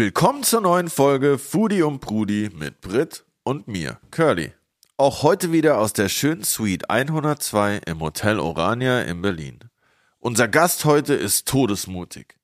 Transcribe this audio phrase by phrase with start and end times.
[0.00, 4.54] Willkommen zur neuen Folge Foodie und Brudi mit Brit und mir, Curly.
[4.96, 9.58] Auch heute wieder aus der schönen Suite 102 im Hotel Orania in Berlin.
[10.18, 12.38] Unser Gast heute ist todesmutig.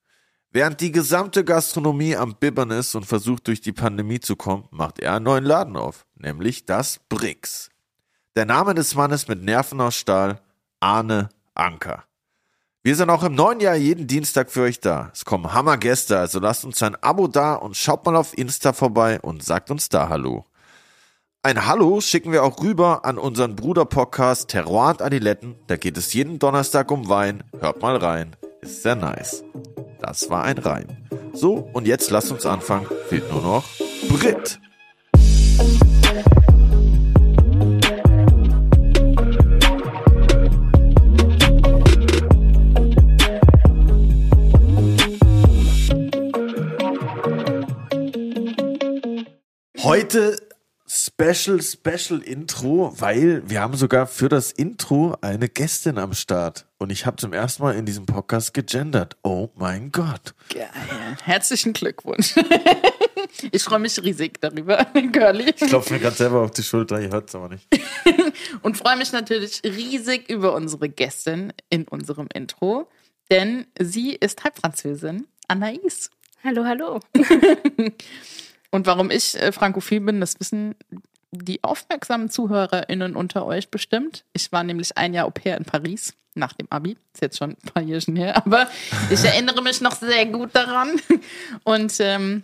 [0.51, 4.99] Während die gesamte Gastronomie am Bibbern ist und versucht durch die Pandemie zu kommen, macht
[4.99, 7.71] er einen neuen Laden auf, nämlich das Brix.
[8.37, 10.43] Der Name des Mannes mit Nerven aus Stahl,
[10.81, 12.05] Arne Anker.
[12.87, 15.11] Wir sind auch im neuen Jahr jeden Dienstag für euch da.
[15.13, 19.19] Es kommen Hammergäste, also lasst uns ein Abo da und schaut mal auf Insta vorbei
[19.21, 20.45] und sagt uns da Hallo.
[21.43, 25.57] Ein Hallo schicken wir auch rüber an unseren Bruder-Podcast Terroir und Adiletten.
[25.67, 27.43] Da geht es jeden Donnerstag um Wein.
[27.59, 28.37] Hört mal rein.
[28.61, 29.43] Ist sehr nice.
[29.99, 30.87] Das war ein Reim.
[31.33, 32.87] So, und jetzt lasst uns anfangen.
[33.09, 33.65] Fehlt nur noch
[34.09, 34.61] Brit.
[49.87, 50.37] Heute
[50.89, 56.67] Special, Special Intro, weil wir haben sogar für das Intro eine Gästin am Start.
[56.79, 59.17] Und ich habe zum ersten Mal in diesem Podcast gegendert.
[59.23, 60.35] Oh mein Gott.
[60.53, 60.69] Geil.
[61.23, 62.35] Herzlichen Glückwunsch.
[63.53, 65.51] Ich freue mich riesig darüber, Curly.
[65.51, 67.69] Ich klopfe mir gerade selber auf die Schulter, ihr hört es aber nicht.
[68.63, 72.89] Und freue mich natürlich riesig über unsere Gästin in unserem Intro,
[73.31, 76.09] denn sie ist Halbfranzösin, Anaïs.
[76.43, 77.01] Hallo, hallo.
[78.77, 80.75] Und warum ich äh, frankophil bin, das wissen
[81.31, 84.27] die aufmerksamen ZuhörerInnen unter euch bestimmt.
[84.35, 86.99] Ich war nämlich ein Jahr Au pair in Paris nach dem Abi.
[87.15, 88.69] Ist jetzt schon ein paar Jährchen her, aber
[89.11, 90.91] ich erinnere mich noch sehr gut daran.
[91.65, 92.43] Und ähm,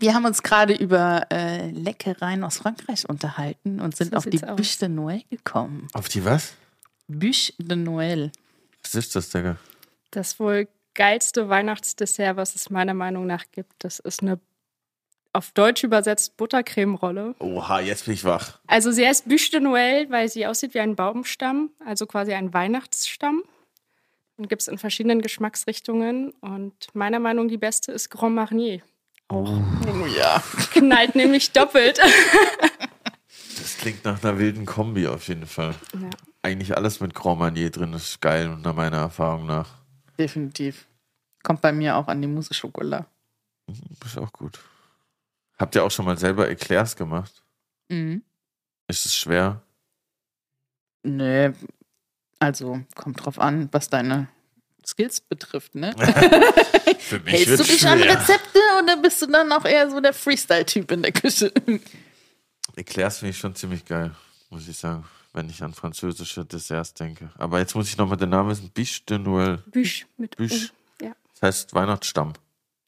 [0.00, 4.38] wir haben uns gerade über äh, Leckereien aus Frankreich unterhalten und sind So auf die.
[4.38, 5.86] Bûche de Noël gekommen.
[5.92, 6.54] Auf die was?
[7.10, 8.32] Bûche de Noël.
[8.82, 9.58] Was ist das, Digga?
[10.12, 13.84] Das wohl geilste Weihnachtsdessert, was es meiner Meinung nach gibt.
[13.84, 14.40] Das ist eine
[15.32, 17.34] auf Deutsch übersetzt Buttercremerolle.
[17.38, 18.58] Oha, jetzt bin ich wach.
[18.66, 22.52] Also sie heißt Bûche de Noël, weil sie aussieht wie ein Baumstamm, also quasi ein
[22.52, 23.42] Weihnachtsstamm.
[24.36, 26.30] Und gibt es in verschiedenen Geschmacksrichtungen.
[26.40, 28.80] Und meiner Meinung nach die beste ist Grand Marnier.
[29.28, 29.62] Oh
[30.16, 30.42] ja.
[30.72, 32.00] Knallt nämlich doppelt.
[33.58, 35.76] Das klingt nach einer wilden Kombi auf jeden Fall.
[35.94, 36.10] Ja.
[36.42, 39.68] Eigentlich alles mit Grand Marnier drin ist geil, nach meiner Erfahrung nach.
[40.18, 40.86] Definitiv.
[41.44, 43.06] Kommt bei mir auch an die Mousse Schokolade.
[44.04, 44.58] Ist auch gut.
[45.58, 47.42] Habt ihr auch schon mal selber Eclairs gemacht?
[47.88, 48.22] Mhm.
[48.88, 49.62] Ist es schwer?
[51.04, 51.52] Nee,
[52.38, 54.28] also kommt drauf an, was deine
[54.86, 55.94] Skills betrifft, ne?
[56.98, 58.18] Für mich Hältst du dich an schwer.
[58.18, 61.52] Rezepte oder bist du dann auch eher so der Freestyle-Typ in der Küche?
[62.76, 64.14] Eclairs finde ich schon ziemlich geil,
[64.50, 67.30] muss ich sagen, wenn ich an französische Desserts denke.
[67.38, 68.70] Aber jetzt muss ich nochmal den Namen wissen.
[68.70, 69.58] Biche de Noël.
[69.70, 70.70] Bûche mit Bûche.
[71.00, 71.04] U.
[71.04, 71.12] Ja.
[71.34, 72.32] Das heißt Weihnachtsstamm.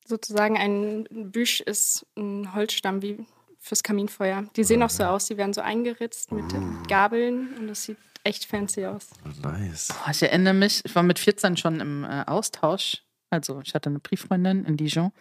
[0.06, 3.26] Sozusagen ein Bûche ist ein Holzstamm wie
[3.58, 4.44] fürs Kaminfeuer.
[4.56, 6.44] Die sehen auch so aus, die werden so eingeritzt mit
[6.86, 9.08] Gabeln und das sieht echt fancy aus.
[9.42, 9.88] Nice.
[9.88, 13.02] Boah, ich erinnere mich, ich war mit 14 schon im äh, Austausch.
[13.30, 15.12] Also ich hatte eine Brieffreundin in Dijon.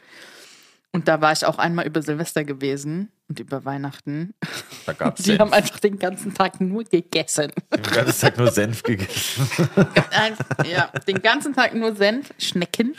[0.96, 4.36] Und da war ich auch einmal über Silvester gewesen und über Weihnachten.
[4.86, 7.52] Da gab es Die haben einfach den ganzen Tag nur gegessen.
[7.76, 9.50] den ganzen Tag nur Senf gegessen.
[10.66, 12.94] Ja, den ganzen Tag nur Senf, Schnecken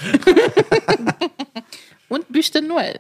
[2.09, 2.99] und Bûche de Noël.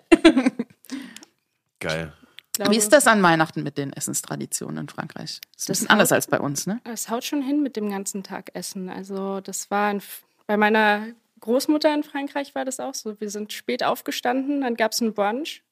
[1.81, 2.13] Geil.
[2.57, 5.41] Ich Wie ist das an Weihnachten mit den Essenstraditionen in Frankreich?
[5.41, 6.81] Das ist ein Das bisschen anders als bei uns, ne?
[6.85, 8.89] Es haut schon hin mit dem ganzen Tag Essen.
[8.89, 10.01] Also das war ein,
[10.47, 11.09] bei meiner
[11.45, 13.21] Großmutter in Frankreich war das auch so.
[13.21, 15.63] Wir sind spät aufgestanden, dann gab es einen Brunch.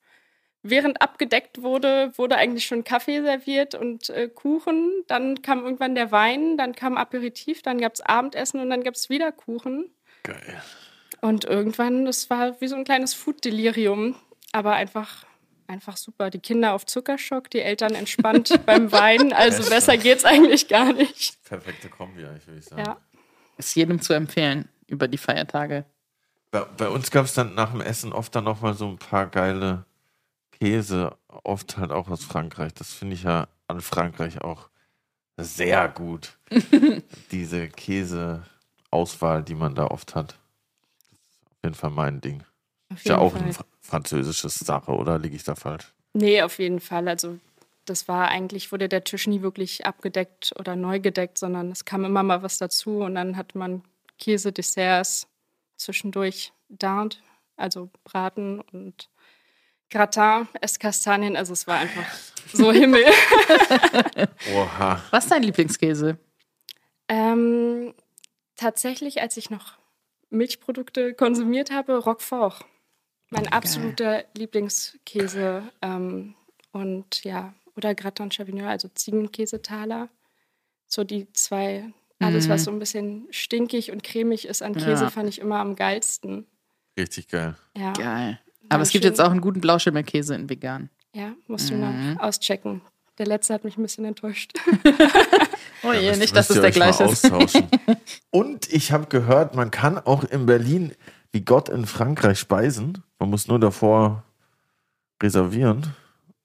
[0.62, 4.90] Während abgedeckt wurde, wurde eigentlich schon Kaffee serviert und äh, Kuchen.
[5.06, 8.94] Dann kam irgendwann der Wein, dann kam Aperitif, dann gab es Abendessen und dann gab
[8.94, 9.90] es wieder Kuchen.
[10.24, 10.62] Geil.
[11.22, 14.14] Und irgendwann, das war wie so ein kleines Food-Delirium,
[14.52, 15.24] aber einfach,
[15.68, 16.28] einfach super.
[16.28, 19.32] Die Kinder auf Zuckerschock, die Eltern entspannt beim Wein.
[19.32, 21.42] Also besser geht's eigentlich gar nicht.
[21.44, 22.84] Perfekte Kombi, eigentlich, würde ich sagen.
[22.84, 23.00] Ja.
[23.56, 25.84] Ist jedem zu empfehlen über die Feiertage.
[26.50, 29.26] Bei, bei uns gab es dann nach dem Essen oft dann nochmal so ein paar
[29.26, 29.84] geile
[30.52, 32.74] Käse, oft halt auch aus Frankreich.
[32.74, 34.68] Das finde ich ja an Frankreich auch
[35.38, 36.38] sehr gut.
[37.32, 40.38] Diese Käseauswahl, die man da oft hat.
[41.10, 42.42] Das ist auf jeden Fall mein Ding.
[42.94, 43.42] Ist ja auch Fall.
[43.42, 45.92] eine fr- französisches Sache, oder liege ich da falsch?
[46.12, 47.08] Nee, auf jeden Fall.
[47.08, 47.38] Also
[47.86, 52.04] das war eigentlich, wurde der Tisch nie wirklich abgedeckt oder neu gedeckt, sondern es kam
[52.04, 53.82] immer mal was dazu und dann hat man
[54.22, 55.26] Käse, Desserts,
[55.76, 57.16] zwischendurch Dinde,
[57.56, 59.10] also Braten und
[59.90, 61.36] Gratin, Esskastanien.
[61.36, 62.06] Also es war einfach
[62.52, 63.04] so Himmel.
[64.54, 65.02] Oha.
[65.10, 66.18] Was ist dein Lieblingskäse?
[67.08, 67.94] ähm,
[68.56, 69.78] tatsächlich, als ich noch
[70.30, 72.64] Milchprodukte konsumiert habe, Roquefort.
[73.28, 75.64] Mein absoluter Lieblingskäse.
[75.82, 76.34] Ähm,
[76.70, 80.08] und ja, oder Gratin Chavignon, also Ziegenkäsetaler.
[80.86, 81.92] So die zwei,
[82.24, 85.10] alles, was so ein bisschen stinkig und cremig ist an Käse, Ja.
[85.10, 86.46] fand ich immer am geilsten.
[86.98, 87.56] Richtig geil.
[87.76, 88.38] Ja, Geil.
[88.68, 90.88] Aber es gibt jetzt auch einen guten Blauschimmelkäse in vegan.
[91.14, 92.80] ja musst du noch auschecken.
[93.18, 94.52] Der letzte hat mich ein bisschen enttäuscht.
[95.84, 97.28] Oh je, Müsst- nicht, dass es der gleiche ist.
[98.30, 100.92] Und ich habe gehört, man kann auch in Berlin
[101.32, 103.02] wie Gott in Frankreich speisen.
[103.18, 104.22] Man muss nur davor
[105.20, 105.92] reservieren.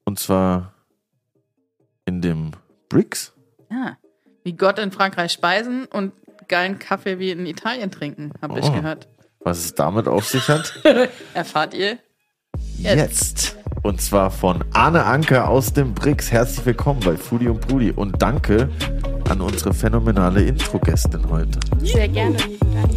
[0.04, 0.72] Und zwar
[2.06, 2.52] in dem
[2.88, 3.32] Bricks.
[3.70, 3.97] Ja.
[4.48, 6.14] Wie Gott in Frankreich speisen und
[6.48, 8.72] geilen Kaffee wie in Italien trinken, habe ich Oh.
[8.72, 9.06] gehört.
[9.40, 10.72] Was es damit auf sich hat?
[11.34, 11.98] Erfahrt ihr
[12.78, 13.58] jetzt.
[13.82, 16.32] Und zwar von Arne Anker aus dem Bricks.
[16.32, 17.90] Herzlich willkommen bei Foodie und Brudi.
[17.90, 18.70] Und danke
[19.28, 21.60] an unsere phänomenale Intro-Gästin heute.
[21.82, 22.94] Sehr gerne, lieben Dank.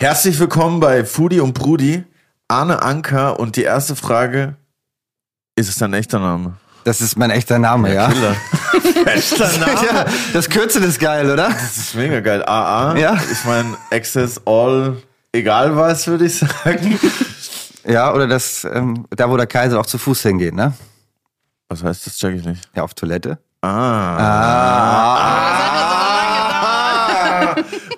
[0.00, 2.02] Herzlich willkommen bei Foodie und Brudi.
[2.48, 3.38] Arne Anker.
[3.38, 4.56] Und die erste Frage,
[5.54, 6.56] ist es dein echter Name?
[6.84, 8.08] Das ist mein echter Name, ja.
[8.08, 8.36] Killer.
[9.06, 9.86] Echter Name?
[9.86, 11.48] ja das Kürzel ist geil, oder?
[11.48, 12.44] Das ist mega geil.
[12.44, 12.96] AA.
[12.96, 13.16] Ja.
[13.32, 14.96] Ich meine, Access All,
[15.32, 16.98] egal was, würde ich sagen.
[17.86, 20.72] Ja, oder das, ähm, da wo der Kaiser auch zu Fuß hingeht, ne?
[21.68, 22.18] Was heißt das?
[22.18, 22.68] Check ich nicht.
[22.74, 23.38] Ja, auf Toilette.
[23.62, 24.16] Ah.
[24.18, 25.34] Ah.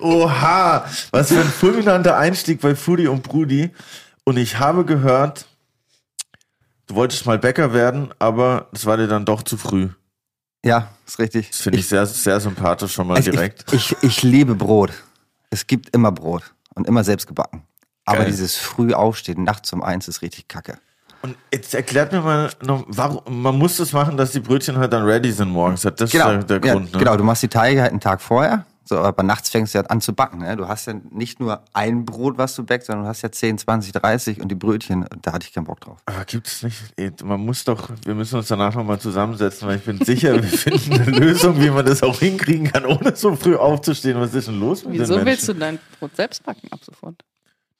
[0.01, 0.85] Oha.
[1.11, 3.71] Was für ein fulminanter Einstieg bei Foodie und Brudi.
[4.23, 5.45] Und ich habe gehört,
[6.87, 9.89] du wolltest mal Bäcker werden, aber das war dir dann doch zu früh.
[10.65, 11.51] Ja, ist richtig.
[11.51, 13.71] Das finde ich, sehr, sehr sympathisch schon mal also direkt.
[13.71, 14.91] Ich, ich, ich liebe Brot.
[15.49, 16.43] Es gibt immer Brot
[16.73, 17.63] und immer selbst gebacken.
[18.05, 18.27] Aber Geil.
[18.27, 20.77] dieses früh aufstehen, nachts um eins, ist richtig kacke.
[21.21, 24.93] Und jetzt erklärt mir mal noch, warum, man muss das machen, dass die Brötchen halt
[24.93, 25.81] dann ready sind morgens.
[25.81, 26.99] Das ist Genau, der, der ja, Grund, ne?
[26.99, 27.17] genau.
[27.17, 28.65] Du machst die Teige halt einen Tag vorher.
[28.87, 30.39] So, aber nachts fängst du ja an zu backen.
[30.39, 30.55] Ne?
[30.55, 33.57] Du hast ja nicht nur ein Brot, was du backst, sondern du hast ja 10,
[33.57, 35.97] 20, 30 und die Brötchen, da hatte ich keinen Bock drauf.
[36.05, 39.83] Aber gibt es nicht, man muss doch, wir müssen uns danach nochmal zusammensetzen, weil ich
[39.83, 43.57] bin sicher, wir finden eine Lösung, wie man das auch hinkriegen kann, ohne so früh
[43.57, 44.19] aufzustehen.
[44.21, 47.21] Was ist denn los mit Wieso den willst du dein Brot selbst backen ab sofort?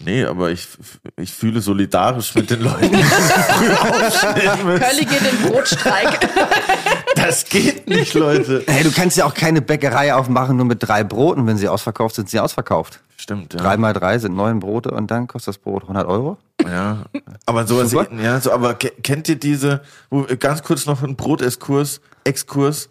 [0.03, 0.67] Nee, aber ich,
[1.15, 4.83] ich fühle solidarisch mit den Leuten, die früh aufstehen müssen.
[4.83, 6.19] Curly geht in Brotstreik.
[7.27, 8.63] Das geht nicht, Leute.
[8.67, 11.45] Hey, du kannst ja auch keine Bäckerei aufmachen, nur mit drei Broten.
[11.45, 13.01] Wenn sie ausverkauft sind, sind sie ausverkauft.
[13.17, 13.59] Stimmt, ja.
[13.59, 16.37] Drei mal drei sind neun Brote und dann kostet das Brot 100 Euro.
[16.63, 17.03] Ja,
[17.45, 18.07] aber sowas, Super.
[18.21, 22.89] ja, so, aber ke- kennt ihr diese, wo, ganz kurz noch ein Brotexkurs, Exkurs,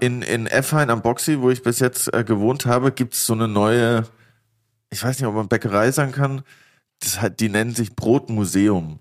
[0.00, 3.46] in, in Effein am Boxy, wo ich bis jetzt äh, gewohnt habe, gibt's so eine
[3.48, 4.04] neue,
[4.90, 6.42] ich weiß nicht, ob man Bäckerei sagen kann,
[7.00, 8.98] das hat, die nennen sich Brotmuseum.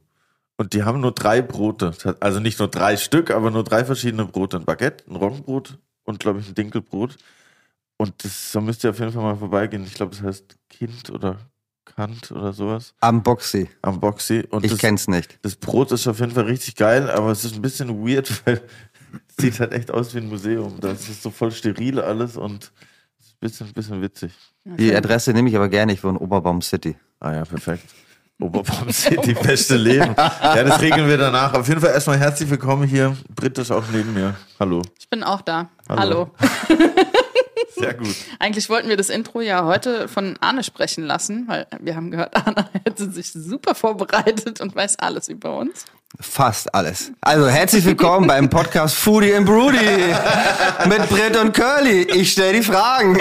[0.60, 4.26] Und die haben nur drei Brote, also nicht nur drei Stück, aber nur drei verschiedene
[4.26, 4.58] Brote.
[4.58, 7.16] Ein Baguette, ein Roggenbrot und, glaube ich, ein Dinkelbrot.
[7.96, 9.86] Und das, da müsst ihr auf jeden Fall mal vorbeigehen.
[9.86, 11.38] Ich glaube, das heißt Kind oder
[11.86, 13.70] Kant oder sowas Am Boxy.
[13.82, 14.46] am Boxy.
[14.50, 15.40] Und Ich das, kenn's nicht.
[15.44, 18.62] das Brot ist auf jeden Fall richtig geil, aber es ist ein bisschen weird, weil
[19.30, 20.78] es sieht halt echt aus wie ein Museum.
[20.82, 24.34] Das ist so voll steril alles und ein bisschen, bisschen witzig.
[24.66, 26.98] Die Adresse nehme ich aber gerne, ich wohne in Oberbaum City.
[27.22, 27.86] Ah ja, perfekt.
[28.42, 30.16] Oberbaum City, beste Leben.
[30.18, 31.54] Ja, das regeln wir danach.
[31.54, 33.18] Auf jeden Fall erstmal herzlich willkommen hier.
[33.36, 34.34] Britt ist auch neben mir.
[34.58, 34.82] Hallo.
[34.98, 35.70] Ich bin auch da.
[35.90, 36.00] Hallo.
[36.00, 36.32] Hallo.
[37.76, 38.16] Sehr gut.
[38.40, 42.34] Eigentlich wollten wir das Intro ja heute von Arne sprechen lassen, weil wir haben gehört,
[42.48, 45.84] Arne hätte sich super vorbereitet und weiß alles über uns.
[46.18, 47.12] Fast alles.
[47.22, 49.78] Also herzlich willkommen beim Podcast Foodie and Broody
[50.88, 52.02] mit Britt und Curly.
[52.02, 53.18] Ich stelle die Fragen.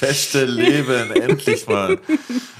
[0.00, 1.98] Beste Leben, endlich mal.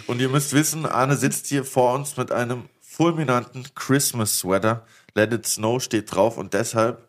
[0.08, 4.84] Und ihr müsst wissen, Arne sitzt hier vor uns mit einem fulminanten Christmas Sweater.
[5.14, 7.08] Let it snow steht drauf und deshalb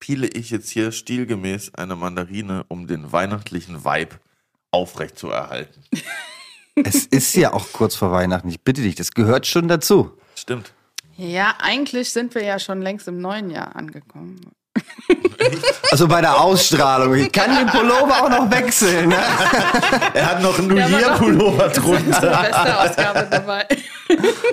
[0.00, 4.16] piele ich jetzt hier stilgemäß eine Mandarine, um den weihnachtlichen Vibe
[4.72, 5.84] aufrecht zu erhalten.
[6.74, 8.48] Es ist ja auch kurz vor Weihnachten.
[8.48, 10.18] Ich bitte dich, das gehört schon dazu.
[10.42, 10.72] Stimmt.
[11.16, 14.40] Ja, eigentlich sind wir ja schon längst im neuen Jahr angekommen.
[15.90, 17.14] Also bei der Ausstrahlung.
[17.16, 19.08] Ich kann den Pullover auch noch wechseln.
[19.10, 19.16] Ne?
[20.14, 22.42] Er hat noch einen New Ja, aber Year noch- Pullover Die drunter.
[22.42, 23.66] beste Ausgabe dabei.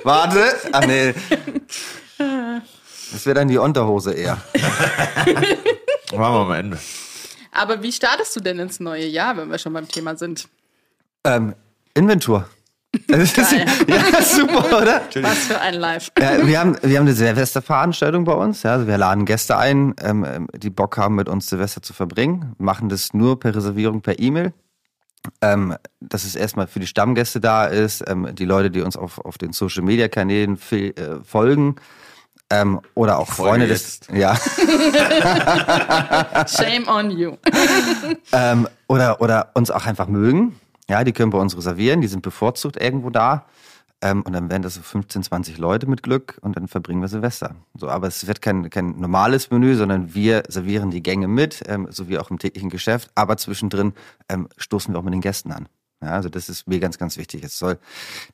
[0.02, 0.44] Warte.
[0.72, 1.14] Ach nee.
[2.18, 4.36] Das wäre dann die Unterhose eher.
[5.24, 5.54] Machen
[6.12, 6.78] wir am Ende.
[7.52, 10.48] Aber wie startest du denn ins neue Jahr, wenn wir schon beim Thema sind?
[11.24, 11.54] Ähm,
[11.94, 12.48] Inventur.
[13.06, 15.02] Das ist, ja, super, oder?
[15.22, 16.10] Was für ein Live.
[16.18, 18.64] Ja, wir, haben, wir haben eine Silvesterveranstaltung bei uns.
[18.64, 18.72] Ja.
[18.72, 22.54] Also wir laden Gäste ein, ähm, ähm, die Bock haben, mit uns Silvester zu verbringen.
[22.58, 24.52] Machen das nur per Reservierung per E-Mail.
[25.40, 29.18] Ähm, dass es erstmal für die Stammgäste da ist, ähm, die Leute, die uns auf,
[29.18, 30.92] auf den Social Media Kanälen äh,
[31.22, 31.76] folgen.
[32.48, 34.00] Ähm, oder auch Freunde des.
[34.12, 34.34] Ja.
[36.46, 37.36] Shame on you.
[38.32, 40.56] ähm, oder, oder uns auch einfach mögen.
[40.90, 43.46] Ja, die können bei uns reservieren, die sind bevorzugt irgendwo da.
[44.02, 47.06] Ähm, und dann werden das so 15, 20 Leute mit Glück und dann verbringen wir
[47.06, 47.54] Silvester.
[47.74, 51.86] So, aber es wird kein, kein normales Menü, sondern wir servieren die Gänge mit, ähm,
[51.90, 53.08] so wie auch im täglichen Geschäft.
[53.14, 53.92] Aber zwischendrin
[54.28, 55.68] ähm, stoßen wir auch mit den Gästen an.
[56.02, 57.44] Ja, also das ist mir ganz, ganz wichtig.
[57.44, 57.78] Es soll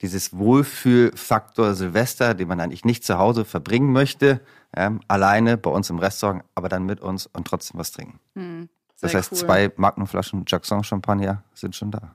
[0.01, 4.41] dieses Wohlfühlfaktor Silvester, den man eigentlich nicht zu Hause verbringen möchte,
[4.75, 8.19] ähm, alleine bei uns im Restaurant, aber dann mit uns und trotzdem was trinken.
[8.35, 8.71] Hm,
[9.03, 9.39] Das heißt, cool.
[9.39, 12.15] zwei Magnumflaschen Jackson Champagner sind schon da.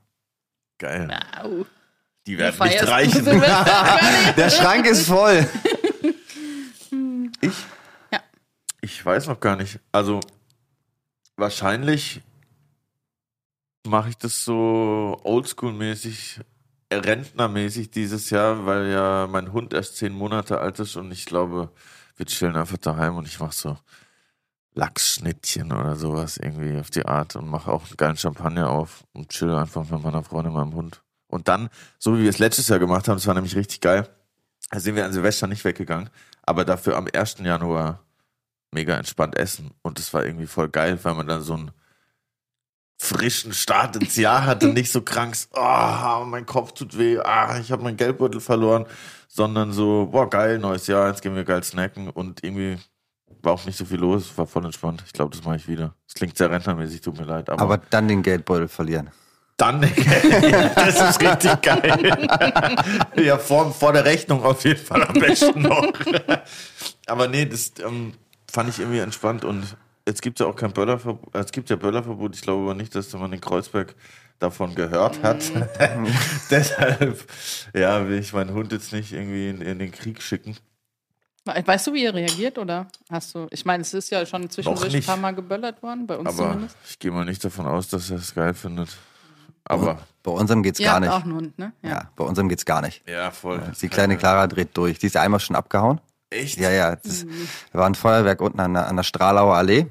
[0.82, 1.16] Geil.
[1.40, 1.64] Au.
[2.26, 3.26] Die Du werden feierst nicht reichen.
[4.36, 5.48] Der Schrank ist voll.
[7.40, 7.54] Ich?
[8.12, 8.20] Ja.
[8.82, 9.80] Ich weiß noch gar nicht.
[9.92, 10.22] Also
[11.36, 12.22] wahrscheinlich
[13.86, 16.42] mache ich das so oldschool-mäßig,
[16.92, 21.72] rentnermäßig dieses Jahr, weil ja mein Hund erst zehn Monate alt ist und ich glaube,
[22.16, 23.78] wir chillen einfach daheim und ich mache so
[24.74, 29.30] Lachsschnittchen oder sowas irgendwie auf die Art und mache auch einen geilen Champagner auf und
[29.30, 31.02] chill einfach mit meiner Freundin und meinem Hund.
[31.28, 34.08] Und dann, so wie wir es letztes Jahr gemacht haben, das war nämlich richtig geil,
[34.70, 36.10] da sind wir an Silvester nicht weggegangen,
[36.44, 37.38] aber dafür am 1.
[37.40, 38.04] Januar
[38.72, 39.72] mega entspannt essen.
[39.82, 41.72] Und das war irgendwie voll geil, weil man dann so einen
[42.98, 47.72] frischen Start ins Jahr hatte, nicht so krank, oh, mein Kopf tut weh, ah, ich
[47.72, 48.86] habe meinen Geldbeutel verloren,
[49.28, 52.78] sondern so, boah, geil, neues Jahr, jetzt gehen wir geil snacken und irgendwie
[53.44, 55.04] war auch nicht so viel los, war voll entspannt.
[55.06, 55.96] Ich glaube, das mache ich wieder.
[56.08, 59.10] Das klingt sehr rentnermäßig, tut mir leid, aber, Aber dann den Geldbeutel verlieren.
[59.58, 62.28] dann, das ist richtig geil.
[63.16, 65.92] ja, vor, vor der Rechnung auf jeden Fall am besten noch.
[67.08, 68.14] Aber nee, das ähm,
[68.52, 69.76] fand ich irgendwie entspannt und
[70.08, 71.34] jetzt gibt es ja auch kein Böllerverbot.
[71.36, 72.36] Es gibt ja Böllerverbot.
[72.36, 73.96] Ich glaube aber nicht, dass man in Kreuzberg
[74.40, 75.44] davon gehört hat.
[76.50, 77.24] Deshalb,
[77.76, 80.58] ja, will ich meinen Hund jetzt nicht irgendwie in, in den Krieg schicken.
[81.46, 83.48] Weißt du, wie ihr reagiert oder hast du?
[83.50, 86.52] Ich meine, es ist ja schon zwischendurch ein paar Mal geböllert worden, bei uns Aber
[86.52, 86.78] zumindest.
[86.88, 88.90] ich gehe mal nicht davon aus, dass er es geil findet.
[89.64, 91.12] Aber Bei unserem geht's Ihr gar habt nicht.
[91.12, 91.74] auch einen Hund, ne?
[91.82, 92.10] Ja.
[92.16, 93.08] bei unserem geht's gar nicht.
[93.08, 93.62] ja, voll.
[93.82, 95.00] Die kleine Clara dreht durch.
[95.00, 96.00] Die ist einmal schon abgehauen.
[96.30, 96.58] Echt?
[96.60, 96.96] Ja, ja.
[96.96, 97.26] Das,
[97.74, 99.88] da war ein Feuerwerk unten an der, an der Stralauer Allee.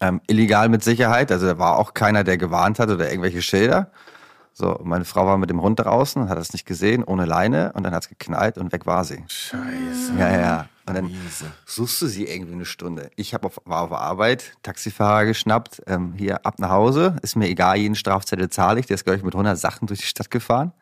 [0.00, 1.30] Ähm, illegal mit Sicherheit.
[1.32, 3.90] Also da war auch keiner, der gewarnt hat oder irgendwelche Schilder.
[4.58, 7.74] So, meine Frau war mit dem Hund draußen und hat das nicht gesehen, ohne Leine.
[7.74, 9.22] Und dann hat's geknallt und weg war sie.
[9.28, 10.14] Scheiße.
[10.18, 10.68] Ja, ja, ja.
[10.86, 11.14] Und dann
[11.66, 13.10] suchst du sie irgendwie eine Stunde.
[13.16, 17.16] Ich hab auf, war auf Arbeit, Taxifahrer geschnappt, ähm, hier ab nach Hause.
[17.20, 18.86] Ist mir egal, jeden Strafzettel zahle ich.
[18.86, 20.72] Der ist, glaube ich, mit 100 Sachen durch die Stadt gefahren.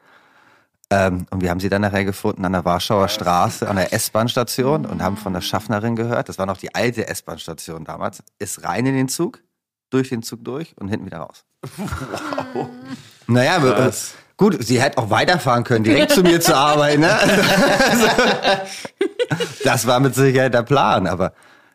[0.91, 4.87] Ähm, und wir haben sie dann nachher gefunden an der Warschauer Straße, an der S-Bahn-Station
[4.87, 8.87] und haben von der Schaffnerin gehört, das war noch die alte S-Bahn-Station damals, ist rein
[8.87, 9.43] in den Zug,
[9.91, 11.45] durch den Zug durch und hinten wieder raus.
[12.55, 12.69] Wow.
[13.27, 14.15] Naja, äh, Krass.
[14.37, 16.99] gut, sie hätte auch weiterfahren können, direkt zu mir zur Arbeit.
[16.99, 17.11] Ne?
[19.65, 21.33] Das war mit Sicherheit der Plan, aber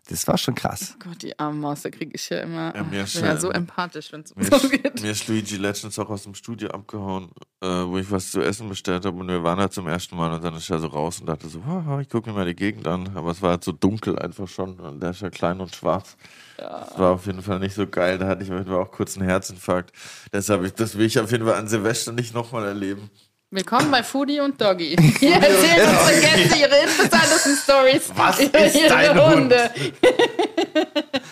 [0.09, 0.95] das war schon krass.
[0.95, 2.75] Oh Gott, die arme Maus, da kriege ich ja immer.
[2.75, 5.01] Ja, mir ich bin ja so empathisch, wenn es um so geht.
[5.01, 7.29] mir ist Luigi letztens auch aus dem Studio abgehauen,
[7.61, 10.33] äh, wo ich was zu essen bestellt habe und wir waren da zum ersten Mal
[10.33, 12.55] und dann ist er so raus und dachte so, haha, ich gucke mir mal die
[12.55, 15.61] Gegend an, aber es war halt so dunkel einfach schon und der ist ja klein
[15.61, 16.17] und schwarz.
[16.57, 18.91] Das war auf jeden Fall nicht so geil, da hatte ich auf jeden Fall auch
[18.91, 19.93] kurz einen Herzinfarkt.
[20.33, 23.11] Deshalb, ich, das will ich auf jeden Fall an Silvester nicht nochmal erleben.
[23.51, 24.95] Willkommen bei Foodie und Doggy.
[25.19, 29.35] Hier erzählen unsere Gäste ihre interessantesten Stories Was ist ihre dein Hund?
[29.35, 29.71] Hunde.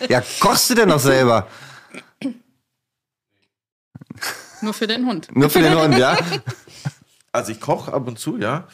[0.08, 1.46] Ja, kochst du denn noch selber?
[4.60, 5.28] Nur für den Hund.
[5.32, 6.16] Nur für den Hund, ja?
[7.30, 8.66] Also ich koche ab und zu, ja.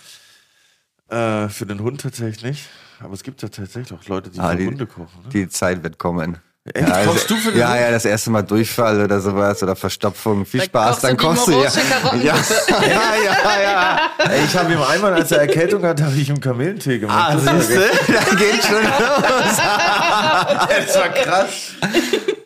[1.10, 2.68] Äh, für den Hund tatsächlich nicht.
[3.00, 5.22] Aber es gibt ja tatsächlich auch Leute, die Ah, für die- Hunde kochen.
[5.24, 5.28] Ne?
[5.34, 6.38] Die Zeit wird kommen.
[6.72, 6.88] Echt?
[6.88, 10.46] Ja, Kochst du für den ja, ja, das erste Mal Durchfall oder sowas oder Verstopfung.
[10.46, 11.58] Viel Da Spaß, dann kochst du ja.
[11.58, 12.36] Ja, ja,
[13.22, 14.10] ja, ja.
[14.30, 17.32] Ey, ich habe ihm einmal, als er Erkältung hatte, habe ich ihm Kamillentee gemacht.
[17.32, 18.12] Ah, Das war siehst du?
[18.14, 19.58] Da geht schon los.
[20.86, 21.72] Das war krass.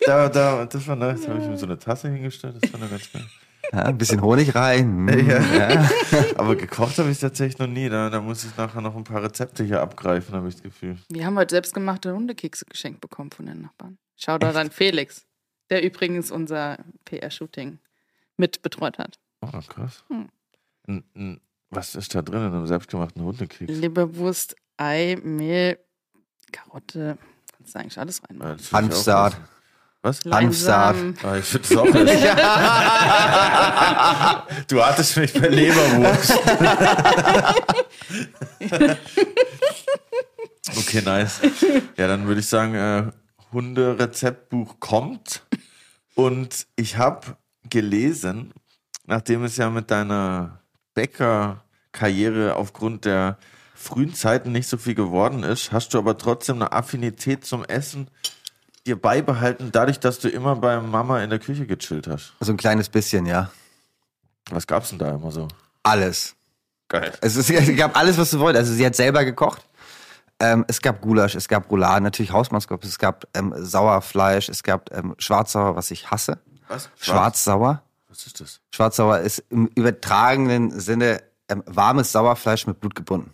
[0.05, 1.21] Da, da, das war nice.
[1.21, 2.55] Da habe ich ihm so eine Tasse hingestellt.
[2.61, 3.23] Das war dann ganz geil.
[3.71, 5.05] Ja, ein bisschen Honig rein.
[5.05, 5.39] Mm, Ja.
[5.39, 5.85] ja.
[6.37, 7.87] Aber gekocht habe ich tatsächlich noch nie.
[7.87, 10.97] Da, da muss ich nachher noch ein paar Rezepte hier abgreifen, habe ich das Gefühl.
[11.07, 13.97] Wir haben heute selbstgemachte Hundekekse geschenkt bekommen von den Nachbarn.
[14.19, 15.25] Schau da dann Felix,
[15.69, 17.79] der übrigens unser PR-Shooting
[18.35, 19.17] mit betreut hat.
[19.41, 20.03] Oh, krass.
[20.09, 20.29] Hm.
[21.69, 23.71] Was ist da drin in einem selbstgemachten Hundekeks?
[23.71, 25.79] Leberwurst, Ei, Mehl,
[26.51, 27.17] Karotte,
[27.55, 28.57] kannst du eigentlich alles reinmachen.
[28.73, 29.37] Hanfsaat.
[30.01, 30.25] Was?
[30.25, 30.95] Hanfsaat.
[31.23, 32.07] Ah, ich finde das auch essen.
[34.67, 36.31] Du hattest mich bei Leberwurst.
[40.77, 41.41] okay, nice.
[41.97, 43.11] Ja, dann würde ich sagen, äh,
[43.51, 45.43] Hunde-Rezeptbuch kommt.
[46.15, 47.37] Und ich habe
[47.69, 48.53] gelesen,
[49.05, 50.59] nachdem es ja mit deiner
[50.93, 53.37] Bäckerkarriere aufgrund der
[53.75, 58.09] frühen Zeiten nicht so viel geworden ist, hast du aber trotzdem eine Affinität zum Essen
[58.85, 62.33] dir beibehalten, dadurch, dass du immer bei Mama in der Küche gechillt hast.
[62.39, 63.51] So ein kleines bisschen, ja.
[64.49, 65.47] Was gab's denn da immer so?
[65.83, 66.35] Alles.
[66.87, 67.13] Geil.
[67.21, 68.61] Es, ist, es gab alles, was du wolltest.
[68.61, 69.61] Also sie hat selber gekocht.
[70.41, 74.95] Ähm, es gab Gulasch, es gab Rouladen, natürlich Hausmannskost, es gab ähm, Sauerfleisch, es gab
[74.95, 76.39] ähm, Schwarzsauer, was ich hasse.
[76.69, 76.89] Was?
[76.99, 77.83] Schwarzsauer.
[78.07, 78.61] Was ist das?
[78.73, 83.33] Schwarzsauer ist im übertragenen Sinne ähm, warmes Sauerfleisch mit Blut gebunden.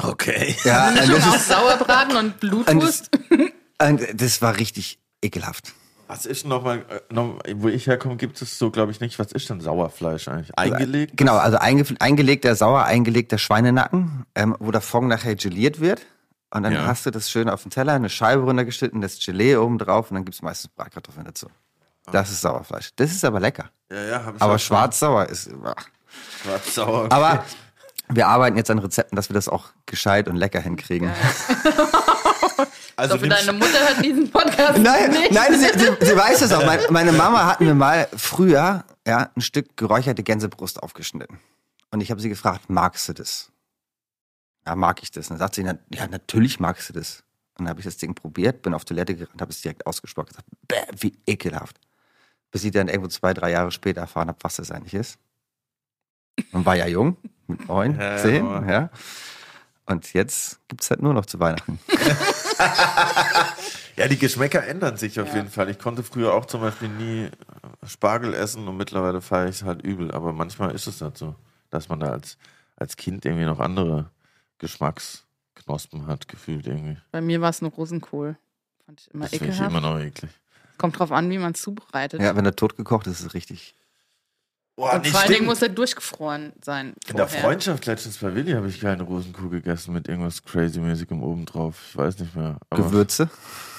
[0.00, 0.54] Okay.
[0.64, 3.10] Ja, Mischung das, ist, Sauerbraten und und, das, Blutwurst.
[3.80, 5.72] und das war richtig ekelhaft.
[6.08, 9.18] Was ist nochmal, noch, wo ich herkomme, gibt es so, glaube ich, nicht.
[9.18, 10.56] Was ist denn Sauerfleisch eigentlich?
[10.58, 11.16] Eingelegt?
[11.16, 16.00] Genau, also einge eingelegter, sauer eingelegter Schweinenacken, ähm, wo der Fond nachher geliert wird.
[16.50, 16.86] Und dann Ja.
[16.86, 20.14] hast du das schön auf dem Teller, eine Scheibe runtergeschnitten, das Gelee oben drauf und
[20.14, 21.46] dann gibt's meistens Bratkartoffeln dazu.
[22.10, 22.90] Das ist Sauerfleisch.
[22.96, 23.66] Das ist aber lecker.
[23.92, 25.50] Ja, ja, habe ich Aber schwarz-sauer ist.
[25.50, 25.62] schon.
[26.42, 27.04] Schwarz-sauer.
[27.04, 27.14] okay.
[27.14, 27.44] Aber
[28.08, 31.10] wir arbeiten jetzt an Rezepten, dass wir das auch gescheit und lecker hinkriegen.
[32.96, 35.32] also Ich hoffe, deine Mutter hört diesen Podcast Nein, nicht.
[35.32, 36.64] nein, sie, sie, sie weiß es auch.
[36.66, 41.38] Meine, meine Mama hat mir mal früher ja, ein Stück geräucherte Gänsebrust aufgeschnitten.
[41.90, 43.50] Und ich habe sie gefragt, magst du das?
[44.66, 45.26] Ja, mag ich das?
[45.26, 47.22] Und dann sagt sie, na, ja, natürlich magst du das.
[47.56, 50.28] Und dann habe ich das Ding probiert, bin auf Toilette gerannt, habe es direkt ausgesprochen,
[50.28, 51.76] gesagt, bäh, wie ekelhaft.
[52.50, 55.18] Bis ich dann irgendwo zwei, drei Jahre später erfahren habe, was das eigentlich ist.
[56.52, 58.90] Und war ja jung, mit neun, Ja, zehn, aber- ja.
[59.86, 61.78] Und jetzt gibt's halt nur noch zu Weihnachten.
[63.96, 65.68] Ja, die Geschmäcker ändern sich auf jeden Fall.
[65.70, 67.28] Ich konnte früher auch zum Beispiel nie
[67.86, 70.12] Spargel essen und mittlerweile feiere ich es halt übel.
[70.12, 71.34] Aber manchmal ist es halt so,
[71.70, 72.38] dass man da als,
[72.76, 74.10] als Kind irgendwie noch andere
[74.58, 76.96] Geschmacksknospen hat, gefühlt irgendwie.
[77.10, 78.36] Bei mir war es nur Rosenkohl.
[78.86, 79.70] Fand ich immer Das finde ich ekelhaft.
[79.76, 80.30] immer noch eklig.
[80.78, 82.20] Kommt drauf an, wie man es zubereitet.
[82.20, 83.74] Ja, wenn er tot gekocht ist, ist es richtig.
[84.78, 86.94] Boah, und vor allen Dingen muss er durchgefroren sein.
[87.08, 87.26] In der.
[87.26, 91.74] Freundschaft letztens bei Willi habe ich keine Rosenkuh gegessen mit irgendwas crazy-mäßigem obendrauf.
[91.90, 92.58] Ich weiß nicht mehr.
[92.70, 93.28] Aber Gewürze.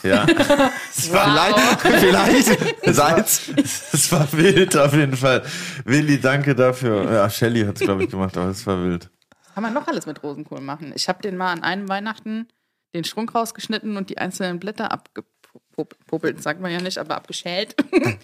[0.03, 0.25] Ja.
[0.93, 2.47] es, war, Vielleicht.
[2.81, 3.49] es, war, Salz.
[3.55, 5.41] es war wild auf jeden Fall.
[5.85, 7.09] Willi, danke dafür.
[7.09, 9.09] Ja, Shelly hat es, glaube ich, gemacht, aber es war wild.
[9.53, 10.91] Kann man noch alles mit Rosenkohl machen.
[10.97, 12.49] Ich habe den mal an einem Weihnachten
[12.93, 17.73] den Strunk rausgeschnitten und die einzelnen Blätter abgepopelt, sagt man ja nicht, aber abgeschält.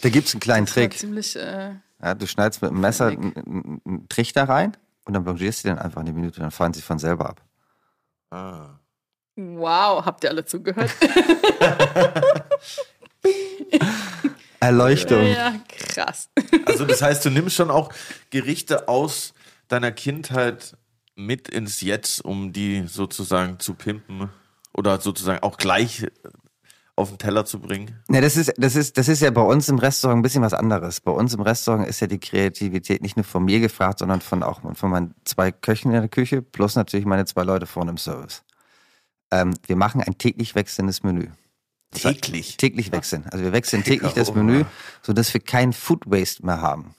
[0.02, 0.98] Da gibt's einen kleinen Das war Trick.
[0.98, 5.64] ziemlich, äh, Ja, du schneidest mit dem Messer einen, einen, Trichter rein und dann blanchierst
[5.64, 7.42] du den einfach eine Minute, dann fallen sie von selber ab.
[8.30, 8.80] Ah.
[9.36, 10.92] wow, habt ihr alle zugehört?
[14.60, 15.26] Erleuchtung.
[15.26, 16.30] ja, krass.
[16.68, 17.92] Also das heißt, du nimmst schon auch
[18.30, 19.34] Gerichte aus
[19.68, 20.78] deiner Kindheit
[21.16, 24.30] mit ins Jetzt, um die sozusagen zu pimpen
[24.74, 26.06] oder sozusagen auch gleich
[26.96, 28.02] auf den Teller zu bringen.
[28.08, 30.54] Ne, das ist, das ist, das ist ja bei uns im Restaurant ein bisschen was
[30.54, 31.02] anderes.
[31.02, 34.44] Bei uns im Restaurant ist ja die Kreativität nicht nur von mir gefragt, sondern von
[34.44, 37.98] auch von meinen zwei Köchen in der Küche, plus natürlich meine zwei Leute vorne im
[37.98, 38.44] Service.
[39.32, 41.28] Ähm, wir machen ein täglich wechselndes Menü.
[41.92, 42.58] Täglich.
[42.58, 43.26] Täglich wechseln.
[43.32, 44.44] Also wir wechseln täglich das Ober.
[44.44, 44.66] Menü,
[45.02, 46.96] sodass wir kein Food Waste mehr haben.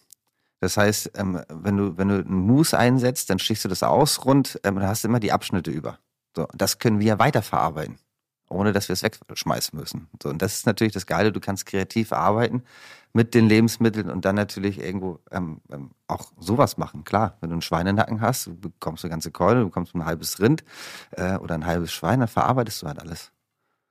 [0.61, 4.24] Das heißt, ähm, wenn du, wenn du einen Mousse einsetzt, dann stichst du das aus
[4.24, 5.98] rund, ähm, dann hast du immer die Abschnitte über.
[6.35, 7.98] So, das können wir weiterverarbeiten,
[8.48, 10.09] ohne dass wir es wegschmeißen müssen.
[10.22, 12.62] So, und das ist natürlich das Geile, du kannst kreativ arbeiten
[13.12, 17.04] mit den Lebensmitteln und dann natürlich irgendwo ähm, ähm, auch sowas machen.
[17.04, 20.38] Klar, wenn du einen Schweinenacken hast, du bekommst eine ganze Keule, du bekommst ein halbes
[20.40, 20.64] Rind
[21.12, 23.32] äh, oder ein halbes Schwein, dann verarbeitest du halt alles.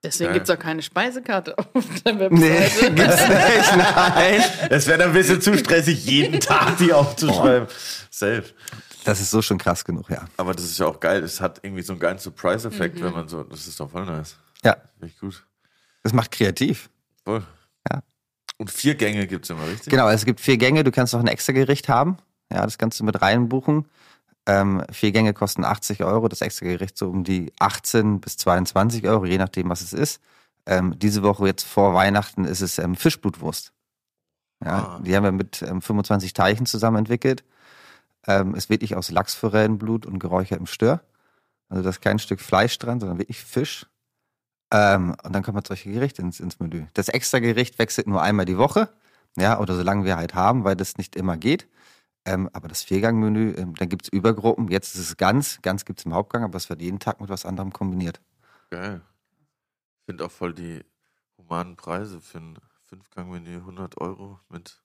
[0.04, 1.66] Deswegen gibt es auch keine Speisekarte auf
[2.06, 2.94] der Nee, Webseite.
[2.94, 4.44] gibt's nicht, nein.
[4.70, 7.68] Es wäre dann ein bisschen zu stressig, jeden Tag die aufzuschreiben.
[8.12, 8.44] Safe.
[9.04, 10.26] Das ist so schon krass genug, ja.
[10.38, 11.24] Aber das ist ja auch geil.
[11.24, 14.38] Es hat irgendwie so einen geilen Surprise-Effekt, wenn man so, das ist doch voll nice.
[14.66, 15.46] Ja, Richtig gut.
[16.04, 16.90] das macht kreativ.
[17.24, 17.46] Voll.
[17.92, 18.02] Ja.
[18.58, 19.92] Und vier Gänge gibt's immer, richtig?
[19.92, 22.18] Genau, es gibt vier Gänge, du kannst auch ein extra Gericht haben.
[22.52, 23.86] Ja, das kannst du mit reinbuchen.
[24.48, 29.08] Ähm, vier Gänge kosten 80 Euro, das extra Gericht so um die 18 bis 22
[29.08, 30.22] Euro, je nachdem, was es ist.
[30.68, 33.72] Ähm, diese Woche jetzt vor Weihnachten ist es ähm, Fischblutwurst.
[34.64, 35.00] Ja, Ah.
[35.04, 37.44] Die haben wir mit ähm, 25 Teichen zusammen entwickelt.
[38.28, 41.02] Ähm, ist wirklich aus Lachsforellenblut und geräuchertem Stör.
[41.70, 43.86] Also da ist kein Stück Fleisch dran, sondern wirklich Fisch.
[44.76, 46.86] Ähm, und dann kommen halt solche Gerichte ins, ins Menü.
[46.94, 48.90] Das extra Gericht wechselt nur einmal die Woche.
[49.38, 51.68] Ja, oder solange wir halt haben, weil das nicht immer geht.
[52.26, 54.68] Ähm, aber das Viergang-Menü, ähm, dann gibt's Übergruppen.
[54.70, 57.46] Jetzt ist es ganz, ganz gibt's im Hauptgang, aber es wird jeden Tag mit was
[57.46, 58.20] anderem kombiniert.
[58.70, 59.02] Geil.
[60.00, 60.84] Ich finde auch voll die
[61.38, 64.82] humanen Preise für ein Fünfgang-Menü 100 Euro mit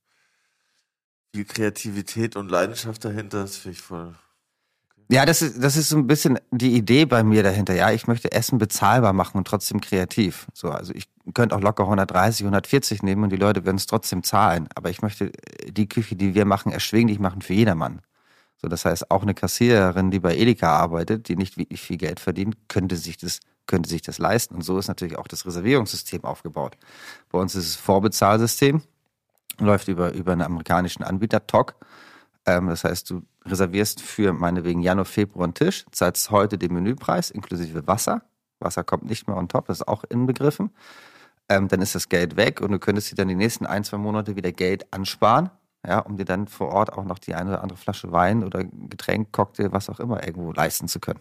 [1.34, 3.42] viel Kreativität und Leidenschaft dahinter.
[3.42, 4.14] Das finde ich voll.
[5.12, 7.74] Ja, das ist, das ist so ein bisschen die Idee bei mir dahinter.
[7.74, 10.46] Ja, ich möchte Essen bezahlbar machen und trotzdem kreativ.
[10.54, 14.22] So, also ich könnte auch locker 130, 140 nehmen und die Leute werden es trotzdem
[14.22, 14.68] zahlen.
[14.76, 15.32] Aber ich möchte
[15.66, 18.02] die Küche, die wir machen, erschwinglich machen für jedermann.
[18.62, 22.20] So, das heißt, auch eine Kassiererin, die bei Edeka arbeitet, die nicht wirklich viel Geld
[22.20, 24.54] verdient, könnte sich das, könnte sich das leisten.
[24.54, 26.76] Und so ist natürlich auch das Reservierungssystem aufgebaut.
[27.32, 28.82] Bei uns ist es Vorbezahlsystem.
[29.58, 31.74] läuft über, über einen amerikanischen Anbieter, TOC.
[32.50, 37.30] Ähm, das heißt, du reservierst für meinetwegen Januar, Februar einen Tisch, zahlst heute den Menüpreis
[37.30, 38.22] inklusive Wasser.
[38.58, 40.70] Wasser kommt nicht mehr on top, das ist auch inbegriffen.
[41.48, 43.98] Ähm, dann ist das Geld weg und du könntest dir dann die nächsten ein, zwei
[43.98, 45.50] Monate wieder Geld ansparen,
[45.86, 48.64] ja, um dir dann vor Ort auch noch die eine oder andere Flasche Wein oder
[48.64, 51.20] Getränk, Cocktail, was auch immer irgendwo leisten zu können.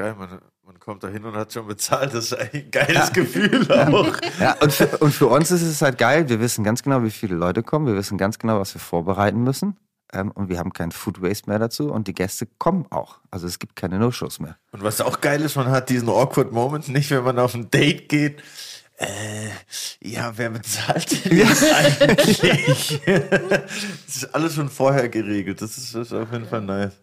[0.00, 2.14] Geil, man, man kommt da hin und hat schon bezahlt.
[2.14, 4.16] Das ist ein geiles Gefühl auch.
[4.40, 6.26] Ja, und für, und für uns ist es halt geil.
[6.30, 7.86] Wir wissen ganz genau, wie viele Leute kommen.
[7.86, 9.76] Wir wissen ganz genau, was wir vorbereiten müssen.
[10.14, 11.92] Ähm, und wir haben keinen Food Waste mehr dazu.
[11.92, 13.18] Und die Gäste kommen auch.
[13.30, 14.56] Also es gibt keine No-Shows mehr.
[14.72, 17.70] Und was auch geil ist, man hat diesen awkward Moment nicht, wenn man auf ein
[17.70, 18.42] Date geht.
[18.96, 19.50] Äh,
[20.00, 22.40] ja, wer bezahlt denn jetzt eigentlich?
[23.04, 25.60] das ist alles schon vorher geregelt.
[25.60, 26.94] Das ist, das ist auf jeden Fall nice.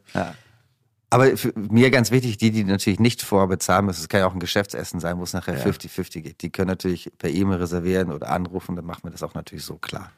[1.09, 4.33] Aber für mir ganz wichtig, die, die natürlich nicht vorbezahlen müssen, es kann ja auch
[4.33, 6.41] ein Geschäftsessen sein, wo es nachher 50-50 geht.
[6.41, 9.77] Die können natürlich per E-Mail reservieren oder anrufen, dann machen wir das auch natürlich so
[9.77, 10.11] klar.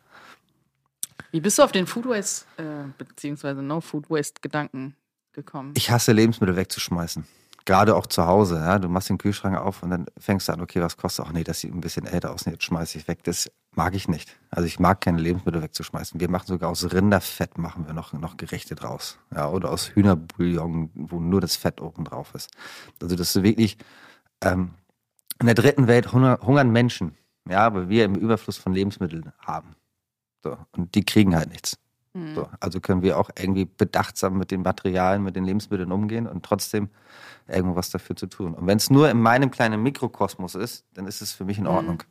[1.32, 2.64] Wie bist du auf den Food Waste äh,
[2.98, 4.96] beziehungsweise No Food Waste Gedanken
[5.34, 5.74] gekommen?
[5.76, 7.24] Ich hasse Lebensmittel wegzuschmeißen.
[7.66, 8.56] Gerade auch zu Hause.
[8.56, 8.80] Ja?
[8.80, 11.26] Du machst den Kühlschrank auf und dann fängst du an, okay, was kostet?
[11.28, 13.24] Ach nee, das sieht ein bisschen älter aus, nee, jetzt schmeiße ich weg.
[13.24, 14.40] Das mag ich nicht.
[14.50, 16.20] Also ich mag keine Lebensmittel wegzuschmeißen.
[16.20, 19.20] Wir machen sogar aus Rinderfett machen wir noch, noch Gerichte draus.
[19.34, 19.50] Ja?
[19.50, 22.50] Oder aus Hühnerbouillon, wo nur das Fett oben drauf ist.
[23.02, 23.78] Also das ist wirklich,
[24.42, 24.72] ähm,
[25.40, 27.16] in der dritten Welt hunger, hungern Menschen.
[27.48, 29.76] Ja, weil wir im Überfluss von Lebensmitteln haben.
[30.44, 30.58] So.
[30.72, 31.80] Und die kriegen halt nichts.
[32.36, 36.44] So, also können wir auch irgendwie bedachtsam mit den Materialien, mit den Lebensmitteln umgehen und
[36.44, 36.90] trotzdem
[37.48, 38.56] irgendwo was dafür zu tun.
[38.56, 41.68] Und wenn es nur in meinem kleinen Mikrokosmos ist, dann ist es für mich in
[41.68, 42.04] Ordnung.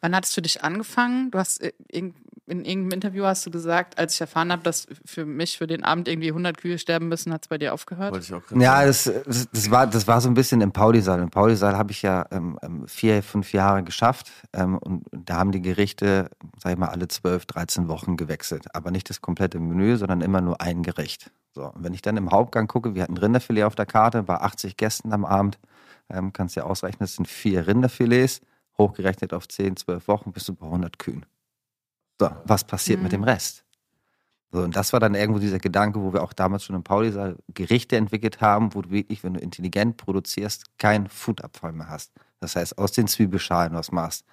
[0.00, 1.30] Wann hat es für dich angefangen?
[1.30, 2.14] Du hast äh, in,
[2.46, 5.84] in irgendeinem Interview hast du gesagt, als ich erfahren habe, dass für mich für den
[5.84, 8.12] Abend irgendwie 100 Kühe sterben müssen, hat es bei dir aufgehört?
[8.12, 10.72] Wollte ich auch gerade Ja, das, das, das, war, das war so ein bisschen im
[10.72, 11.20] Paulisaal.
[11.20, 15.52] Im Paulisaal habe ich ja ähm, ähm, vier, fünf Jahre geschafft ähm, und da haben
[15.52, 16.30] die Gerichte,
[16.62, 18.74] sag ich mal, alle zwölf, 13 Wochen gewechselt.
[18.74, 21.30] Aber nicht das komplette Menü, sondern immer nur ein Gericht.
[21.52, 24.36] So, und wenn ich dann im Hauptgang gucke, wir hatten Rinderfilet auf der Karte, bei
[24.36, 25.58] 80 Gästen am Abend,
[26.10, 28.40] ähm, kannst du ja ausrechnen, das sind vier Rinderfilets,
[28.78, 31.26] hochgerechnet auf 10, 12 Wochen bist du bei 100 Kühen.
[32.20, 33.64] So, was passiert mit dem Rest?
[34.52, 37.36] So, und das war dann irgendwo dieser Gedanke, wo wir auch damals schon im Paulisaal
[37.52, 42.12] Gerichte entwickelt haben, wo du wirklich, wenn du intelligent produzierst, keinen Foodabfall mehr hast.
[42.40, 44.24] Das heißt, aus den Zwiebelschalen was machst,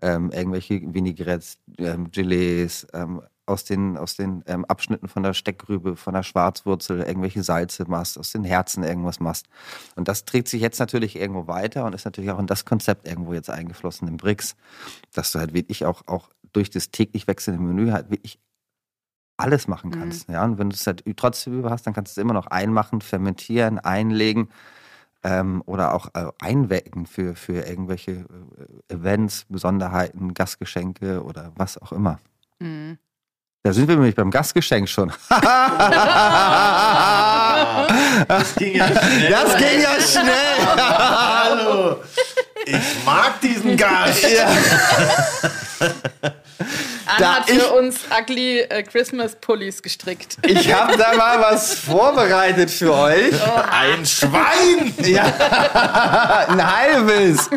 [0.00, 5.96] ähm, irgendwelche Vinaigrettes, ähm, Gelees, ähm, aus den, aus den ähm, Abschnitten von der Steckrübe,
[5.96, 9.46] von der Schwarzwurzel, irgendwelche Salze machst, aus den Herzen irgendwas machst.
[9.96, 13.08] Und das trägt sich jetzt natürlich irgendwo weiter und ist natürlich auch in das Konzept
[13.08, 14.56] irgendwo jetzt eingeflossen im BRICS,
[15.14, 18.38] dass du halt wirklich auch, auch durch das täglich wechselnde Menü halt wirklich
[19.36, 20.28] alles machen kannst.
[20.28, 22.48] Ja, und wenn du es halt trotzdem über hast, dann kannst du es immer noch
[22.48, 24.48] einmachen, fermentieren, einlegen
[25.22, 31.92] ähm, oder auch äh, einwecken für, für irgendwelche äh, Events, Besonderheiten, Gastgeschenke oder was auch
[31.92, 32.18] immer.
[33.64, 35.12] Da sind wir nämlich beim Gastgeschenk schon.
[38.28, 39.30] Das ging ja schnell.
[39.30, 40.76] Das ging ja schnell.
[40.76, 41.96] Hallo.
[42.66, 44.24] Ich mag diesen Gast.
[47.06, 50.36] Anna Da hat ich- für uns ugly äh, Christmas Pullis gestrickt.
[50.42, 53.32] Ich habe da mal was vorbereitet für euch.
[53.70, 54.94] Ein Schwein.
[55.04, 57.48] Ja, ein halbes.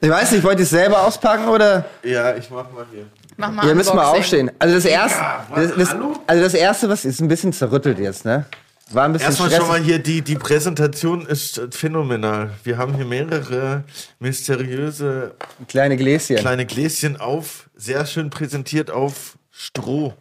[0.00, 1.84] Ich weiß nicht, wollt ihr es selber auspacken oder?
[2.02, 3.06] Ja, ich mach mal hier.
[3.40, 4.50] Mach mal Ihr müsst mal aufstehen.
[4.58, 5.68] Also das erste, was?
[5.68, 8.44] das, das, also das erste, was ist ein bisschen zerrüttelt jetzt, ne?
[8.92, 9.86] War ein bisschen Erstmal schon mal stressig.
[9.86, 12.50] hier, die, die Präsentation ist phänomenal.
[12.64, 13.84] Wir haben hier mehrere
[14.18, 15.34] mysteriöse
[15.68, 16.36] Kleine Gläschen.
[16.36, 20.14] kleine Gläschen auf, sehr schön präsentiert auf Stroh.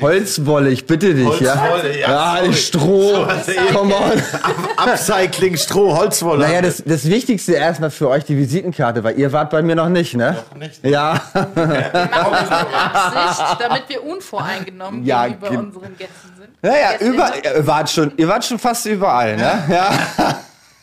[0.00, 2.36] Holzwolle, ich bitte dich, Holzwolle, ja, ja.
[2.42, 2.52] sorry.
[2.54, 3.14] Stroh.
[3.14, 4.22] So hat's ja Come on.
[4.76, 6.46] Upcycling, Stroh, Holzwolle.
[6.46, 9.88] Naja, das, das Wichtigste erstmal für euch die Visitenkarte, weil ihr wart bei mir noch
[9.88, 10.36] nicht, ne?
[10.50, 10.84] Noch nicht.
[10.84, 11.20] Ja.
[12.32, 16.48] Absicht, damit wir unvoreingenommen Ja, gegenüber gen- unseren Gästen sind.
[16.62, 17.14] Naja, Gästinnen.
[17.14, 19.62] über, ihr, wart schon, ihr wart schon fast überall, ne?
[19.70, 19.90] Ja.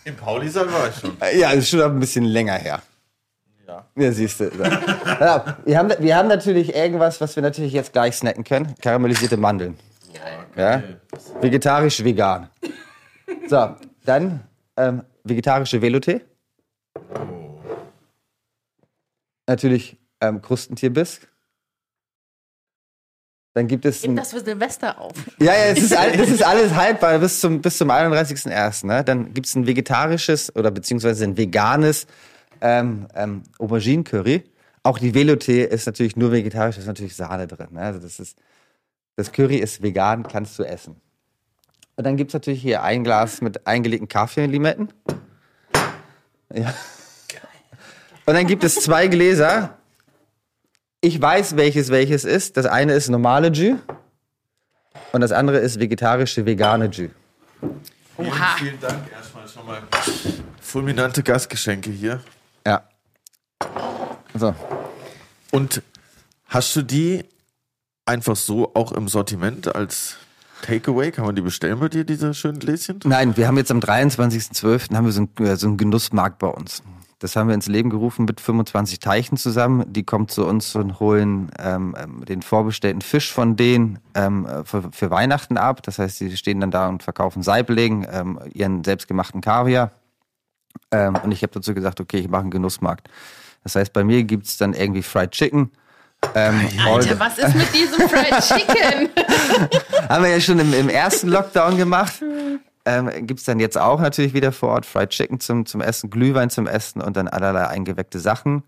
[0.04, 1.18] Im Paulisaal war ich schon.
[1.38, 2.82] Ja, ist schon ein bisschen länger her.
[3.72, 3.86] Ja.
[3.96, 4.50] Ja, siehst du.
[5.20, 8.76] Ja, wir, haben, wir haben natürlich irgendwas, was wir natürlich jetzt gleich snacken können.
[8.82, 9.78] Karamellisierte Mandeln.
[10.58, 10.84] Ja?
[11.40, 12.50] Vegetarisch, vegan.
[13.48, 14.42] So, dann
[14.76, 16.20] ähm, vegetarische Velouté.
[19.48, 21.28] Natürlich ähm, Krustentierbisk.
[23.54, 25.14] Dann gibt es Gib das für Silvester auf.
[25.40, 28.86] ja, ja, es ist, all- das ist alles haltbar bis zum, bis zum 31.01.
[28.86, 29.04] Ne?
[29.04, 32.08] Dann gibt es ein vegetarisches oder beziehungsweise ein veganes
[32.62, 34.44] ähm, ähm, Aubergine-Curry.
[34.84, 37.68] Auch die Velouté ist natürlich nur vegetarisch, da ist natürlich Sahne drin.
[37.72, 37.82] Ne?
[37.82, 38.38] Also das, ist,
[39.16, 40.96] das Curry ist vegan, kannst du essen.
[41.96, 44.92] Und dann gibt es natürlich hier ein Glas mit eingelegten Kaffeelimetten.
[46.54, 46.74] Ja.
[48.26, 49.78] Und dann gibt es zwei Gläser.
[51.02, 52.58] Ich weiß, welches welches ist.
[52.58, 53.78] Das eine ist normale Jus.
[55.12, 57.10] Und das andere ist vegetarische, vegane Jus.
[58.18, 58.56] Oha.
[58.58, 59.82] Vielen Dank erstmal schon mal.
[60.62, 62.22] Fulminante Gastgeschenke hier.
[64.34, 64.56] So.
[65.52, 65.82] Und
[66.48, 67.26] hast du die
[68.06, 70.18] einfach so auch im Sortiment als
[70.62, 71.12] Takeaway?
[71.12, 73.00] Kann man die bestellen bei dir, diese schönen Gläschen?
[73.04, 74.96] Nein, wir haben jetzt am 23.12.
[74.96, 76.84] haben wir so einen, äh, so einen Genussmarkt bei uns.
[77.20, 79.84] Das haben wir ins Leben gerufen mit 25 Teichen zusammen.
[79.94, 84.64] Die kommen zu uns und holen ähm, ähm, den vorbestellten Fisch von denen ähm, äh,
[84.64, 85.84] für, für Weihnachten ab.
[85.84, 89.92] Das heißt, sie stehen dann da und verkaufen Saibling, ähm, ihren selbstgemachten Kaviar.
[90.90, 93.08] Ähm, und ich habe dazu gesagt, okay, ich mache einen Genussmarkt.
[93.64, 95.72] Das heißt, bei mir gibt's dann irgendwie Fried Chicken.
[96.36, 99.10] Ähm, Alter, was ist mit diesem Fried Chicken?
[100.08, 102.22] haben wir ja schon im, im ersten Lockdown gemacht.
[102.86, 106.10] Ähm, Gibt es dann jetzt auch natürlich wieder vor Ort Fried Chicken zum, zum Essen,
[106.10, 108.64] Glühwein zum Essen und dann allerlei eingeweckte Sachen.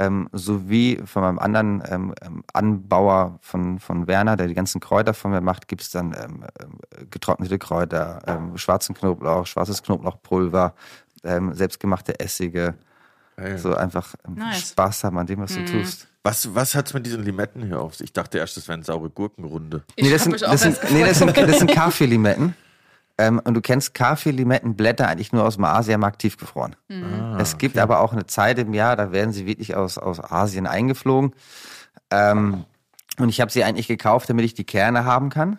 [0.00, 5.12] Ähm, sowie von meinem anderen ähm, ähm, Anbauer von, von Werner, der die ganzen Kräuter
[5.12, 6.78] von mir macht, gibt es dann ähm, ähm,
[7.10, 10.74] getrocknete Kräuter, ähm, schwarzen Knoblauch, schwarzes Knoblauchpulver,
[11.24, 12.74] selbstgemachte Essige.
[13.56, 14.70] So einfach ähm, Nice.
[14.70, 16.08] Spaß haben an dem, was du tust.
[16.24, 18.06] Was, was hat's mit diesen Limetten hier auf sich?
[18.06, 19.84] Ich dachte erst, das wären saure Gurkenrunde.
[19.98, 21.46] Nee, das sind, das sind, nee, das sind, okay.
[21.46, 22.54] das sind Kaffeelimetten.
[23.16, 26.76] Ähm, und du kennst Kaffeelimettenblätter eigentlich nur aus dem Asiamarkt tiefgefroren.
[27.38, 30.66] es gibt aber auch eine Zeit im Jahr, da werden sie wirklich aus, aus Asien
[30.66, 31.32] eingeflogen.
[32.10, 32.64] Ähm,
[33.18, 35.58] und ich habe sie eigentlich gekauft, damit ich die Kerne haben kann.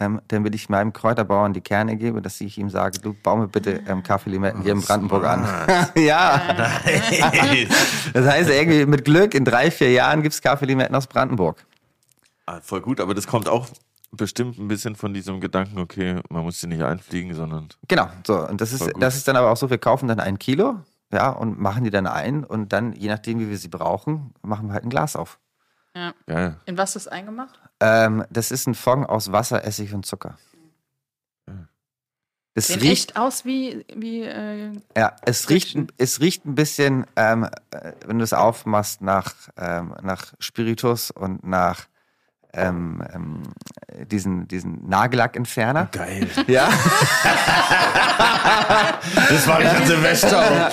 [0.00, 3.48] Ähm, damit ich meinem Kräuterbauern die Kerne gebe, dass ich ihm sage, du bau mir
[3.48, 5.44] bitte ähm, Kaffeelimetten hier in Brandenburg an.
[5.96, 6.40] ja.
[8.12, 11.64] Das heißt, irgendwie mit Glück, in drei, vier Jahren gibt's Kaffeelimetten aus Brandenburg.
[12.46, 13.66] Ah, voll gut, aber das kommt auch
[14.10, 18.46] bestimmt ein bisschen von diesem Gedanken, okay, man muss sie nicht einfliegen, sondern Genau, so.
[18.46, 20.76] Und das ist, das ist dann aber auch so, wir kaufen dann ein Kilo,
[21.12, 24.68] ja, und machen die dann ein und dann, je nachdem, wie wir sie brauchen, machen
[24.68, 25.38] wir halt ein Glas auf.
[25.94, 26.14] Ja.
[26.26, 26.56] geil.
[26.66, 27.58] In was ist eingemacht?
[27.80, 30.38] Ähm, das ist ein Fond aus Wasser, Essig und Zucker.
[32.58, 37.06] Es Sehen riecht, echt aus wie, wie äh, ja, es riecht, es riecht ein bisschen,
[37.14, 41.86] ähm, äh, wenn du es aufmachst, nach, ähm, nach Spiritus und nach
[42.58, 43.42] ähm, ähm,
[44.10, 45.88] diesen, diesen Nagellackentferner.
[45.92, 46.28] Geil.
[46.46, 46.68] Ja.
[49.28, 50.70] Das war nicht an Silvester.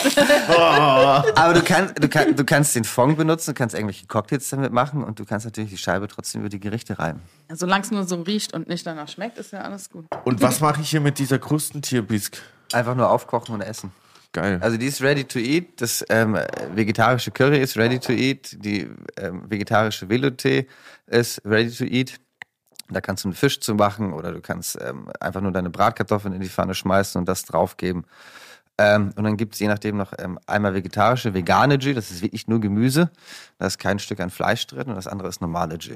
[1.36, 4.72] Aber du kannst, du, kann, du kannst den Fond benutzen, du kannst irgendwelche Cocktails damit
[4.72, 7.22] machen und du kannst natürlich die Scheibe trotzdem über die Gerichte reiben.
[7.52, 10.06] solange es nur so riecht und nicht danach schmeckt, ist ja alles gut.
[10.24, 12.42] Und was mache ich hier mit dieser Krustentierbisk?
[12.72, 13.92] Einfach nur aufkochen und essen.
[14.36, 14.60] Geil.
[14.62, 15.80] Also die ist ready to eat.
[15.82, 16.38] Das ähm,
[16.74, 18.58] vegetarische Curry ist ready to eat.
[18.66, 20.66] Die ähm, vegetarische Velouté
[21.08, 22.20] ist ready to eat.
[22.90, 26.34] Da kannst du einen Fisch zu machen oder du kannst ähm, einfach nur deine Bratkartoffeln
[26.34, 28.04] in die Pfanne schmeißen und das draufgeben.
[28.78, 31.96] Ähm, und dann gibt es je nachdem noch ähm, einmal vegetarische, vegane Jus.
[31.96, 33.12] Das ist wirklich nur Gemüse.
[33.58, 35.78] Da ist kein Stück an Fleisch drin und das andere ist normale.
[35.82, 35.94] So.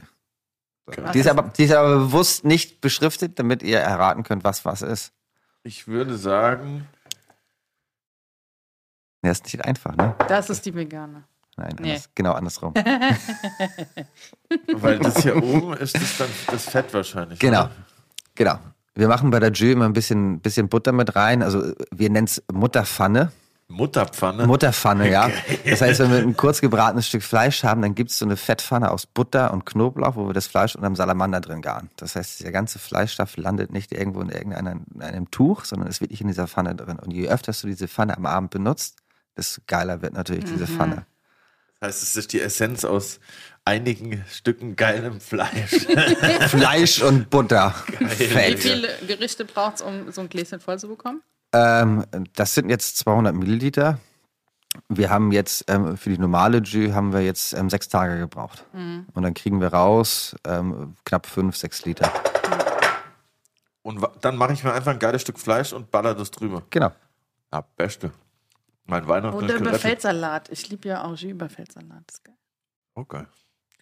[1.14, 4.82] Die, ist aber, die ist aber bewusst nicht beschriftet, damit ihr erraten könnt, was was
[4.82, 5.12] ist.
[5.64, 6.88] Ich würde sagen,
[9.24, 10.16] Ja, ist nicht einfach, ne?
[10.28, 11.24] Das ist die vegane.
[11.58, 11.90] Nein, Nee.
[11.92, 12.74] anders, genau andersrum.
[14.74, 17.40] weil das hier oben ist das dann das Fett wahrscheinlich.
[17.40, 17.72] Genau, oder?
[18.36, 18.60] genau.
[18.96, 21.44] Wir machen bei der Jus immer ein bisschen, bisschen Butter mit rein.
[21.44, 23.32] Also wir nennen es Mutterpfanne.
[23.72, 24.48] Mutterpfanne.
[24.48, 25.30] Mutterpfanne, ja.
[25.64, 28.36] Das heißt, wenn wir ein kurz gebratenes Stück Fleisch haben, dann gibt es so eine
[28.36, 31.90] Fettpfanne aus Butter und Knoblauch, wo wir das Fleisch unter dem Salamander drin garen.
[31.98, 36.02] Das heißt, der ganze Fleischstoff landet nicht irgendwo in irgendeinem in einem Tuch, sondern ist
[36.02, 36.98] wirklich in dieser Pfanne drin.
[36.98, 38.98] Und je öfter du diese Pfanne am Abend benutzt,
[39.38, 41.06] desto geiler wird natürlich diese Pfanne.
[41.80, 43.20] Das heißt, es ist die Essenz aus
[43.64, 45.72] einigen Stücken geilem Fleisch.
[46.48, 47.74] Fleisch und Butter.
[48.00, 48.60] Wie Fett.
[48.60, 51.22] viele Gerichte braucht es, um so ein Gläschen voll zu bekommen?
[51.54, 54.00] Ähm, das sind jetzt 200 Milliliter.
[54.88, 58.66] Wir haben jetzt ähm, für die normale Jus haben wir jetzt ähm, sechs Tage gebraucht.
[59.14, 62.12] Und dann kriegen wir raus ähm, knapp fünf, sechs Liter.
[63.82, 66.64] Und dann mache ich mir einfach ein geiles Stück Fleisch und baller das drüber.
[66.70, 66.92] Genau.
[67.52, 68.12] Ja, beste.
[68.86, 69.82] Mein Weihnachten Oder ist über gerettet.
[69.82, 70.50] Feldsalat.
[70.50, 72.04] Ich liebe ja auch Jus über Feldsalat.
[72.08, 72.36] Das ist geil.
[72.96, 73.26] Okay.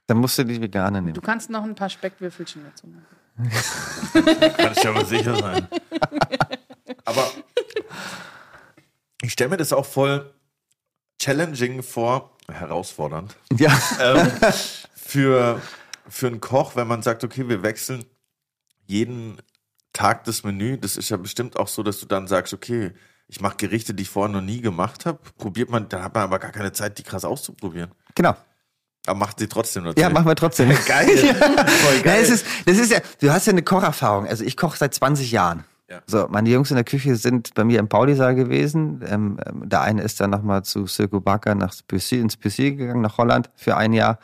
[0.08, 1.22] Dann musst du die vegane Du nehmen.
[1.22, 3.06] kannst noch ein paar Speckwürfelchen dazu machen.
[4.58, 5.68] Kann ich aber sicher sein.
[7.06, 7.30] Aber
[9.22, 10.34] Ich stelle mir das auch voll
[11.22, 13.72] challenging vor, herausfordernd, Ja.
[14.00, 14.32] ähm,
[14.96, 15.62] für,
[16.08, 18.06] für einen Koch, wenn man sagt, okay, wir wechseln
[18.86, 19.38] jeden
[19.94, 20.78] Tag das Menü.
[20.78, 22.94] Das ist ja bestimmt auch so, dass du dann sagst, okay,
[23.28, 25.20] ich mache Gerichte, die ich vorher noch nie gemacht habe.
[25.38, 27.92] Probiert man, da hat man aber gar keine Zeit, die krass auszuprobieren.
[28.16, 28.36] Genau.
[29.06, 30.02] Aber macht sie trotzdem natürlich.
[30.02, 30.70] Ja, machen wir trotzdem.
[30.88, 31.08] Geil.
[31.18, 32.20] Voll geil.
[32.22, 34.28] es ist, das ist ja, du hast ja eine Kocherfahrung.
[34.28, 35.64] Also ich koche seit 20 Jahren.
[35.90, 36.02] Ja.
[36.06, 39.02] So, meine Jungs in der Küche sind bei mir im Paulisaal gewesen.
[39.08, 43.50] Ähm, ähm, der eine ist dann nochmal zu nach Pussy, ins Pussy gegangen, nach Holland
[43.56, 44.20] für ein Jahr.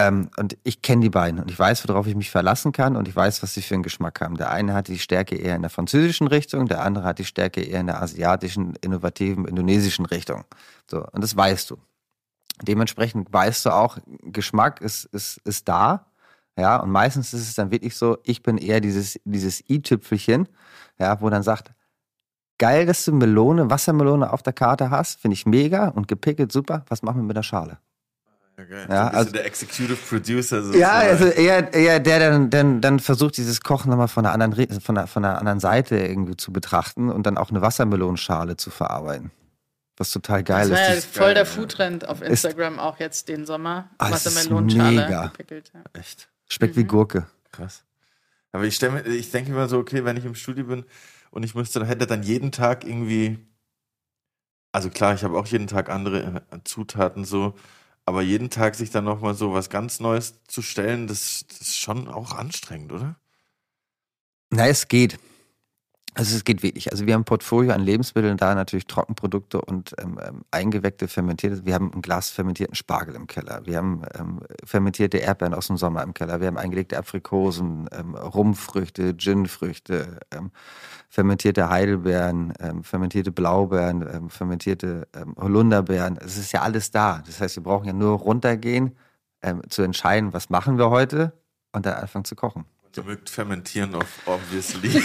[0.00, 3.06] Ähm, und ich kenne die beiden und ich weiß, worauf ich mich verlassen kann und
[3.06, 4.36] ich weiß, was sie für einen Geschmack haben.
[4.36, 7.60] Der eine hat die Stärke eher in der französischen Richtung, der andere hat die Stärke
[7.60, 10.44] eher in der asiatischen, innovativen, indonesischen Richtung.
[10.90, 11.76] So, und das weißt du.
[12.62, 16.06] Dementsprechend weißt du auch, Geschmack ist, ist, ist da.
[16.56, 20.48] Ja, und meistens ist es dann wirklich so, ich bin eher dieses, dieses i-Tüpfelchen,
[20.98, 21.72] ja, wo dann sagt,
[22.58, 26.84] geil, dass du Melone, Wassermelone auf der Karte hast, finde ich mega und gepickelt super,
[26.88, 27.78] was machen wir mit der Schale?
[28.60, 28.86] Ja, geil.
[28.88, 30.56] Ja, so ein bisschen also- der Executive Producer.
[30.56, 31.08] Ja, sozusagen.
[31.08, 34.52] also eher, eher der, der dann, dann, dann versucht, dieses Kochen nochmal von der anderen,
[34.52, 38.56] Re- von der, von der anderen Seite irgendwie zu betrachten und dann auch eine Wassermelonenschale
[38.56, 39.30] zu verarbeiten.
[39.96, 41.06] Was total geil Das war ja ist.
[41.06, 41.48] voll geil, der ja.
[41.50, 43.90] Foodtrend auf Instagram auch jetzt den Sommer.
[43.98, 45.26] Ah, ist Wassermelonenschale mega.
[45.26, 45.70] gepickelt.
[45.74, 45.80] Ja.
[45.98, 47.26] Echt Schmeckt wie Gurke.
[47.52, 47.84] krass.
[48.52, 50.84] Aber ich stelle mir, ich denke immer so, okay, wenn ich im Studio bin
[51.30, 53.38] und ich müsste, hätte dann jeden Tag irgendwie,
[54.72, 57.54] also klar, ich habe auch jeden Tag andere äh, Zutaten so,
[58.04, 61.78] aber jeden Tag sich dann nochmal so was ganz Neues zu stellen, das, das ist
[61.78, 63.16] schon auch anstrengend, oder?
[64.50, 65.18] Na, es geht.
[66.14, 66.90] Also es geht wirklich.
[66.90, 71.64] Also wir haben ein Portfolio an Lebensmitteln, da natürlich Trockenprodukte und ähm, ähm, eingeweckte fermentierte.
[71.64, 73.62] Wir haben ein Glas fermentierten Spargel im Keller.
[73.64, 76.40] Wir haben ähm, fermentierte Erdbeeren aus dem Sommer im Keller.
[76.40, 80.50] Wir haben eingelegte Aprikosen, ähm, Rumfrüchte, Ginfrüchte, ähm,
[81.08, 86.18] fermentierte Heidelbeeren, ähm, fermentierte Blaubeeren, fermentierte Holunderbeeren.
[86.18, 87.22] Es ist ja alles da.
[87.26, 88.96] Das heißt, wir brauchen ja nur runtergehen,
[89.70, 91.32] zu entscheiden, was machen wir heute
[91.72, 92.66] und dann anfangen zu kochen.
[92.92, 94.90] Du mögt fermentieren auf obviously.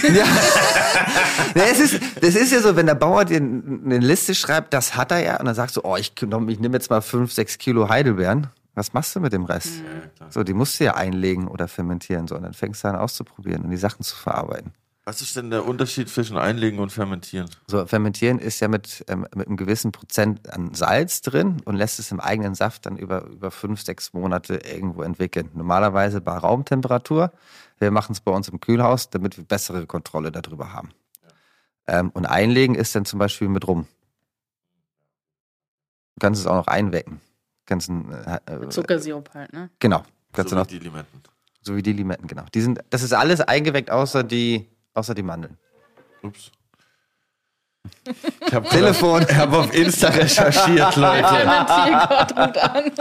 [1.56, 4.96] Ja, es ist, das ist ja so, wenn der Bauer dir eine Liste schreibt, das
[4.96, 7.58] hat er ja, und dann sagst du, oh, ich, ich nehme jetzt mal fünf, sechs
[7.58, 8.48] Kilo Heidelbeeren.
[8.74, 9.78] Was machst du mit dem Rest?
[10.20, 10.28] Ja.
[10.30, 13.64] So, die musst du ja einlegen oder fermentieren, so, und dann fängst du an auszuprobieren
[13.64, 14.74] und die Sachen zu verarbeiten.
[15.08, 17.48] Was ist denn der Unterschied zwischen Einlegen und Fermentieren?
[17.68, 22.00] So, fermentieren ist ja mit, ähm, mit einem gewissen Prozent an Salz drin und lässt
[22.00, 25.52] es im eigenen Saft dann über, über fünf, sechs Monate irgendwo entwickeln.
[25.54, 27.32] Normalerweise bei Raumtemperatur.
[27.78, 30.90] Wir machen es bei uns im Kühlhaus, damit wir bessere Kontrolle darüber haben.
[31.86, 33.88] Ähm, und einlegen ist dann zum Beispiel mit Rum.
[36.16, 37.22] Du kannst es auch noch einwecken.
[37.70, 39.70] Ein, äh, äh, Zuckersirup halt, ne?
[39.78, 40.02] Genau.
[40.34, 41.22] Kannst so du wie noch, die Limetten.
[41.62, 42.46] so wie die Limetten, genau.
[42.56, 45.58] Die sind, das ist alles eingeweckt, außer die, außer die Mandeln.
[46.24, 46.52] Ups.
[48.48, 49.26] Ich habe Telefon.
[49.28, 51.26] Ich habe auf Insta recherchiert, Leute.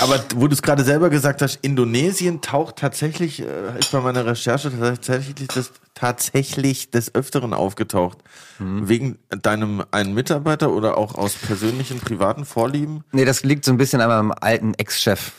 [0.00, 4.24] Aber wo du es gerade selber gesagt hast, Indonesien taucht tatsächlich, äh, ist bei meiner
[4.26, 8.18] Recherche tatsächlich des, tatsächlich des Öfteren aufgetaucht.
[8.58, 13.04] Wegen deinem einen Mitarbeiter oder auch aus persönlichen, privaten Vorlieben?
[13.10, 15.32] Nee, das liegt so ein bisschen an meinem alten Ex-Chef.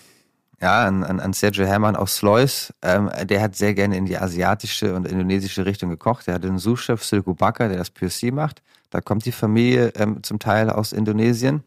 [0.61, 2.71] Ja, an, an, Sergio Herrmann aus Slois.
[2.83, 6.27] Ähm, der hat sehr gerne in die asiatische und indonesische Richtung gekocht.
[6.27, 8.61] Der hatte einen Sous-Chef, Silko Bakar, der das PSC macht.
[8.91, 11.63] Da kommt die Familie ähm, zum Teil aus Indonesien.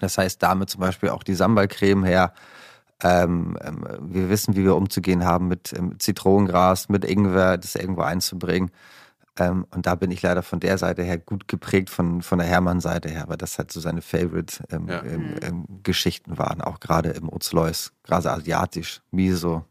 [0.00, 2.32] Das heißt, damit zum Beispiel auch die Sambal-Creme her.
[3.02, 8.02] Ähm, ähm, wir wissen, wie wir umzugehen haben mit ähm, Zitronengras, mit Ingwer, das irgendwo
[8.02, 8.70] einzubringen.
[9.38, 12.46] Ähm, und da bin ich leider von der Seite her gut geprägt, von, von der
[12.46, 15.02] Hermann-Seite her, weil das halt so seine Favorite-Geschichten Ja.
[15.02, 19.64] ähm, ähm, Geschichten waren, auch gerade im Ozlois, gerade asiatisch, Miso.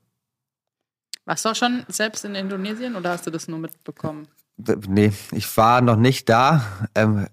[1.26, 4.28] Warst du auch schon selbst in Indonesien oder hast du das nur mitbekommen?
[4.88, 6.65] Nee, ich war noch nicht da.
[6.93, 7.28] Ähm,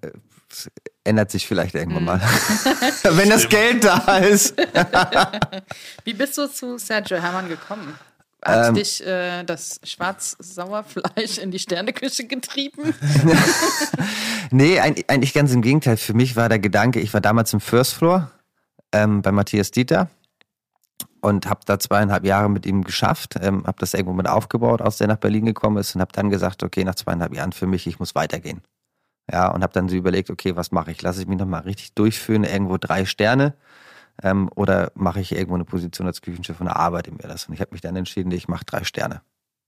[1.03, 2.21] ändert sich vielleicht irgendwann mal.
[3.03, 4.55] Wenn das Geld da ist.
[6.05, 7.95] Wie bist du zu Sergio Hermann gekommen?
[8.42, 12.94] Hat Ähm, dich äh, das Schwarz-Sauerfleisch in die Sterneküche getrieben?
[14.52, 15.96] Nee, eig- eigentlich ganz im Gegenteil.
[15.96, 18.31] Für mich war der Gedanke, ich war damals im First Floor
[18.90, 20.10] ähm, bei Matthias Dieter
[21.21, 24.98] und habe da zweieinhalb Jahre mit ihm geschafft, ähm, habe das irgendwo mit aufgebaut, als
[24.98, 27.87] der nach Berlin gekommen ist und habe dann gesagt, okay, nach zweieinhalb Jahren für mich,
[27.87, 28.62] ich muss weitergehen.
[29.31, 31.00] Ja, und habe dann so überlegt, okay, was mache ich?
[31.02, 33.54] Lasse ich mich nochmal richtig durchführen, irgendwo drei Sterne
[34.23, 37.46] ähm, oder mache ich irgendwo eine Position als Küchenchef und arbeite mir das?
[37.46, 39.23] Und ich habe mich dann entschieden, ich mache drei Sterne.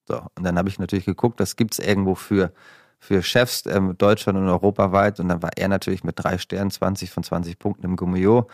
[0.06, 2.52] So, und dann habe ich natürlich geguckt, das gibt's irgendwo für
[3.02, 5.18] für Chefs ähm, Deutschland und europaweit.
[5.18, 8.46] Und dann war er natürlich mit drei Sternen, 20 von 20 Punkten im Gummio.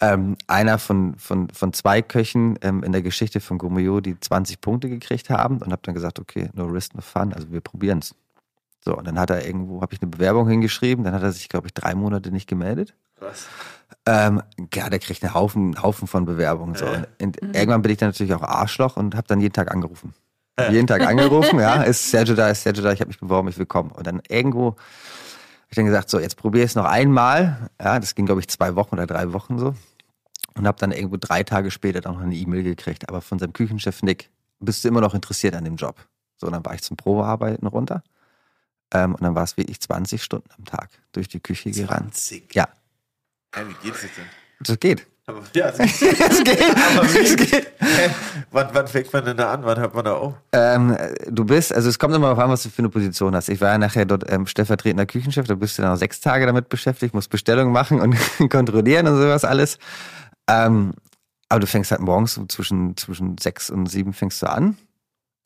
[0.00, 4.60] Ähm, einer von, von, von zwei Köchen ähm, in der Geschichte von Gummio, die 20
[4.60, 5.58] Punkte gekriegt haben.
[5.58, 7.32] Und habe dann gesagt, okay, no risk, no fun.
[7.32, 8.16] Also wir probieren's.
[8.80, 11.48] So, und dann hat er irgendwo, habe ich eine Bewerbung hingeschrieben, dann hat er sich,
[11.48, 12.94] glaube ich, drei Monate nicht gemeldet.
[13.20, 13.46] Was?
[14.06, 14.42] Ähm,
[14.74, 16.74] ja, der kriegt einen Haufen, Haufen von Bewerbungen.
[16.74, 16.86] So.
[16.86, 20.12] Und, und irgendwann bin ich dann natürlich auch Arschloch und habe dann jeden Tag angerufen.
[20.58, 23.48] Hab jeden Tag angerufen, ja, ist Sergio da, ist Sergio da, ich habe mich beworben,
[23.48, 23.90] ich will kommen.
[23.90, 27.70] Und dann irgendwo habe ich dann gesagt, so, jetzt probiere es noch einmal.
[27.80, 29.74] Ja, das ging, glaube ich, zwei Wochen oder drei Wochen so.
[30.56, 33.52] Und habe dann irgendwo drei Tage später dann noch eine E-Mail gekriegt, aber von seinem
[33.52, 34.30] Küchenchef Nick,
[34.60, 35.96] bist du immer noch interessiert an dem Job?
[36.36, 38.02] So, dann war ich zum Probearbeiten runter.
[38.92, 42.14] Ähm, und dann war es wirklich 20 Stunden am Tag durch die Küche gerannt.
[42.14, 42.54] 20.
[42.54, 42.68] Ja,
[43.54, 44.24] Hä, wie geht's jetzt denn?
[44.60, 45.06] das geht.
[45.26, 46.60] Aber, ja, es Es geht.
[46.60, 47.18] Aber wie?
[47.18, 47.72] Es geht.
[47.78, 48.10] Hä?
[48.50, 49.64] wann, wann fängt man denn da an?
[49.64, 50.34] Wann hört man da auf?
[50.52, 50.96] Ähm,
[51.28, 53.48] du bist, also es kommt immer darauf an, was du für eine Position hast.
[53.48, 56.44] Ich war ja nachher dort ähm, stellvertretender Küchenchef, da bist du dann noch sechs Tage
[56.44, 58.16] damit beschäftigt, musst Bestellungen machen und
[58.50, 59.78] kontrollieren und sowas alles.
[60.48, 60.92] Ähm,
[61.48, 64.76] aber du fängst halt morgens so zwischen, zwischen sechs und sieben fängst du an.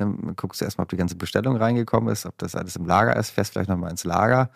[0.00, 3.14] Ähm, guckst du erstmal, ob die ganze Bestellung reingekommen ist, ob das alles im Lager
[3.16, 4.50] ist, fährst vielleicht nochmal ins Lager.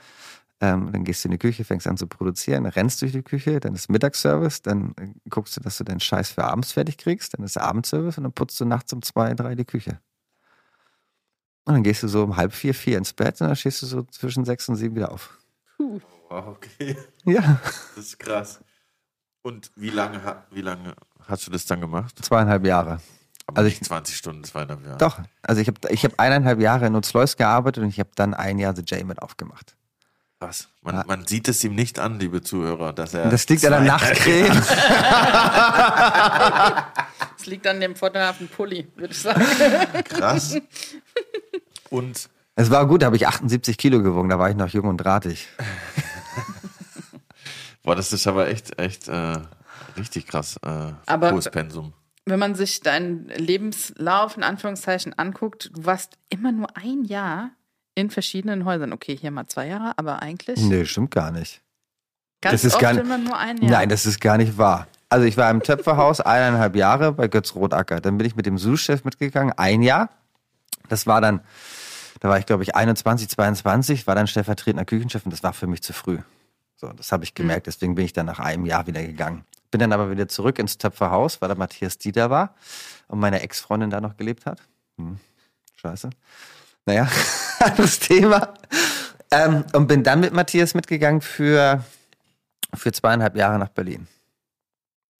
[0.64, 3.58] Ähm, dann gehst du in die Küche, fängst an zu produzieren, rennst durch die Küche,
[3.58, 7.34] dann ist Mittagsservice, dann äh, guckst du, dass du deinen Scheiß für abends fertig kriegst,
[7.36, 9.98] dann ist Abendservice und dann putzt du nachts um zwei, drei die Küche.
[11.64, 13.86] Und dann gehst du so um halb vier, vier ins Bett und dann stehst du
[13.86, 15.36] so zwischen sechs und sieben wieder auf.
[15.78, 16.96] Wow, okay.
[17.24, 17.60] Ja,
[17.96, 18.60] Das ist krass.
[19.42, 20.20] Und wie lange,
[20.52, 20.94] wie lange
[21.26, 22.24] hast du das dann gemacht?
[22.24, 23.00] zweieinhalb Jahre.
[23.48, 24.98] Aber Also nicht ich- 20 Stunden, zweieinhalb Jahre.
[24.98, 28.32] Doch, also ich habe ich hab eineinhalb Jahre in Nutzlois gearbeitet und ich habe dann
[28.34, 29.76] ein Jahr The J mit aufgemacht.
[30.42, 30.68] Krass.
[30.82, 33.28] Man, man sieht es ihm nicht an, liebe Zuhörer, dass er.
[33.28, 34.60] Das liegt an der Nachtcreme.
[37.38, 39.40] Es liegt an dem vorteilhaften Pulli, würde ich sagen.
[40.04, 40.56] Krass.
[41.90, 44.86] Und Es war gut, da habe ich 78 Kilo gewogen, da war ich noch jung
[44.86, 45.46] und drahtig.
[47.84, 49.38] boah, das ist aber echt, echt äh,
[49.96, 50.56] richtig krass.
[50.64, 51.92] Äh, Aber- hohes Pensum.
[52.24, 57.50] Wenn man sich deinen Lebenslauf in Anführungszeichen anguckt, du warst immer nur ein Jahr
[57.94, 58.92] in verschiedenen Häusern.
[58.92, 61.60] Okay, hier mal zwei Jahre, aber eigentlich Nee, stimmt gar nicht.
[62.40, 63.70] ganz das ist oft gar nicht- immer nur ein Jahr.
[63.70, 64.86] Nein, das ist gar nicht wahr.
[65.08, 68.00] Also ich war im Töpferhaus eineinhalb Jahre bei Götz Rotacker.
[68.00, 70.08] Dann bin ich mit dem Sous-Chef mitgegangen, ein Jahr.
[70.88, 71.40] Das war dann,
[72.20, 75.66] da war ich glaube ich 21, 22, war dann stellvertretender Küchenchef und das war für
[75.66, 76.18] mich zu früh.
[76.76, 79.44] So, das habe ich gemerkt, deswegen bin ich dann nach einem Jahr wieder gegangen.
[79.70, 82.54] Bin dann aber wieder zurück ins Töpferhaus, weil da Matthias Dieter war
[83.06, 84.60] und meine Ex-Freundin da noch gelebt hat.
[84.98, 85.18] Hm,
[85.76, 86.10] scheiße.
[86.86, 87.08] Naja,
[87.60, 88.54] anderes Thema.
[89.30, 91.84] Ähm, und bin dann mit Matthias mitgegangen für,
[92.74, 94.06] für zweieinhalb Jahre nach Berlin.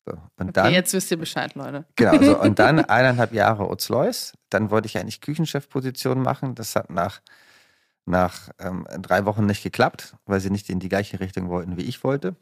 [0.05, 1.85] So, und okay, dann, jetzt wisst ihr Bescheid, Leute.
[1.95, 4.33] genau, so, und dann eineinhalb Jahre Utzlois.
[4.51, 6.55] Dann wollte ich eigentlich Küchenchefposition machen.
[6.55, 7.21] Das hat nach,
[8.05, 11.83] nach ähm, drei Wochen nicht geklappt, weil sie nicht in die gleiche Richtung wollten, wie
[11.83, 12.35] ich wollte.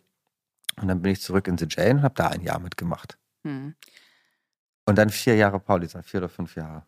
[0.80, 3.18] Und dann bin ich zurück in The Jane und habe da ein Jahr mitgemacht.
[3.44, 3.74] Hm.
[4.86, 6.84] Und dann vier Jahre Paulisa, vier oder fünf Jahre.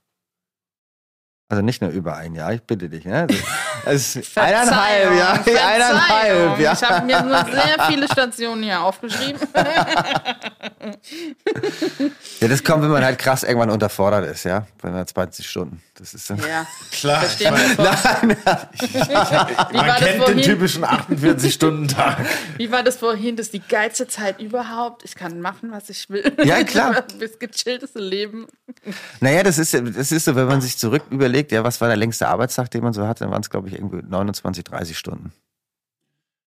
[1.52, 3.04] Also nicht nur über ein Jahr, ich bitte dich.
[3.04, 3.26] Ne?
[3.84, 5.32] Also, eineinhalb, ja.
[5.32, 6.72] Eineinhalb, ja.
[6.72, 9.38] Ich habe mir nur sehr viele Stationen hier aufgeschrieben.
[12.40, 14.66] Ja, das kommt, wenn man halt krass irgendwann unterfordert ist, ja.
[14.80, 15.80] Bei einer 20 Stunden.
[16.02, 16.38] Das ist dann.
[16.38, 17.56] ja, Klar, wir voll.
[19.70, 20.42] Wie man war das kennt den vorhin?
[20.42, 22.26] typischen 48-Stunden-Tag.
[22.56, 23.36] Wie war das vorhin?
[23.36, 25.04] Das ist die geilste Zeit überhaupt.
[25.04, 26.32] Ich kann machen, was ich will.
[26.44, 27.04] Ja, klar.
[27.20, 28.48] Das gechillteste Leben.
[29.20, 31.96] Naja, das ist, das ist so, wenn man sich zurück überlegt, ja, was war der
[31.96, 35.32] längste Arbeitstag, den man so hatte, dann waren es, glaube ich, irgendwie 29, 30 Stunden.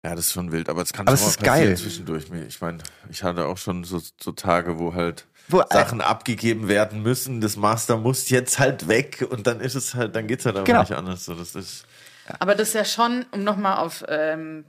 [0.04, 1.76] Ja, das ist schon wild, aber es kann Aber schon es mal ist passieren geil.
[1.76, 2.24] zwischendurch.
[2.46, 2.78] Ich meine,
[3.10, 7.40] ich hatte auch schon so, so Tage, wo halt Wo- Sachen abgegeben werden müssen.
[7.40, 10.64] Das Master muss jetzt halt weg und dann ist es halt, dann geht's halt aber
[10.64, 10.80] Genau.
[10.80, 11.24] nicht anders.
[11.24, 11.84] So, das ist,
[12.38, 14.64] Aber das ist ja schon, um nochmal auf ähm,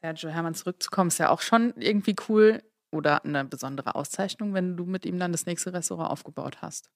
[0.00, 4.84] Sergio Hermann zurückzukommen, ist ja auch schon irgendwie cool oder eine besondere Auszeichnung, wenn du
[4.84, 6.90] mit ihm dann das nächste Restaurant aufgebaut hast.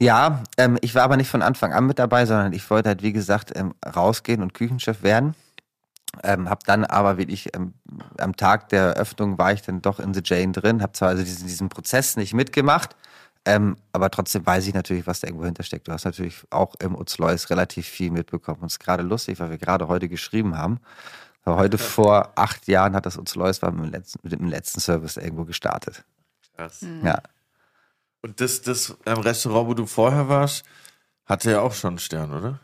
[0.00, 3.02] Ja, ähm, ich war aber nicht von Anfang an mit dabei, sondern ich wollte halt,
[3.02, 5.34] wie gesagt, ähm, rausgehen und Küchenchef werden.
[6.22, 7.74] Ähm, hab dann aber wirklich ähm,
[8.18, 11.22] am Tag der Eröffnung war ich dann doch in The Jane drin, hab zwar also
[11.22, 12.96] diesen, diesen Prozess nicht mitgemacht,
[13.46, 15.86] ähm, aber trotzdem weiß ich natürlich, was da irgendwo hintersteckt.
[15.86, 18.58] Du hast natürlich auch im Utzlois relativ viel mitbekommen.
[18.60, 20.80] Und es ist gerade lustig, weil wir gerade heute geschrieben haben.
[21.44, 24.80] Aber heute vor acht Jahren hat das Utzlois war mit dem letzten, mit dem letzten
[24.80, 26.04] Service irgendwo gestartet.
[26.56, 26.84] krass.
[27.04, 27.22] Ja.
[28.20, 30.64] Und das, das Restaurant, wo du vorher warst,
[31.24, 32.58] hatte ja auch schon einen Stern, oder?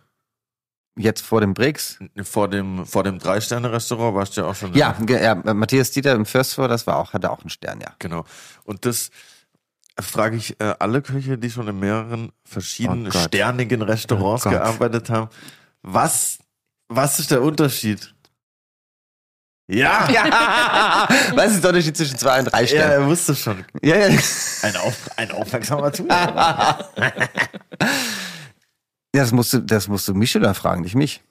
[0.98, 4.74] Jetzt vor dem Brix Vor dem, vor dem Drei-Sterne-Restaurant warst du ja auch schon.
[4.74, 7.80] Ja, ge- ja, Matthias Dieter im First Floor, das war auch, hatte auch einen Stern,
[7.80, 7.94] ja.
[7.98, 8.24] Genau.
[8.64, 9.10] Und das
[9.98, 15.08] frage ich äh, alle Köche, die schon in mehreren verschiedenen Oh sternigen Restaurants Oh gearbeitet
[15.08, 15.28] haben.
[15.82, 16.38] Was,
[16.88, 18.14] was ist der Unterschied?
[19.68, 20.10] Ja!
[20.10, 22.92] Ja, was ist der Unterschied zwischen zwei und drei Ja, Sternen?
[23.02, 23.64] er wusste schon.
[23.80, 24.18] Ja, ja.
[24.62, 26.90] Ein, auf, ein aufmerksamer Zuhörer.
[29.14, 31.22] Ja, das musst du, das musst du Michelin fragen, nicht mich.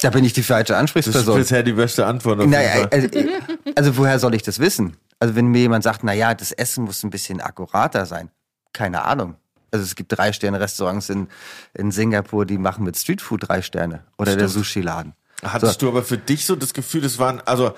[0.00, 1.38] Da bin ich die falsche Das ist Ansprechperson.
[1.38, 2.40] bisher die beste Antwort.
[2.40, 3.28] Auf Naja, also, äh,
[3.76, 4.96] also woher soll ich das wissen?
[5.20, 8.30] Also wenn mir jemand sagt, naja, das Essen muss ein bisschen akkurater sein.
[8.72, 9.36] Keine Ahnung.
[9.70, 11.28] Also es gibt drei Sterne Restaurants in,
[11.74, 14.04] in Singapur, die machen mit Streetfood drei Sterne.
[14.18, 15.14] Oder der Sushi-Laden.
[15.42, 17.74] Hattest du aber für dich so das Gefühl, das waren, also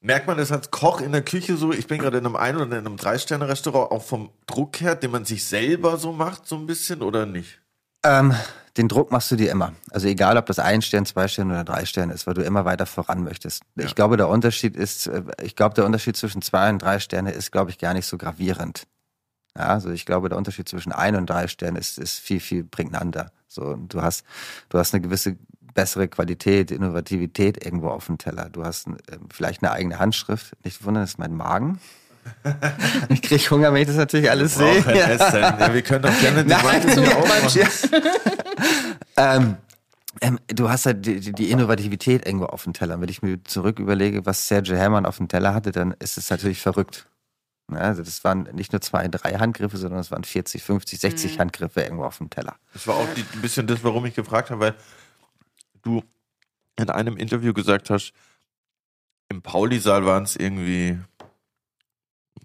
[0.00, 2.56] merkt man das als Koch in der Küche so, ich bin gerade in einem Ein-
[2.56, 6.56] oder in einem Drei-Sterne-Restaurant, auch vom Druck her, den man sich selber so macht, so
[6.56, 7.60] ein bisschen oder nicht?
[8.04, 8.34] Ähm,
[8.76, 9.72] den Druck machst du dir immer.
[9.90, 12.64] Also egal, ob das ein Stern, zwei Sterne oder drei Sterne ist, weil du immer
[12.64, 13.64] weiter voran möchtest.
[13.76, 17.32] Ich glaube, der Unterschied ist, äh, ich glaube, der Unterschied zwischen zwei und drei Sterne
[17.32, 18.86] ist, glaube ich, gar nicht so gravierend.
[19.58, 22.62] Ja, also ich glaube, der Unterschied zwischen ein und drei Sternen ist, ist viel, viel
[22.62, 23.32] prägnanter.
[23.48, 24.24] So, du hast,
[24.68, 25.36] du hast eine gewisse
[25.74, 28.50] bessere Qualität, Innovativität irgendwo auf dem Teller.
[28.50, 30.54] Du hast äh, vielleicht eine eigene Handschrift.
[30.64, 31.80] Nicht wundern, das ist mein Magen.
[33.08, 34.78] ich kriege Hunger, wenn ich das natürlich alles sehe.
[34.78, 35.40] Essen.
[35.40, 37.68] Ja, wir können doch gerne die Nein, zu, hier aufmachen.
[39.16, 39.56] ähm,
[40.20, 43.00] ähm, du hast halt die, die- Innovativität irgendwo auf dem Teller.
[43.00, 46.28] Wenn ich mir zurück überlege, was Sergio Herrmann auf dem Teller hatte, dann ist es
[46.30, 47.06] natürlich verrückt.
[47.70, 51.38] Ja, also das waren nicht nur zwei, drei Handgriffe, sondern es waren 40, 50, 60
[51.38, 52.56] Handgriffe irgendwo auf dem Teller.
[52.72, 54.74] Das war auch die, ein bisschen das, warum ich gefragt habe, weil
[55.82, 56.02] du
[56.76, 58.12] in einem Interview gesagt hast,
[59.28, 60.98] im Pauli-Saal waren es irgendwie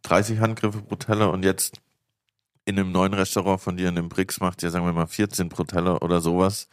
[0.04, 1.80] 30 Handgriffe pro Teller und jetzt
[2.66, 5.49] in einem neuen Restaurant von dir in dem Brix macht ihr, sagen wir mal, 14
[5.49, 6.68] pro Teller oder sowas.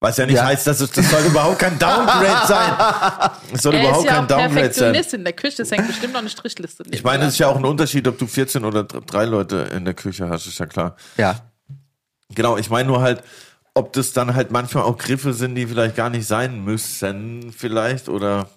[0.00, 0.44] Was ja nicht Ja.
[0.46, 3.30] heißt, dass es, das soll überhaupt kein Downgrade sein.
[3.52, 4.94] Es soll Er ist überhaupt ja kein auch Downgrade sein.
[5.12, 6.82] In der Küche, es hängt bestimmt noch eine Strichliste.
[6.90, 9.68] Ich meine, es ist ja auch ein Unterschied, ob du 14 oder dr- drei Leute
[9.74, 10.96] in der Küche hast, ist ja klar.
[11.16, 11.40] Ja.
[12.34, 13.22] Genau, ich meine nur halt,
[13.72, 18.08] ob das dann halt manchmal auch Griffe sind, die vielleicht gar nicht sein müssen, vielleicht,
[18.08, 18.48] oder.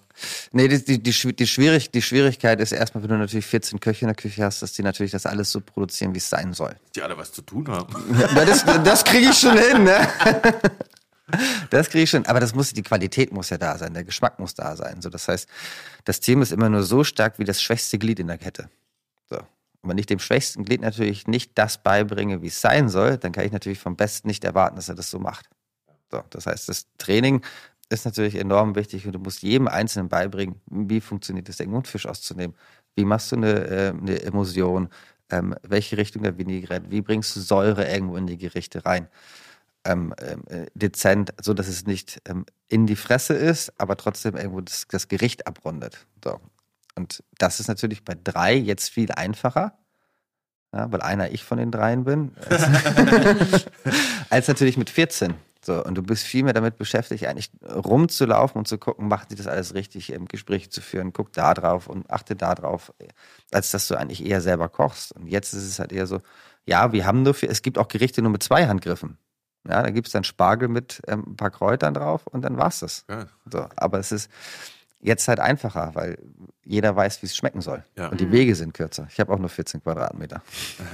[0.52, 4.02] Nee, die, die, die, die, Schwierig, die Schwierigkeit ist erstmal, wenn du natürlich 14 Köche
[4.02, 6.74] in der Küche hast, dass die natürlich das alles so produzieren, wie es sein soll.
[6.94, 7.94] Die alle was zu tun haben.
[8.34, 10.08] Ja, das das kriege ich schon hin, ne?
[11.70, 12.24] Das kriege ich schon.
[12.26, 15.02] Aber das muss, die Qualität muss ja da sein, der Geschmack muss da sein.
[15.02, 15.48] So, das heißt,
[16.04, 18.70] das Team ist immer nur so stark wie das schwächste Glied in der Kette.
[19.28, 19.36] So.
[19.36, 23.32] Und wenn ich dem schwächsten Glied natürlich nicht das beibringe, wie es sein soll, dann
[23.32, 25.48] kann ich natürlich vom Besten nicht erwarten, dass er das so macht.
[26.10, 27.42] So, das heißt, das Training
[27.88, 32.06] ist natürlich enorm wichtig und du musst jedem Einzelnen beibringen, wie funktioniert es, den Mundfisch
[32.06, 32.54] auszunehmen.
[32.94, 34.88] Wie machst du eine, äh, eine Emulsion?
[35.30, 36.90] Ähm, welche Richtung der Vinaigrette?
[36.90, 39.08] Wie bringst du Säure irgendwo in die Gerichte rein?
[39.84, 44.36] Ähm, ähm, äh, dezent, so dass es nicht ähm, in die Fresse ist, aber trotzdem
[44.36, 46.06] irgendwo das, das Gericht abrundet.
[46.22, 46.40] So.
[46.96, 49.78] Und das ist natürlich bei drei jetzt viel einfacher,
[50.74, 53.66] ja, weil einer ich von den dreien bin, als,
[54.30, 55.34] als natürlich mit 14.
[55.68, 59.36] So, und du bist viel mehr damit beschäftigt, eigentlich rumzulaufen und zu gucken, macht sie
[59.36, 62.90] das alles richtig, im Gespräch zu führen, guck da drauf und achte da drauf,
[63.52, 65.12] als dass du eigentlich eher selber kochst.
[65.12, 66.22] Und jetzt ist es halt eher so,
[66.64, 69.18] ja, wir haben nur, vier, es gibt auch Gerichte nur mit zwei Handgriffen.
[69.68, 72.80] Ja, da gibt es dann Spargel mit ähm, ein paar Kräutern drauf und dann war's
[72.80, 73.04] das.
[73.10, 73.26] Ja.
[73.52, 74.30] So, aber es ist
[75.00, 76.16] jetzt halt einfacher, weil
[76.64, 77.84] jeder weiß, wie es schmecken soll.
[77.94, 78.08] Ja.
[78.08, 79.06] Und die Wege sind kürzer.
[79.10, 80.42] Ich habe auch nur 14 Quadratmeter.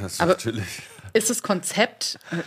[0.02, 0.82] Das ist Aber- natürlich.
[1.12, 2.38] Ist das Konzept, äh,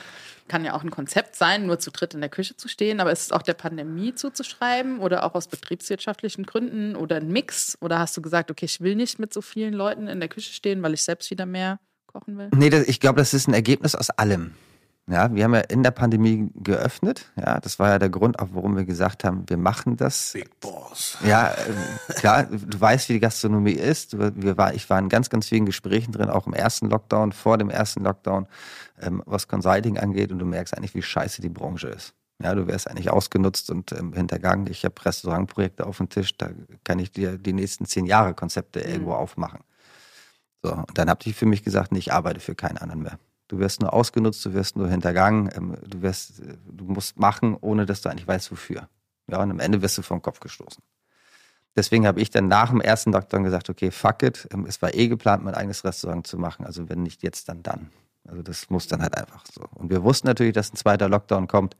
[0.48, 3.12] kann ja auch ein Konzept sein, nur zu dritt in der Küche zu stehen, aber
[3.12, 7.78] ist es auch der Pandemie zuzuschreiben oder auch aus betriebswirtschaftlichen Gründen oder ein Mix?
[7.82, 10.54] Oder hast du gesagt, okay, ich will nicht mit so vielen Leuten in der Küche
[10.54, 12.50] stehen, weil ich selbst wieder mehr kochen will?
[12.56, 14.54] Nee, das, ich glaube, das ist ein Ergebnis aus allem.
[15.10, 17.32] Ja, wir haben ja in der Pandemie geöffnet.
[17.38, 20.34] Ja, das war ja der Grund, auch warum wir gesagt haben, wir machen das.
[20.34, 21.18] Big Boss.
[21.26, 24.12] Ja, äh, klar, du weißt, wie die Gastronomie ist.
[24.14, 27.32] Du- Wir war, ich war in ganz, ganz vielen Gesprächen drin, auch im ersten Lockdown,
[27.32, 28.48] vor dem ersten Lockdown,
[29.00, 30.34] ähm, was Consulting angeht.
[30.34, 32.14] Und du merkst eigentlich, wie scheiße die Branche ist.
[32.44, 34.68] Ja, du wärst eigentlich ausgenutzt und ähm, hintergangen.
[34.70, 36.50] Ich habe Restaurantprojekte auf dem Tisch, da
[36.84, 39.62] kann ich dir die nächsten zehn Jahre Konzepte irgendwo aufmachen.
[40.64, 43.18] So, und dann habe ich für mich gesagt, nee, ich arbeite für keinen anderen mehr.
[43.48, 47.86] Du wirst nur ausgenutzt, du wirst nur hintergangen, ähm, du wirst, du musst machen, ohne
[47.86, 48.90] dass du eigentlich weißt, wofür.
[49.30, 50.84] Ja, und am Ende wirst du vom Kopf gestoßen.
[51.76, 54.48] Deswegen habe ich dann nach dem ersten Lockdown gesagt, okay, fuck it.
[54.52, 56.66] Ähm, Es war eh geplant, mein eigenes Restaurant zu machen.
[56.66, 57.92] Also wenn nicht jetzt, dann dann.
[58.28, 59.64] Also das muss dann halt einfach so.
[59.76, 61.78] Und wir wussten natürlich, dass ein zweiter Lockdown kommt.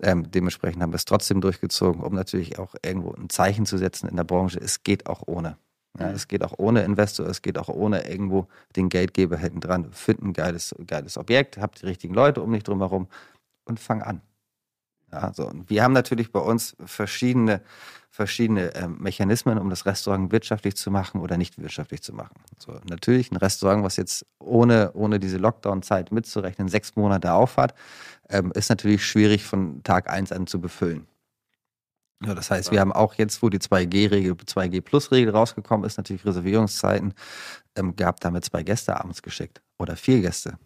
[0.00, 4.08] Ähm, dementsprechend haben wir es trotzdem durchgezogen, um natürlich auch irgendwo ein Zeichen zu setzen
[4.08, 4.58] in der Branche.
[4.58, 5.56] Es geht auch ohne.
[5.98, 9.92] Ja, es geht auch ohne Investor, es geht auch ohne irgendwo den Geldgeber hinten dran.
[9.92, 13.08] Find ein geiles, geiles Objekt, habt die richtigen Leute um dich drum herum
[13.64, 14.22] und fang an.
[15.12, 15.48] Ja, so.
[15.48, 17.62] Und wir haben natürlich bei uns verschiedene,
[18.10, 22.34] verschiedene ähm, Mechanismen, um das Restaurant wirtschaftlich zu machen oder nicht wirtschaftlich zu machen.
[22.58, 27.74] So, natürlich ein Restaurant, was jetzt ohne, ohne diese Lockdown-Zeit mitzurechnen, sechs Monate aufhat,
[28.28, 31.07] ähm, ist natürlich schwierig von Tag eins an zu befüllen.
[32.24, 37.14] Ja, das heißt, wir haben auch jetzt, wo die 2G-Regel, 2G-Plus-Regel rausgekommen ist, natürlich Reservierungszeiten
[37.76, 40.58] ähm, gehabt, damit zwei Gäste abends geschickt oder vier Gäste.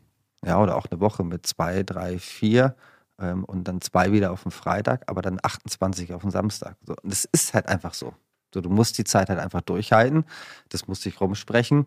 [0.45, 2.75] Ja, oder auch eine Woche mit zwei, drei, vier
[3.21, 6.77] ähm, und dann zwei wieder auf den Freitag, aber dann 28 auf den Samstag.
[6.87, 8.15] So, und das ist halt einfach so.
[8.53, 8.63] so.
[8.63, 10.25] Du musst die Zeit halt einfach durchhalten,
[10.71, 11.87] das muss sich rumsprechen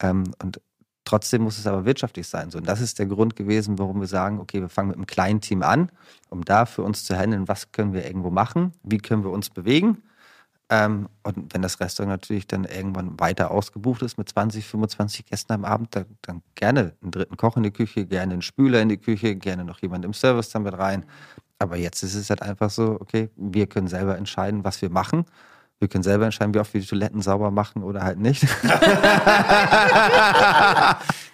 [0.00, 0.60] ähm, und
[1.10, 2.50] trotzdem muss es aber wirtschaftlich sein.
[2.50, 5.06] So, und das ist der Grund gewesen, warum wir sagen, okay, wir fangen mit einem
[5.06, 5.90] kleinen Team an,
[6.28, 9.50] um da für uns zu handeln, was können wir irgendwo machen, wie können wir uns
[9.50, 10.02] bewegen
[10.70, 15.52] ähm, und wenn das Restaurant natürlich dann irgendwann weiter ausgebucht ist mit 20, 25 Gästen
[15.52, 18.88] am Abend, dann, dann, gerne einen dritten Koch in die Küche, gerne einen Spüler in
[18.88, 21.04] die Küche, gerne noch jemand im Service dann mit rein.
[21.58, 25.26] Aber jetzt ist es halt einfach so, okay, wir können selber entscheiden, was wir machen.
[25.80, 28.42] Wir können selber entscheiden, wie oft wir die Toiletten sauber machen oder halt nicht.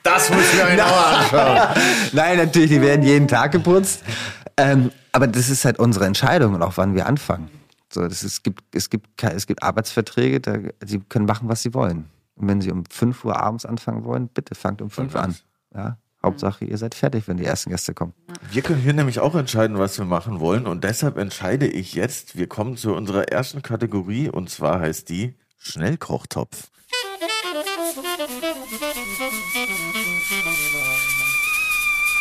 [0.05, 1.59] das muss ich mir genauer anschauen.
[2.13, 4.05] Nein, natürlich, die werden jeden Tag geputzt.
[4.57, 7.51] Ähm, aber das ist halt unsere Entscheidung und auch wann wir anfangen.
[7.93, 11.63] So, das ist, es, gibt, es, gibt, es gibt Arbeitsverträge, da, sie können machen, was
[11.63, 12.09] sie wollen.
[12.37, 15.35] Und wenn sie um 5 Uhr abends anfangen wollen, bitte fangt um 5 Uhr an.
[15.75, 18.12] Ja, Hauptsache, ihr seid fertig, wenn die ersten Gäste kommen.
[18.51, 20.66] Wir können hier nämlich auch entscheiden, was wir machen wollen.
[20.66, 25.37] Und deshalb entscheide ich jetzt, wir kommen zu unserer ersten Kategorie und zwar heißt die
[25.57, 26.70] Schnellkochtopf.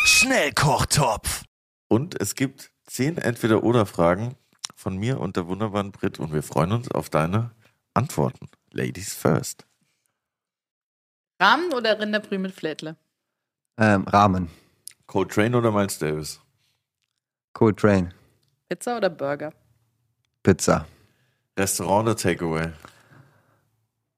[0.04, 1.42] Schnellkochtopf.
[1.88, 4.36] Und es gibt zehn Entweder-Oder-Fragen,
[4.76, 7.50] von mir und der wunderbaren Brit und wir freuen uns auf deine
[7.94, 8.48] Antworten.
[8.70, 9.66] Ladies first.
[11.40, 12.96] Rahmen oder Rinderbrühe mit Flädle?
[13.78, 14.48] Ähm, Rahmen.
[15.06, 16.40] Cold Train oder Miles Davis?
[17.52, 18.12] Cold Train.
[18.68, 19.52] Pizza oder Burger?
[20.42, 20.86] Pizza.
[21.58, 22.72] Restaurant oder Takeaway?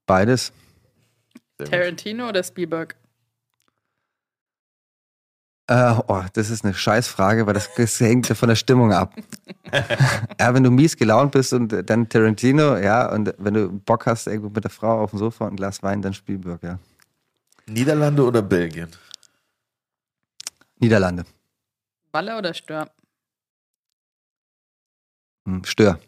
[0.06, 0.52] Beides.
[1.58, 2.96] Tarantino oder Spielberg?
[5.66, 9.14] Äh, oh, das ist eine Scheißfrage, weil das, das hängt von der Stimmung ab.
[10.40, 14.28] ja, wenn du mies gelaunt bist und dann Tarantino, ja, und wenn du Bock hast,
[14.28, 16.78] irgendwo mit der Frau auf dem Sofa und ein Glas Wein, dann Spielberg, ja.
[17.66, 18.88] Niederlande oder Belgien?
[20.80, 21.24] Niederlande.
[22.12, 22.90] Balle oder Stör?
[25.46, 25.98] Hm, Stör.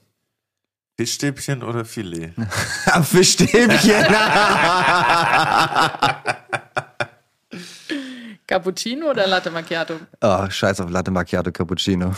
[0.96, 2.32] Fischstäbchen oder Filet?
[3.02, 3.70] Fischstäbchen.
[8.46, 10.00] Cappuccino oder Latte Macchiato?
[10.20, 12.14] Oh, scheiß auf Latte Macchiato Cappuccino.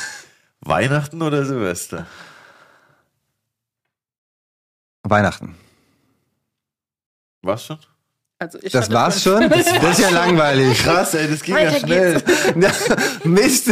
[0.60, 2.06] Weihnachten oder Silvester?
[5.02, 5.54] Weihnachten.
[7.42, 7.78] Was schon?
[8.38, 9.48] Also ich Das war's schon?
[9.48, 10.78] Das, das ist ja langweilig.
[10.78, 12.22] Krass, ey, das ging ja Weiter schnell.
[13.24, 13.70] Mist.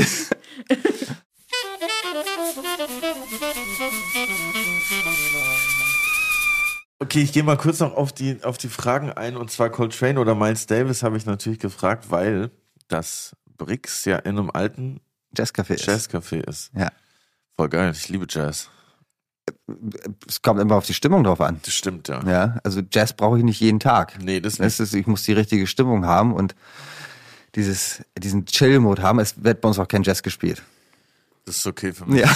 [7.00, 9.36] Okay, ich gehe mal kurz noch auf die, auf die Fragen ein.
[9.36, 12.50] Und zwar Coltrane oder Miles Davis habe ich natürlich gefragt, weil
[12.88, 15.00] das Brix ja in einem alten
[15.36, 15.86] Jazzcafé ist.
[15.86, 16.70] Jazzcafé ist.
[16.74, 16.90] Ja.
[17.56, 18.70] Voll geil, ich liebe Jazz.
[20.28, 21.60] Es kommt immer auf die Stimmung drauf an.
[21.64, 22.22] Das stimmt, ja.
[22.26, 24.18] Ja, also Jazz brauche ich nicht jeden Tag.
[24.22, 24.66] Nee, das nicht.
[24.66, 26.54] Das ist, ich muss die richtige Stimmung haben und
[27.54, 29.18] dieses, diesen Chill-Mode haben.
[29.20, 30.62] Es wird bei uns auch kein Jazz gespielt.
[31.46, 32.22] Das ist okay für mich.
[32.22, 32.28] Ja.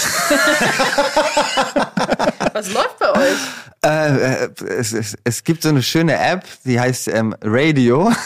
[2.53, 3.39] Was läuft bei euch?
[3.85, 8.13] Äh, äh, es, es, es gibt so eine schöne App, die heißt ähm, Radio.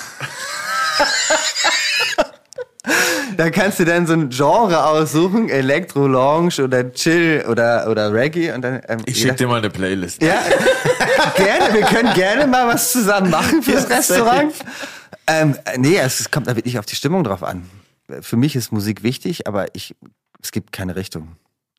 [3.43, 8.53] da kannst du dann so ein Genre aussuchen, Elektro, Lounge oder Chill oder, oder Reggae.
[8.53, 10.23] Und dann, ähm, Ich schicke dir mal eine Playlist.
[10.23, 10.41] Ja,
[11.37, 11.75] gerne.
[11.75, 14.55] Wir können gerne mal was zusammen machen fürs Ja, Restaurant.
[15.27, 17.69] Ähm, nee, es kommt da wirklich auf die Stimmung drauf an.
[18.21, 19.97] Für mich ist Musik wichtig, aber ich,
[20.41, 21.33] es gibt keine Richtung.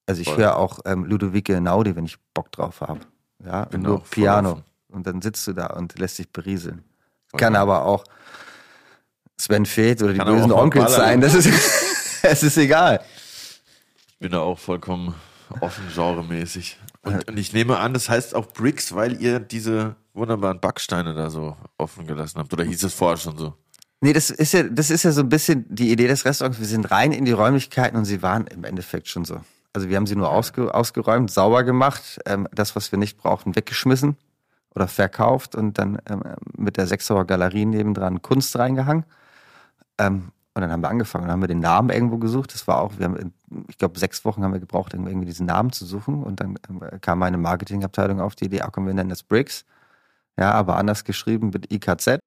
[0.06, 3.00] Also ich höre auch ähm, Ludovico Naudi, wenn ich Bock drauf habe.
[3.46, 4.52] Ja, Bin nur Piano.
[4.52, 4.64] offen.
[4.90, 6.84] Und dann sitzt du da und lässt dich berieseln.
[7.28, 8.04] Voll Kann aber auch
[9.38, 11.22] Sven Feth oder die Kann bösen Onkels sein.
[11.22, 11.48] Das ist,
[12.24, 13.02] es ist egal.
[14.08, 15.16] Ich bin da auch vollkommen
[15.60, 16.78] offen genremäßig.
[17.02, 21.30] Und, und ich nehme an, das heißt auch Bricks, weil ihr diese wunderbaren Backsteine da
[21.30, 22.54] so offen gelassen habt.
[22.54, 23.54] Oder hieß es vorher schon so?
[24.00, 26.60] Nee, das ist ja, das ist ja so ein bisschen die Idee des Restaurants.
[26.60, 29.42] Wir sind rein in die Räumlichkeiten und sie waren im Endeffekt schon so.
[29.74, 33.56] Also wir haben sie nur ausge, ausgeräumt, sauber gemacht, ähm, das, was wir nicht brauchten,
[33.56, 34.18] weggeschmissen
[34.76, 36.22] oder verkauft und dann ähm,
[36.56, 39.06] mit der Sechsauer Galerie nebendran Kunst reingehangen.
[40.00, 42.54] Ähm, und dann haben wir angefangen, dann haben wir den Namen irgendwo gesucht.
[42.54, 43.34] Das war auch, wir haben,
[43.68, 46.24] ich glaube, sechs Wochen haben wir gebraucht, irgendwie diesen Namen zu suchen.
[46.24, 49.66] Und dann ähm, kam meine Marketingabteilung auf die Idee, ach komm, wir nennen das Bricks.
[50.38, 52.20] Ja, aber anders geschrieben mit IKZ.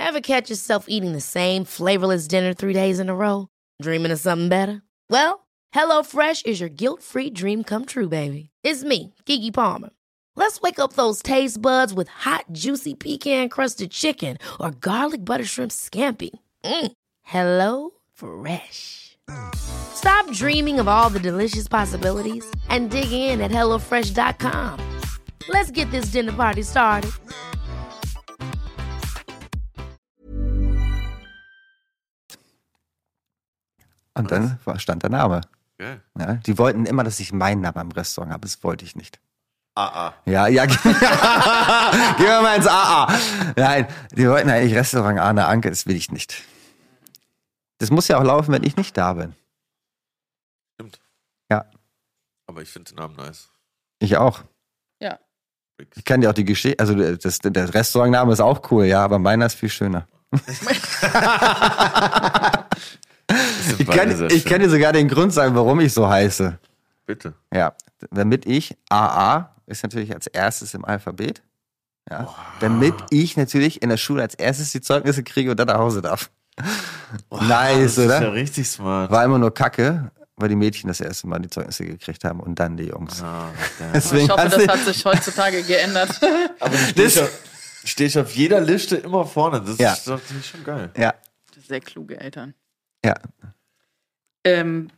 [0.00, 3.48] Ever catch yourself eating the same flavorless dinner three days in a row?
[3.82, 4.82] Dreaming of something better?
[5.10, 8.50] Well, HelloFresh is your guilt free dream come true, baby.
[8.62, 9.90] It's me, Kiki Palmer.
[10.38, 15.44] Let's wake up those taste buds with hot, juicy pecan crusted chicken or garlic butter
[15.44, 16.30] shrimp scampi.
[16.64, 16.92] Mm.
[17.22, 19.18] Hello Fresh.
[19.56, 24.78] Stop dreaming of all the delicious possibilities and dig in at HelloFresh.com.
[25.48, 27.10] Let's get this dinner party started.
[34.14, 35.40] Und dann war- stand der Name.
[35.78, 36.00] Geil.
[36.16, 38.42] Ja, die wollten immer, dass ich meinen Namen im Restaurant habe.
[38.42, 39.20] Das wollte ich nicht.
[39.78, 40.14] AA.
[40.26, 40.66] Ja, ja.
[40.66, 43.08] Gehen wir mal ins AA.
[43.56, 45.70] Nein, die wollten eigentlich Restaurant Arne Anke.
[45.70, 46.42] Das will ich nicht.
[47.78, 49.34] Das muss ja auch laufen, wenn ich nicht da bin.
[50.74, 51.00] Stimmt.
[51.50, 51.64] Ja.
[52.46, 53.50] Aber ich finde den Namen nice.
[54.00, 54.42] Ich auch.
[55.00, 55.18] Ja.
[55.94, 59.20] Ich kann dir auch die Geschichte, also das, der Restaurantname ist auch cool, ja, aber
[59.20, 60.08] meiner ist viel schöner.
[63.78, 66.58] Ich kann, ich kann dir sogar den Grund sagen, warum ich so heiße.
[67.06, 67.34] Bitte.
[67.52, 67.74] Ja,
[68.10, 71.42] damit ich AA ist natürlich als erstes im Alphabet.
[72.10, 75.76] Ja, damit ich natürlich in der Schule als erstes die Zeugnisse kriege und dann nach
[75.78, 76.30] Hause darf.
[77.30, 78.32] nice, das ist ja oder?
[78.32, 79.10] richtig smart.
[79.10, 82.58] War immer nur Kacke, weil die Mädchen das erste Mal die Zeugnisse gekriegt haben und
[82.58, 83.22] dann die Jungs.
[83.22, 83.50] Ah.
[83.94, 86.18] Deswegen Ich hoffe, das hat sich heutzutage geändert.
[86.60, 87.28] Aber du
[87.84, 89.60] stehst, auf, jeder Liste immer vorne.
[89.60, 89.92] Das Ja.
[89.92, 90.90] ist doch natürlich schon geil.
[90.96, 91.12] ja,
[91.66, 92.54] Sehr kluge Eltern.
[93.04, 93.14] ja.
[94.44, 94.88] Ähm,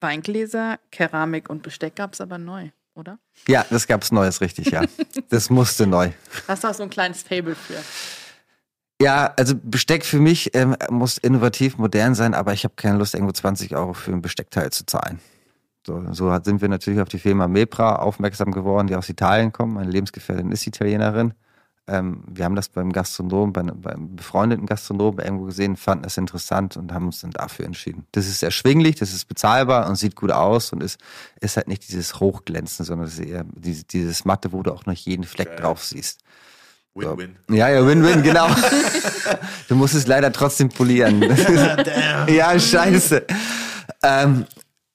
[0.00, 2.70] Weingläser, Keramik und Besteck gab es aber neu,
[3.00, 3.18] oder?
[3.48, 4.84] Ja, das gab's Neues, richtig, ja.
[5.30, 6.10] Das musste neu.
[6.46, 7.82] Hast du auch so ein kleines Fable für?
[9.02, 13.14] Ja, also Besteck für mich ähm, muss innovativ, modern sein, aber ich habe keine Lust,
[13.14, 15.20] irgendwo 20 Euro für ein Besteckteil zu zahlen.
[15.86, 19.72] So, so sind wir natürlich auf die Firma Mepra aufmerksam geworden, die aus Italien kommen.
[19.74, 21.32] Meine Lebensgefährtin ist Italienerin.
[21.90, 26.16] Ähm, wir haben das beim Gastronom, bei, einem- beim befreundeten Gastronom irgendwo gesehen, fanden es
[26.16, 28.06] interessant und haben uns dann dafür entschieden.
[28.12, 31.00] Das ist erschwinglich, das ist bezahlbar und sieht gut aus und ist,
[31.40, 35.24] ist halt nicht dieses Hochglänzen, sondern eher dieses, dieses Matte, wo du auch noch jeden
[35.24, 36.20] Fleck drauf siehst.
[36.94, 37.36] Win-win.
[37.50, 38.48] Ja, ja, Win-Win, genau.
[39.68, 41.22] du musst es leider trotzdem polieren.
[42.28, 43.26] ja, scheiße.
[44.02, 44.44] Ähm,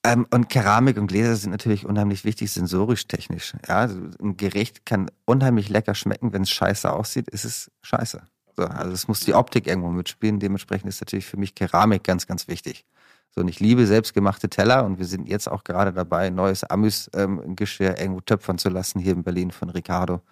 [0.06, 3.54] ähm, und Keramik und Gläser sind natürlich unheimlich wichtig, sensorisch technisch.
[3.68, 8.22] Ja, also ein Gericht kann unheimlich lecker schmecken, wenn es scheiße aussieht, ist es scheiße.
[8.56, 10.40] So, also es muss die Optik irgendwo mitspielen.
[10.40, 12.86] Dementsprechend ist natürlich für mich Keramik ganz, ganz wichtig.
[13.30, 16.64] So, und ich liebe selbstgemachte Teller und wir sind jetzt auch gerade dabei, ein neues
[16.64, 20.22] Amüs-Geschirr irgendwo töpfern zu lassen, hier in Berlin von Ricardo.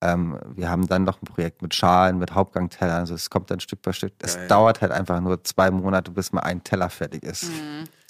[0.00, 3.00] Ähm, wir haben dann noch ein Projekt mit Schalen, mit Hauptgangtellern.
[3.00, 4.14] Also es kommt dann Stück bei Stück.
[4.18, 7.44] Es dauert halt einfach nur zwei Monate, bis mal ein Teller fertig ist.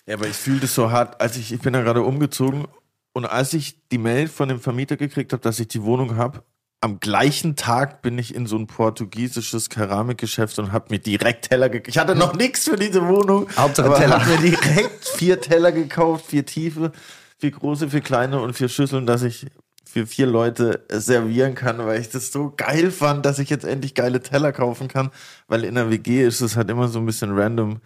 [0.06, 2.66] Ja, aber ich fühle das so hart, als ich, ich bin da gerade umgezogen
[3.12, 6.44] und als ich die Mail von dem Vermieter gekriegt habe, dass ich die Wohnung habe,
[6.84, 11.70] am gleichen Tag bin ich in so ein portugiesisches Keramikgeschäft und habe mir direkt Teller
[11.70, 11.88] gekauft.
[11.88, 13.48] Ich hatte noch nichts für diese Wohnung.
[13.56, 14.20] Hauptsache aber Teller.
[14.20, 16.92] habe mir direkt vier Teller gekauft, vier tiefe,
[17.38, 19.46] vier große, vier kleine und vier Schüsseln, dass ich
[19.94, 23.94] für vier Leute servieren kann, weil ich das so geil fand, dass ich jetzt endlich
[23.94, 25.12] geile Teller kaufen kann,
[25.46, 27.80] weil in der WG ist es halt immer so ein bisschen random,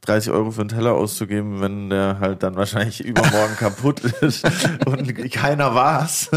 [0.00, 4.44] 30 Euro für einen Teller auszugeben, wenn der halt dann wahrscheinlich übermorgen kaputt ist
[4.86, 6.30] und keiner war's.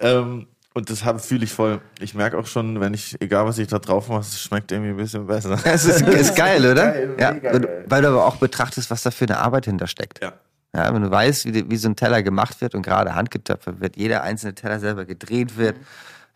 [0.00, 1.80] Ähm, und das fühle ich voll.
[2.00, 4.90] Ich merke auch schon, wenn ich, egal was ich da drauf mache, es schmeckt irgendwie
[4.90, 5.60] ein bisschen besser.
[5.62, 6.90] Es ist, ist geil, oder?
[6.90, 10.20] Geil, ja, weil du aber auch betrachtest, was da für eine Arbeit hintersteckt.
[10.24, 10.32] Ja.
[10.76, 13.96] Ja, wenn du weißt, wie, wie so ein Teller gemacht wird und gerade handgetöpfert wird,
[13.96, 15.76] jeder einzelne Teller selber gedreht wird,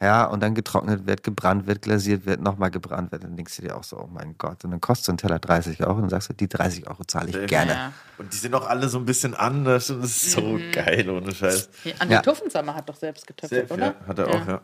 [0.00, 3.62] ja, und dann getrocknet wird, gebrannt wird, glasiert wird, nochmal gebrannt wird, dann denkst du
[3.62, 6.02] dir auch so, oh mein Gott, und dann kostet so ein Teller 30 Euro und
[6.02, 7.72] dann sagst du, die 30 Euro zahle ich Sehr gerne.
[7.72, 7.92] Ja.
[8.16, 11.34] Und die sind auch alle so ein bisschen anders und das ist so geil, ohne
[11.34, 11.68] Scheiß.
[12.08, 12.22] Ja.
[12.22, 13.94] Tuffensammer hat doch selbst getöpfert, Safe, oder?
[14.00, 14.62] ja, hat er auch, ja.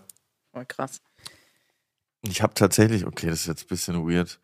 [0.52, 1.02] Voll krass.
[2.22, 4.40] Ich habe tatsächlich, okay, das ist jetzt ein bisschen weird.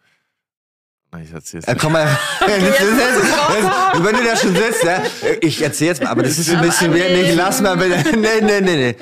[1.21, 2.07] Ich erzähl's Äh, komm mal,
[2.41, 5.03] wenn du da schon sitzt, ja,
[5.41, 8.61] ich erzähl's mal, aber das ist ein bisschen weird, nicht, lass mal bitte, nee, nee,
[8.61, 8.97] nee, nee.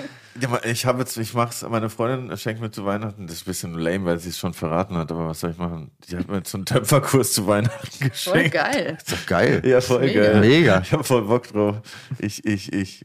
[0.65, 3.75] Ich habe jetzt, ich mach's, meine Freundin schenkt mir zu Weihnachten, das ist ein bisschen
[3.75, 5.91] lame, weil sie es schon verraten hat, aber was soll ich machen?
[6.09, 8.53] Die hat mir jetzt so einen Töpferkurs zu Weihnachten Voll geschenkt.
[8.55, 8.97] geil.
[8.97, 9.63] Ist doch geil.
[9.65, 10.23] Ja, voll Mega.
[10.23, 10.41] geil.
[10.41, 10.81] Mega.
[10.81, 11.77] Ich habe voll Bock drauf.
[12.19, 13.05] Ich, ich, ich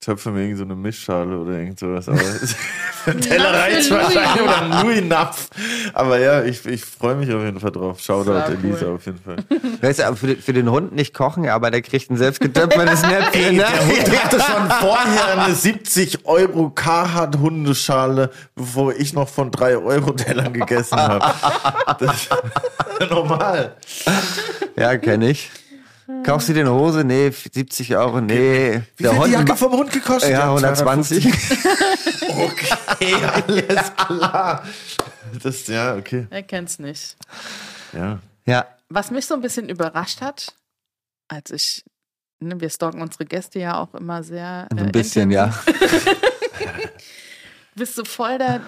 [0.00, 2.08] töpfe mir irgend so eine Mischschale oder irgend sowas.
[2.08, 2.20] Aber
[3.20, 5.48] Teller reicht wahrscheinlich oder ein Louis-Napf.
[5.94, 7.98] Aber ja, ich, ich freue mich auf jeden Fall drauf.
[8.00, 8.58] Shoutout cool.
[8.62, 9.36] Elisa auf jeden Fall.
[9.80, 13.02] Weißt du, für, den- für den Hund nicht kochen, aber der kriegt ein selbst getöpfertes
[13.06, 13.56] Näpfchen.
[13.56, 13.64] Ne?
[13.64, 20.12] Der Hund hatte schon vorher eine 70 Euro Carhartt-Hundeschale, bevor ich noch von 3 Euro
[20.12, 21.32] Tellern gegessen habe.
[21.98, 22.14] Das
[23.00, 23.76] ist normal.
[24.76, 25.50] Ja, kenn ich.
[26.24, 27.02] Kaufst du dir eine Hose?
[27.04, 28.82] Nee, 70 Euro, nee.
[28.96, 30.30] Wie viel hat die Jacke vom Hund gekostet?
[30.30, 31.26] Ja, 120.
[32.38, 34.62] Okay, alles klar.
[35.42, 36.26] Das, ja, okay.
[36.28, 37.16] Er kennt's nicht.
[37.92, 38.18] Ja.
[38.46, 40.54] Ja, Was mich so ein bisschen überrascht hat,
[41.28, 41.84] als ich,
[42.40, 44.68] ne, wir stalken unsere Gäste ja auch immer sehr.
[44.70, 45.52] so äh, ein bisschen, ja.
[47.74, 48.60] bist du voll der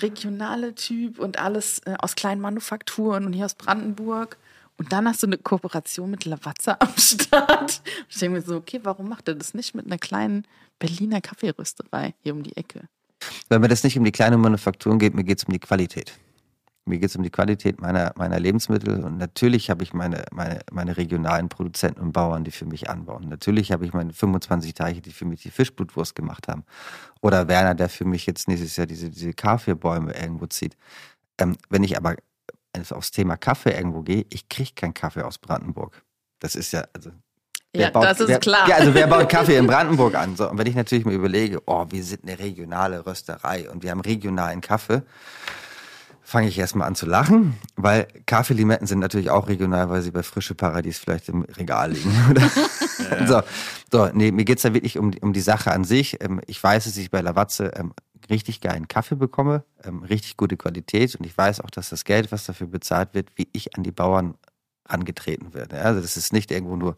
[0.00, 4.36] regionale Typ und alles äh, aus kleinen Manufakturen und hier aus Brandenburg.
[4.76, 7.82] Und dann hast du eine Kooperation mit Lavazza am Start.
[8.08, 10.46] Ich denke mir so, okay, warum macht er das nicht mit einer kleinen
[10.78, 12.88] Berliner Kaffeerösterei hier um die Ecke?
[13.48, 16.18] Weil mir das nicht um die kleinen Manufakturen geht, mir geht's um die Qualität.
[16.86, 20.60] Mir geht es um die Qualität meiner, meiner Lebensmittel und natürlich habe ich meine, meine,
[20.70, 23.26] meine regionalen Produzenten und Bauern, die für mich anbauen.
[23.30, 26.64] Natürlich habe ich meine 25 Teiche, die für mich die Fischblutwurst gemacht haben.
[27.22, 30.76] Oder Werner, der für mich jetzt nächstes Jahr diese, diese Kaffeebäume irgendwo zieht.
[31.38, 32.16] Ähm, wenn ich aber
[32.92, 36.02] aufs Thema Kaffee irgendwo gehe, ich kriege keinen Kaffee aus Brandenburg.
[36.40, 37.10] Das ist ja, also
[37.74, 38.68] Ja, baut, das ist wer, klar.
[38.68, 40.36] Ja, also wer baut Kaffee in Brandenburg an?
[40.36, 43.90] So, und wenn ich natürlich mir überlege, oh, wir sind eine regionale Rösterei und wir
[43.90, 45.02] haben regionalen Kaffee,
[46.22, 50.22] fange ich erstmal an zu lachen, weil Kaffeelimetten sind natürlich auch regional, weil sie bei
[50.22, 52.12] Frische Paradies vielleicht im Regal liegen.
[52.30, 52.50] Oder?
[53.26, 53.42] So,
[53.92, 56.20] so, nee, mir geht's da wirklich um, die- um die Sache an sich.
[56.22, 57.92] Ähm, Ich weiß, dass ich bei Lavazze ähm,
[58.30, 62.32] richtig geilen Kaffee bekomme, ähm, richtig gute Qualität und ich weiß auch, dass das Geld,
[62.32, 64.34] was dafür bezahlt wird, wie ich an die Bauern
[64.86, 65.72] angetreten wird.
[65.72, 66.96] Also das ist nicht irgendwo nur,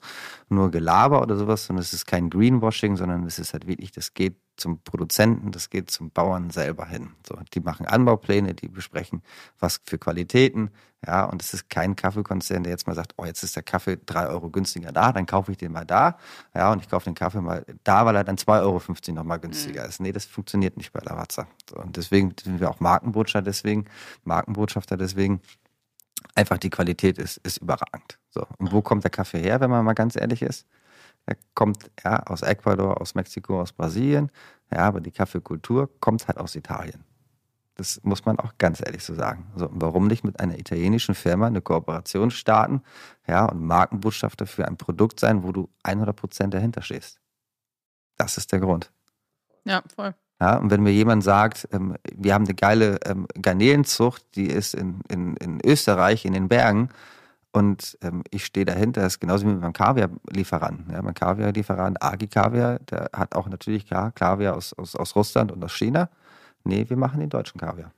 [0.48, 4.14] nur Gelaber oder sowas, sondern es ist kein Greenwashing, sondern es ist halt wirklich, das
[4.14, 7.10] geht zum Produzenten, das geht zum Bauern selber hin.
[7.26, 9.22] So, die machen Anbaupläne, die besprechen,
[9.58, 10.70] was für Qualitäten,
[11.06, 13.98] ja, und es ist kein Kaffeekonzern, der jetzt mal sagt, oh, jetzt ist der Kaffee
[14.04, 16.18] drei Euro günstiger da, dann kaufe ich den mal da,
[16.54, 18.82] ja, und ich kaufe den Kaffee mal da, weil er dann 2,50 Euro
[19.14, 20.00] nochmal günstiger ist.
[20.00, 21.46] Nee, das funktioniert nicht bei Lavazza.
[21.70, 23.84] So, und deswegen sind wir auch Markenbotschafter deswegen,
[24.24, 25.40] Markenbotschafter deswegen,
[26.34, 28.18] einfach die Qualität ist, ist überragend.
[28.30, 28.46] So.
[28.58, 30.66] Und wo kommt der Kaffee her, wenn man mal ganz ehrlich ist?
[31.26, 34.30] Er kommt ja aus Ecuador, aus Mexiko, aus Brasilien.
[34.72, 37.04] Ja, aber die Kaffeekultur kommt halt aus Italien.
[37.74, 39.46] Das muss man auch ganz ehrlich so sagen.
[39.54, 42.82] So, und warum nicht mit einer italienischen Firma eine Kooperation starten,
[43.26, 47.20] ja, und Markenbotschafter für ein Produkt sein, wo du 100% dahinter stehst?
[48.16, 48.90] Das ist der Grund.
[49.64, 50.14] Ja, voll.
[50.40, 54.74] Ja, und wenn mir jemand sagt, ähm, wir haben eine geile ähm, Garnelenzucht, die ist
[54.74, 56.90] in, in, in Österreich, in den Bergen,
[57.56, 60.92] und ähm, ich stehe dahinter, das ist genauso wie mit meinem Kaviar-Lieferanten.
[60.92, 65.50] Ja, mein Kaviar-Lieferant, Agi Kaviar, der hat auch natürlich klar Kaviar aus, aus, aus Russland
[65.50, 66.10] und aus China.
[66.64, 67.92] Nee, wir machen den deutschen Kaviar.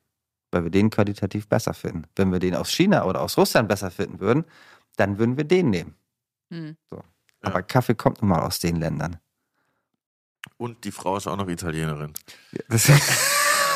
[0.52, 2.04] Weil wir den qualitativ besser finden.
[2.14, 4.44] Wenn wir den aus China oder aus Russland besser finden würden,
[4.94, 5.96] dann würden wir den nehmen.
[6.52, 6.76] Hm.
[7.42, 9.16] Aber Kaffee kommt nun mal aus den Ländern.
[10.56, 12.12] Und die Frau ist auch noch Italienerin.
[12.68, 12.92] Das,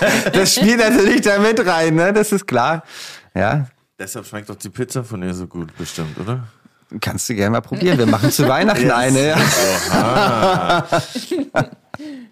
[0.32, 2.12] das spielt natürlich da mit rein, ne?
[2.12, 2.84] Das ist klar.
[3.34, 3.66] Ja,
[4.02, 6.42] Deshalb schmeckt doch die Pizza von ihr so gut, bestimmt, oder?
[7.00, 7.96] kannst du gerne mal probieren.
[7.98, 9.28] Wir machen zu Weihnachten eine.
[9.28, 10.86] Ja.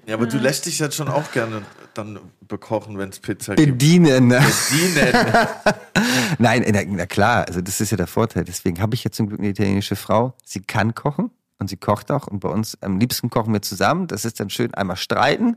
[0.07, 1.63] Ja, aber du lässt dich jetzt schon auch gerne
[1.95, 2.19] dann
[2.49, 3.79] bekochen, wenn es Pizza gibt.
[3.79, 4.27] Bedienen.
[4.27, 4.43] Ne?
[4.69, 5.13] Bedienen.
[6.39, 8.43] Nein, na, na klar, also das ist ja der Vorteil.
[8.43, 10.35] Deswegen habe ich jetzt zum Glück eine italienische Frau.
[10.45, 12.27] Sie kann kochen und sie kocht auch.
[12.27, 14.09] Und bei uns am liebsten kochen wir zusammen.
[14.09, 15.57] Das ist dann schön einmal streiten,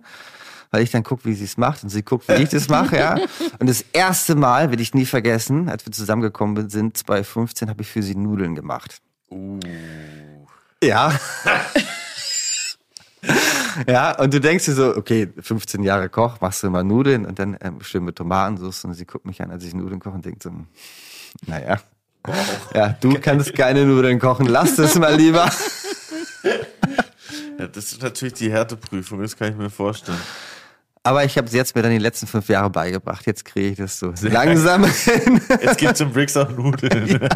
[0.74, 2.98] weil ich dann gucke, wie sie es macht und sie guckt, wie ich das mache.
[2.98, 3.16] Ja.
[3.60, 7.88] Und das erste Mal, werde ich nie vergessen, als wir zusammengekommen sind, 2015, habe ich
[7.88, 8.98] für sie Nudeln gemacht.
[9.30, 9.60] Uh.
[10.84, 11.14] Ja.
[13.88, 17.38] ja, und du denkst dir so, okay, 15 Jahre Koch, machst du mal Nudeln und
[17.38, 20.26] dann ähm, schön mit Tomatensauce und sie guckt mich an, als ich Nudeln koche und
[20.26, 20.66] denkt so, hm,
[21.46, 21.80] naja.
[22.74, 25.48] Ja, du kannst keine Nudeln kochen, lass das mal lieber.
[27.60, 30.20] Ja, das ist natürlich die Härteprüfung, das kann ich mir vorstellen.
[31.06, 33.26] Aber ich habe es jetzt mir dann die letzten fünf Jahre beigebracht.
[33.26, 35.42] Jetzt kriege ich das so langsam hin.
[35.62, 37.20] Jetzt gibt's im Bricks auch Nudeln.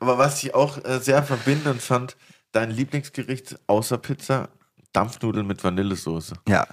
[0.00, 2.16] Aber was ich auch äh, sehr verbindend fand,
[2.52, 4.48] dein Lieblingsgericht außer Pizza,
[4.92, 6.34] Dampfnudeln mit Vanillesoße.
[6.48, 6.66] Ja,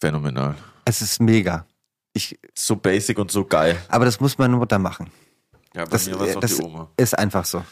[0.00, 0.54] Phänomenal.
[0.84, 1.64] es ist mega.
[2.12, 3.76] Ich, So basic und so geil.
[3.88, 5.10] aber das muss meine Mutter machen.
[5.74, 6.90] Ja, bei Das, mir war es auch das die Oma.
[6.96, 7.64] ist einfach so.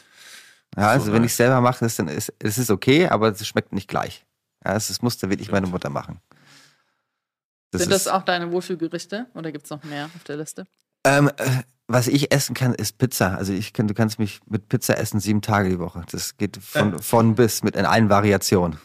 [0.76, 1.32] Ja, also wenn nice.
[1.32, 4.24] ich selber mache, ist dann ist es ist okay, aber es schmeckt nicht gleich.
[4.64, 6.20] Ja, es, es muss da wirklich meine Mutter machen.
[7.74, 10.66] Das Sind das auch deine Wohlfühlgerichte oder gibt es noch mehr auf der Liste?
[11.04, 13.36] ähm, äh, was ich essen kann, ist Pizza.
[13.36, 16.02] Also ich kann, du kannst mich mit Pizza essen sieben Tage die Woche.
[16.10, 18.78] Das geht von, von bis mit in allen Variationen.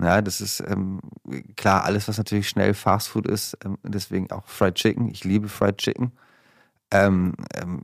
[0.00, 1.00] Ja, das ist ähm,
[1.56, 5.08] klar, alles, was natürlich schnell Fast Food ist, ähm, deswegen auch Fried Chicken.
[5.08, 6.12] Ich liebe Fried Chicken.
[6.90, 7.82] Ähm, ähm,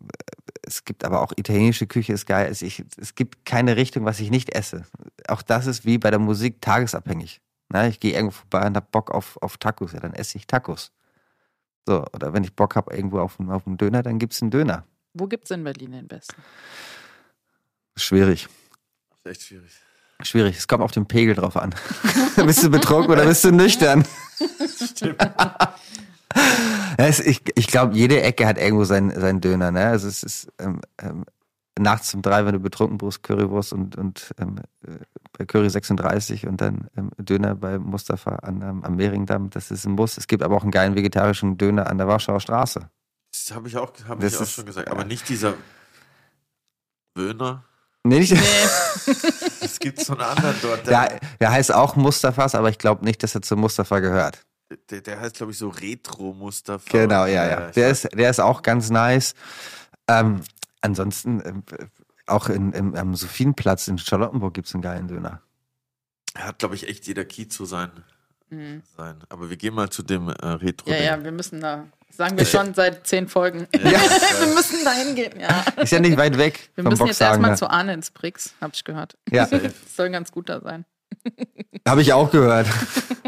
[0.62, 2.48] es gibt aber auch italienische Küche, ist geil.
[2.50, 4.84] Es, ich, es gibt keine Richtung, was ich nicht esse.
[5.26, 7.40] Auch das ist wie bei der Musik tagesabhängig.
[7.72, 10.46] Na, ich gehe irgendwo vorbei und hab Bock auf, auf Tacos, ja, dann esse ich
[10.46, 10.92] Tacos.
[11.86, 14.50] So, oder wenn ich Bock habe irgendwo auf, einen- auf einen Döner, dann gibt's einen
[14.50, 14.84] Döner.
[15.14, 16.36] Wo gibt es in Berlin den besten?
[17.96, 18.48] Schwierig.
[19.24, 19.72] Echt schwierig.
[20.22, 20.56] Schwierig.
[20.56, 21.74] Es kommt auf den Pegel drauf an.
[22.46, 24.04] bist du betrunken oder bist du nüchtern?
[26.98, 29.70] Es, ich ich glaube, jede Ecke hat irgendwo seinen, seinen Döner.
[29.70, 29.86] Ne?
[29.86, 31.24] Also es ist ähm, ähm,
[31.78, 34.56] nachts um drei, wenn du betrunken bist, Currywurst und, und ähm,
[34.86, 34.90] äh,
[35.38, 39.50] bei Curry 36 und dann ähm, Döner bei Mustafa an, ähm, am Mehringdamm.
[39.50, 40.18] Das ist ein Muss.
[40.18, 42.88] Es gibt aber auch einen geilen vegetarischen Döner an der Warschauer Straße.
[43.32, 44.88] Das habe ich auch, hab Das ich auch ist- schon gesagt.
[44.90, 45.54] Aber nicht dieser
[47.14, 47.64] Wöhner.
[48.04, 48.32] Nee, nicht,
[49.60, 50.86] Es gibt so einen anderen dort.
[50.86, 54.40] der, Der, der heißt auch Mustafas, aber ich glaube nicht, dass er zu Mustafa gehört.
[54.90, 56.84] der, der heißt, glaube ich, so Retro-Mustafa.
[56.90, 57.70] Genau, ja, ja.
[57.70, 59.34] Der ist, der ist auch ganz nice.
[60.08, 60.42] Ähm,
[60.82, 61.62] ansonsten, ähm,
[62.26, 65.40] auch in, im, am Sophienplatz in Charlottenburg gibt es einen geilen Döner.
[66.34, 67.90] Er hat, glaube ich, echt jeder Kiez so sein.
[68.50, 68.82] Mhm.
[68.96, 69.16] sein.
[69.28, 72.44] Aber wir gehen mal zu dem äh, retro Ja, ja, wir müssen da, sagen wir
[72.44, 73.66] schon seit zehn Folgen.
[73.74, 73.82] Ja.
[74.40, 75.64] wir müssen da hingehen, ja.
[75.82, 77.30] Ist ja nicht weit weg Wir vom müssen jetzt Boxhagen.
[77.44, 77.56] erstmal da.
[77.56, 79.16] zu Arne ins Brix, hab ich gehört.
[79.30, 80.84] Ja, Das soll ganz gut da sein.
[81.88, 82.66] habe ich auch gehört.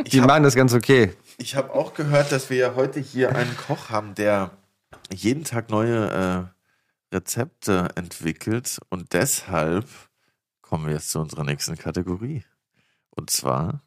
[0.06, 1.14] Die hab- machen das ganz okay.
[1.38, 4.50] Ich habe auch gehört, dass wir ja heute hier einen Koch haben, der
[5.12, 6.53] jeden Tag neue äh,
[7.14, 8.78] Rezepte entwickelt.
[8.90, 9.88] Und deshalb
[10.60, 12.44] kommen wir jetzt zu unserer nächsten Kategorie.
[13.10, 13.82] Und zwar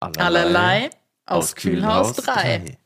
[0.00, 0.90] Allerlei
[1.24, 2.78] aus, Kühlhaus 3.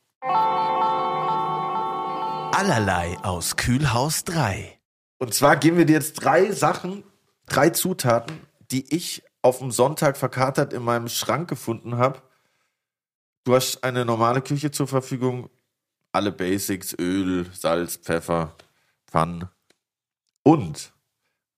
[2.52, 4.78] Allerlei aus Kühlhaus 3.
[5.18, 7.02] Und zwar geben wir dir jetzt drei Sachen,
[7.46, 12.22] drei Zutaten, die ich auf dem Sonntag verkatert in meinem Schrank gefunden habe.
[13.44, 15.50] Du hast eine normale Küche zur Verfügung,
[16.12, 18.56] alle Basics, Öl, Salz, Pfeffer,
[19.06, 19.48] Pfannen
[20.42, 20.92] und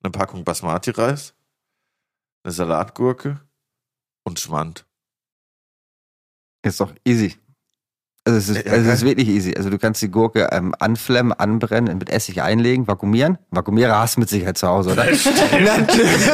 [0.02, 1.34] eine Packung Basmati-Reis,
[2.42, 3.40] eine Salatgurke
[4.24, 4.86] und Schmand.
[6.62, 7.36] Ist doch easy.
[8.24, 9.52] Also es ist, also es ist wirklich easy.
[9.56, 13.36] Also du kannst die Gurke ähm, anflemmen, anbrennen, mit Essig einlegen, vakuumieren.
[13.50, 15.04] Vakuumierer hast du mit Sicherheit zu Hause, oder?
[15.50, 16.26] Natürlich.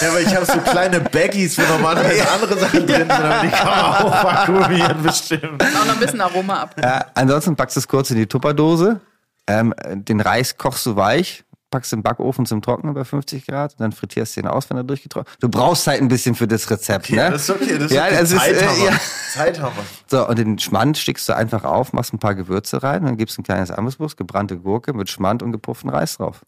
[0.00, 3.50] Ja, aber ich habe so kleine Baggies, wo normalerweise andere Sachen drin sind, aber die
[3.50, 5.62] kann man auch vakuumieren bestimmt.
[5.62, 6.76] Auch noch ein bisschen Aroma ab.
[6.80, 9.00] Äh, ansonsten packst du es kurz in die Tupperdose.
[9.48, 13.80] Ähm, den Reis kochst du weich, packst im Backofen zum Trocknen bei 50 Grad und
[13.80, 16.70] dann frittierst du ihn aus, wenn er durchgetrocknet Du brauchst halt ein bisschen für das
[16.70, 17.30] Rezept, ne?
[17.30, 18.16] Das ist okay, das ist Ja, okay.
[18.20, 18.90] das ist, Zeit äh, haben wir.
[18.90, 19.00] ja.
[19.32, 19.84] Zeit haben wir.
[20.06, 23.38] So, und den Schmand stickst du einfach auf, machst ein paar Gewürze rein, dann gibst
[23.38, 26.42] ein kleines Amüsbus, gebrannte Gurke mit Schmand und gepufften Reis drauf.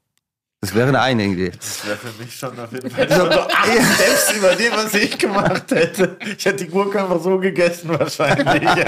[0.63, 1.53] Das wäre eine Idee.
[1.59, 5.17] Das wäre für mich schon auf jeden Fall so acht Steps über dem, was ich
[5.19, 6.19] gemacht hätte.
[6.37, 8.69] Ich hätte die Gurke einfach so gegessen wahrscheinlich.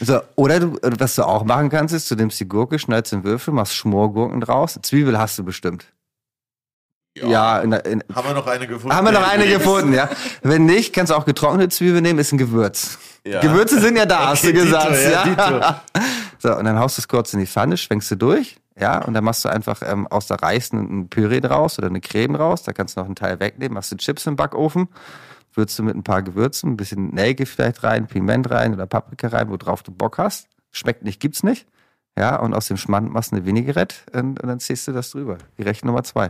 [0.00, 3.24] So, oder du, was du auch machen kannst, ist, du nimmst die Gurke, schneidest in
[3.24, 4.78] Würfel, machst Schmorgurken draus.
[4.82, 5.86] Zwiebel hast du bestimmt.
[7.16, 8.94] Ja, in, der- in, Haben wir noch eine gefunden?
[8.96, 10.08] haben wir noch eine gefunden, ja.
[10.42, 12.98] Wenn nicht, kannst du auch getrocknete Zwiebel nehmen, ist ein Gewürz.
[13.26, 13.40] Ja.
[13.40, 14.90] Gewürze sind ja da, hast du Okay, gesagt.
[15.26, 15.82] Dito, ja, ja.
[16.38, 19.14] So, und dann haust du es kurz in die Pfanne, schwenkst du durch, ja, und
[19.14, 22.62] dann machst du einfach ähm, aus der Reis ein, Püree draus oder eine Creme raus.
[22.62, 24.88] Da kannst du noch einen Teil wegnehmen, machst du Chips im Backofen,
[25.54, 29.28] würzt du mit ein paar Gewürzen, ein bisschen Nelke vielleicht rein, Piment rein oder Paprika
[29.28, 30.48] rein, worauf du Bock hast.
[30.70, 31.66] Schmeckt nicht, gibt's nicht.
[32.18, 35.10] Ja, und aus dem Schmand machst du eine Vinaigrette und, und dann ziehst du das
[35.10, 35.38] drüber.
[35.56, 36.28] Gerecht Nummer zwei.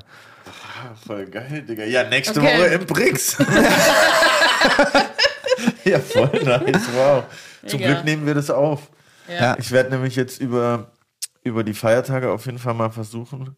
[1.07, 1.85] Voll geil, Digga.
[1.85, 2.59] Ja, nächste Okay.
[2.59, 3.39] Woche im Brix.
[5.85, 7.25] ja, voll nice, wow.
[7.67, 7.81] Zum.
[7.81, 8.91] Glück nehmen wir das auf.
[9.29, 9.57] Ja.
[9.59, 10.91] Ich werde nämlich jetzt über,
[11.49, 13.57] über die Feiertage auf jeden Fall mal versuchen,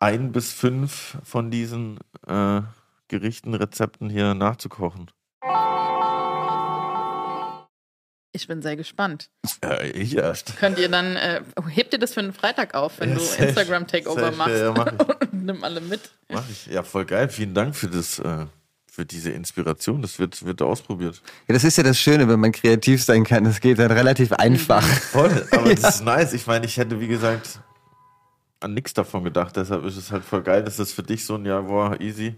[0.00, 2.60] ein bis fünf von diesen äh,
[3.08, 5.10] Gerichten, Rezepten hier nachzukochen.
[8.32, 9.30] Ich bin sehr gespannt.
[9.64, 10.56] Äh, ich erst.
[10.58, 13.42] Könnt ihr dann, äh, hebt ihr das für einen Freitag auf, wenn Ja, du.
[13.44, 14.54] Instagram-Takeover machst?
[14.54, 15.08] ja, ja, mach ich.
[15.32, 16.12] und nimm alle mit.
[16.28, 16.66] Mach ich.
[16.66, 17.30] Ja, voll geil.
[17.30, 18.46] Vielen Dank für das, äh,
[18.98, 20.02] für diese Inspiration.
[20.02, 21.22] Das wird, wird ausprobiert.
[21.46, 23.44] Ja, das ist ja das Schöne, wenn man kreativ sein kann.
[23.44, 24.82] Das geht dann relativ einfach.
[25.12, 26.32] Voll, aber das ist nice.
[26.32, 27.60] Ich meine, ich hätte, wie gesagt,
[28.58, 29.54] an nichts davon gedacht.
[29.54, 30.64] Deshalb ist es halt voll geil.
[30.64, 32.34] Das ist für dich so ein Jahr, boah, easy.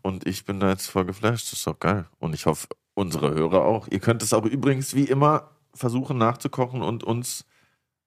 [0.00, 1.50] Und ich bin da jetzt voll geflasht.
[1.50, 2.06] Das ist doch geil.
[2.20, 3.88] Und ich hoffe, unsere Hörer auch.
[3.88, 7.46] Ihr könnt es auch übrigens wie immer versuchen nachzukochen und uns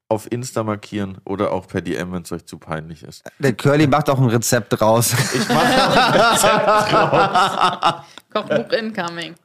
[0.09, 3.23] auf Insta markieren oder auch per DM, wenn es euch zu peinlich ist.
[3.39, 5.13] Der Curly macht auch ein Rezept raus.
[5.33, 5.73] Ich mache
[8.33, 9.35] Kochbuch incoming.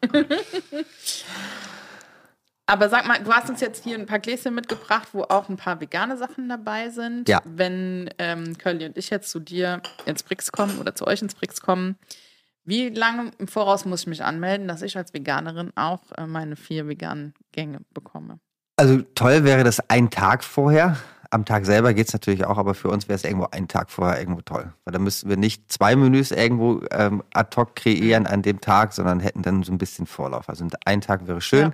[2.66, 5.56] Aber sag mal, du hast uns jetzt hier ein paar Gläschen mitgebracht, wo auch ein
[5.56, 7.26] paar vegane Sachen dabei sind.
[7.28, 7.40] Ja.
[7.44, 11.34] Wenn ähm, Curly und ich jetzt zu dir ins Brix kommen oder zu euch ins
[11.34, 11.96] Brix kommen,
[12.64, 16.56] wie lange im Voraus muss ich mich anmelden, dass ich als Veganerin auch äh, meine
[16.56, 18.38] vier veganen Gänge bekomme?
[18.78, 20.96] Also toll wäre das ein Tag vorher.
[21.30, 24.20] Am Tag selber geht's natürlich auch, aber für uns wäre es irgendwo ein Tag vorher
[24.20, 24.72] irgendwo toll.
[24.84, 28.92] Weil dann müssten wir nicht zwei Menüs irgendwo ähm, ad hoc kreieren an dem Tag,
[28.92, 30.48] sondern hätten dann so ein bisschen Vorlauf.
[30.48, 31.72] Also ein Tag wäre schön.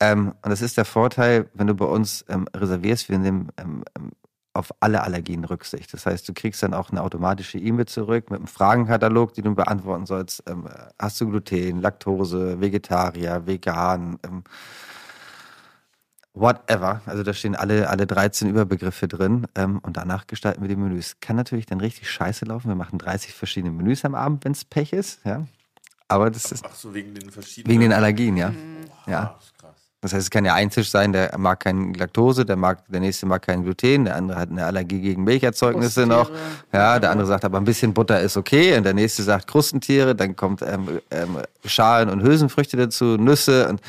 [0.00, 0.12] Ja.
[0.12, 3.84] Ähm, und das ist der Vorteil, wenn du bei uns ähm, reservierst, wir nehmen ähm,
[3.94, 4.12] ähm,
[4.54, 5.92] auf alle Allergien Rücksicht.
[5.92, 9.54] Das heißt, du kriegst dann auch eine automatische E-Mail zurück mit einem Fragenkatalog, den du
[9.54, 10.44] beantworten sollst.
[10.48, 10.64] Ähm,
[10.98, 14.18] hast du Gluten, Laktose, Vegetarier, Vegan,
[16.34, 17.02] whatever.
[17.06, 21.16] Also da stehen alle, alle 13 Überbegriffe drin ähm, und danach gestalten wir die Menüs.
[21.20, 22.68] Kann natürlich dann richtig scheiße laufen.
[22.68, 25.20] Wir machen 30 verschiedene Menüs am Abend, wenn es Pech ist.
[25.24, 25.46] Ja.
[26.08, 27.70] Aber das ist Ach so, wegen den verschiedenen.
[27.70, 28.52] wegen den Allergien, ja.
[29.06, 29.38] Ja.
[29.40, 29.70] Ist krass.
[30.02, 32.98] Das heißt, es kann ja ein Tisch sein, der mag keine Laktose, der mag, der
[32.98, 36.28] nächste mag kein Gluten, der andere hat eine Allergie gegen Milcherzeugnisse noch.
[36.72, 40.16] Ja, der andere sagt aber ein bisschen Butter ist okay und der nächste sagt Krustentiere,
[40.16, 43.80] dann kommt ähm, ähm, Schalen und Hülsenfrüchte dazu, Nüsse und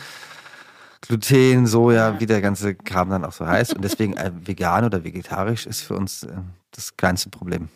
[1.06, 3.74] Gluten, Soja, wie der ganze Kram dann auch so heißt.
[3.74, 6.32] Und deswegen äh, vegan oder vegetarisch ist für uns äh,
[6.72, 7.68] das kleinste Problem.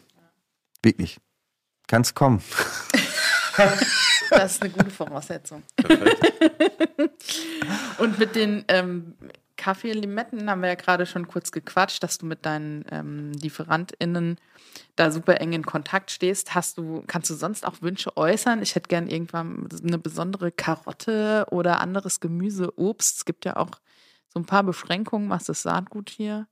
[0.81, 1.17] Wirklich.
[1.87, 2.41] Kann's kommen.
[4.29, 5.63] Das ist eine gute Voraussetzung.
[7.97, 9.15] Und mit den ähm,
[9.55, 14.37] Kaffee-Limetten haben wir ja gerade schon kurz gequatscht, dass du mit deinen ähm, LieferantInnen
[14.95, 16.55] da super eng in Kontakt stehst.
[16.55, 18.61] Hast du, kannst du sonst auch Wünsche äußern?
[18.61, 23.17] Ich hätte gern irgendwann eine besondere Karotte oder anderes Gemüse, Obst.
[23.17, 23.71] Es gibt ja auch
[24.29, 26.47] so ein paar Beschränkungen, was das Saatgut hier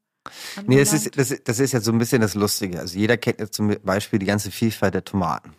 [0.66, 2.80] Nee, das ist, das, das ist ja so ein bisschen das Lustige.
[2.80, 5.54] Also jeder kennt jetzt zum Beispiel die ganze Vielfalt der Tomaten.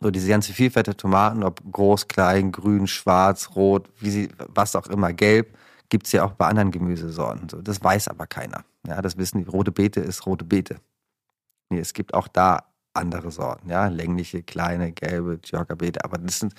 [0.00, 4.76] So diese ganze Vielfalt der Tomaten, ob groß, klein, grün, schwarz, rot, wie sie, was
[4.76, 5.56] auch immer, gelb,
[5.88, 7.48] gibt's ja auch bei anderen Gemüsesorten.
[7.48, 8.64] So, das weiß aber keiner.
[8.86, 9.48] Ja, das wissen die.
[9.48, 10.76] Rote Beete ist rote Beete.
[11.78, 12.64] Es gibt auch da
[12.94, 16.54] andere Sorten, ja, längliche, kleine, gelbe Joggerbeete, aber das, sind,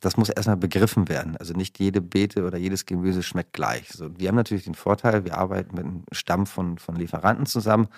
[0.00, 1.36] das muss erstmal begriffen werden.
[1.38, 3.88] Also nicht jede Beete oder jedes Gemüse schmeckt gleich.
[3.88, 7.88] So, wir haben natürlich den Vorteil, wir arbeiten mit einem Stamm von, von Lieferanten zusammen,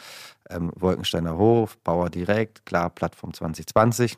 [0.48, 4.16] ähm, Wolkensteiner Hof, Bauer Direkt, klar, Plattform 2020,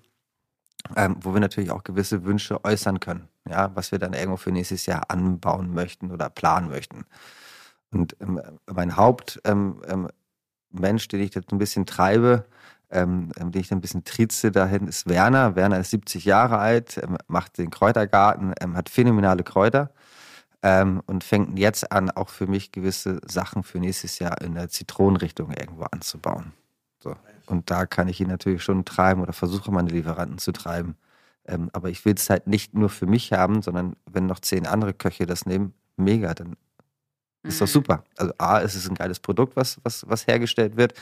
[0.97, 4.53] ähm, wo wir natürlich auch gewisse Wünsche äußern können, ja, was wir dann irgendwo für
[4.53, 7.07] nächstes Jahr anbauen möchten oder planen möchten.
[7.91, 10.09] Und ähm, mein Hauptmensch, ähm, ähm,
[10.73, 12.45] Mensch, den ich da ein bisschen treibe,
[12.91, 15.57] ähm, den ich ein bisschen trieze dahin, ist Werner.
[15.57, 19.91] Werner ist 70 Jahre alt, ähm, macht den Kräutergarten, ähm, hat phänomenale Kräuter
[20.63, 24.69] ähm, und fängt jetzt an, auch für mich gewisse Sachen für nächstes Jahr in der
[24.69, 26.53] Zitronenrichtung irgendwo anzubauen.
[27.01, 27.17] So.
[27.47, 30.97] Und da kann ich ihn natürlich schon treiben oder versuche meine Lieferanten zu treiben.
[31.45, 34.67] Ähm, aber ich will es halt nicht nur für mich haben, sondern wenn noch zehn
[34.67, 36.57] andere Köche das nehmen, mega, dann
[37.43, 37.71] ist doch Mhm.
[37.71, 38.05] super.
[38.17, 40.95] Also A, ist es ein geiles Produkt, was, was, was hergestellt wird.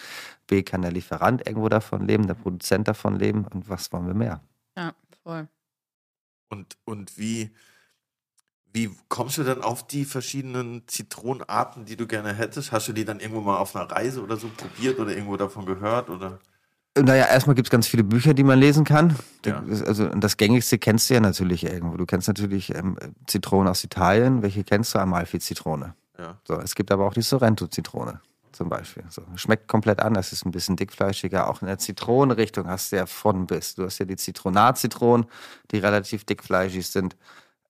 [0.46, 3.44] B, kann der Lieferant irgendwo davon leben, der Produzent davon leben.
[3.46, 4.40] Und was wollen wir mehr?
[4.76, 5.48] Ja, voll.
[6.48, 7.50] Und, und wie,
[8.72, 12.72] wie kommst du dann auf die verschiedenen Zitronenarten, die du gerne hättest?
[12.72, 15.66] Hast du die dann irgendwo mal auf einer Reise oder so probiert oder irgendwo davon
[15.66, 16.08] gehört?
[16.08, 16.38] Oder?
[16.98, 19.16] Naja, erstmal gibt es ganz viele Bücher, die man lesen kann.
[19.44, 19.60] Ja.
[19.60, 21.96] Das- Also und das gängigste kennst du ja natürlich irgendwo.
[21.96, 24.42] Du kennst natürlich ähm, Zitronen aus Italien.
[24.42, 24.98] Welche kennst du?
[24.98, 25.94] Amalfi-Zitrone.
[26.20, 26.38] Ja.
[26.46, 28.20] So, es gibt aber auch die Sorrento-Zitrone
[28.52, 29.04] zum Beispiel.
[29.08, 31.48] So, schmeckt komplett anders, ist ein bisschen dickfleischiger.
[31.48, 33.74] Auch in der Zitronenrichtung hast du ja von bis.
[33.74, 35.26] Du hast ja die Zitronat-Zitronen,
[35.70, 37.16] die relativ dickfleischig sind.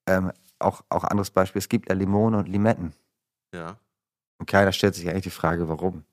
[0.07, 2.93] Ähm, auch, auch anderes Beispiel, es gibt ja Limone und Limetten.
[3.55, 3.77] Ja.
[4.39, 6.05] Und keiner stellt sich eigentlich die Frage, warum.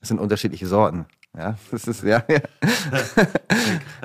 [0.00, 1.06] Es sind unterschiedliche Sorten.
[1.36, 2.40] Ja, das ist, ja, ja.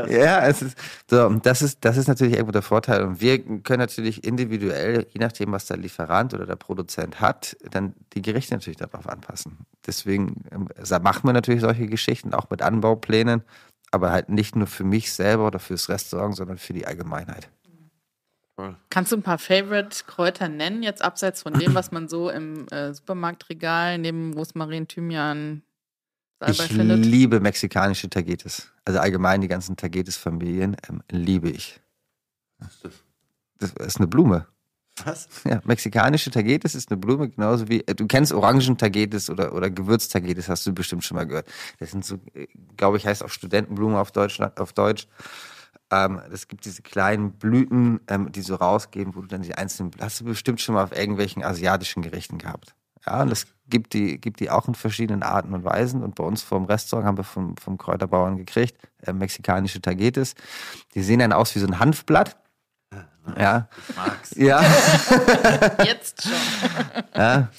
[0.07, 0.77] ja, es ist,
[1.09, 3.03] so, und das ist, das ist natürlich irgendwo der Vorteil.
[3.03, 7.93] Und wir können natürlich individuell, je nachdem, was der Lieferant oder der Produzent hat, dann
[8.13, 9.57] die Gerichte natürlich darauf anpassen.
[9.85, 10.69] Deswegen ähm,
[11.01, 13.43] machen wir natürlich solche Geschichten, auch mit Anbauplänen,
[13.91, 17.49] aber halt nicht nur für mich selber oder fürs Restaurant, sondern für die Allgemeinheit.
[18.89, 22.91] Kannst du ein paar Favorite-Kräuter nennen, jetzt abseits von dem, was man so im äh,
[22.91, 25.61] Supermarktregal neben Rosmarin, Thymian,
[26.45, 27.03] Ich findet?
[27.03, 28.71] liebe mexikanische Tagetes.
[28.85, 31.81] Also allgemein die ganzen Tagetes-Familien ähm, liebe ich.
[33.57, 34.47] Das ist eine Blume.
[35.05, 35.27] Was?
[35.45, 40.49] Ja, mexikanische Tagetes ist eine Blume, genauso wie, äh, du kennst Orangen-Tagetes oder, oder Gewürz-Tagetes,
[40.49, 41.47] hast du bestimmt schon mal gehört.
[41.79, 45.07] Das sind so, äh, glaube ich, heißt auch Studentenblumen auf, Deutschland, auf Deutsch.
[45.91, 49.91] Ähm, es gibt diese kleinen Blüten, ähm, die so rausgehen, wo du dann die einzelnen,
[49.99, 52.75] hast du bestimmt schon mal auf irgendwelchen asiatischen Gerichten gehabt.
[53.07, 56.03] Ja, und es gibt die, gibt die auch in verschiedenen Arten und Weisen.
[56.03, 60.35] Und bei uns vom Restaurant haben wir vom, vom Kräuterbauern gekriegt, äh, mexikanische Tagetes.
[60.93, 62.37] Die sehen dann aus wie so ein Hanfblatt.
[63.37, 64.31] Ja, Ich mag's.
[64.35, 64.61] ja.
[65.83, 66.31] Jetzt schon.
[67.15, 67.49] Ja,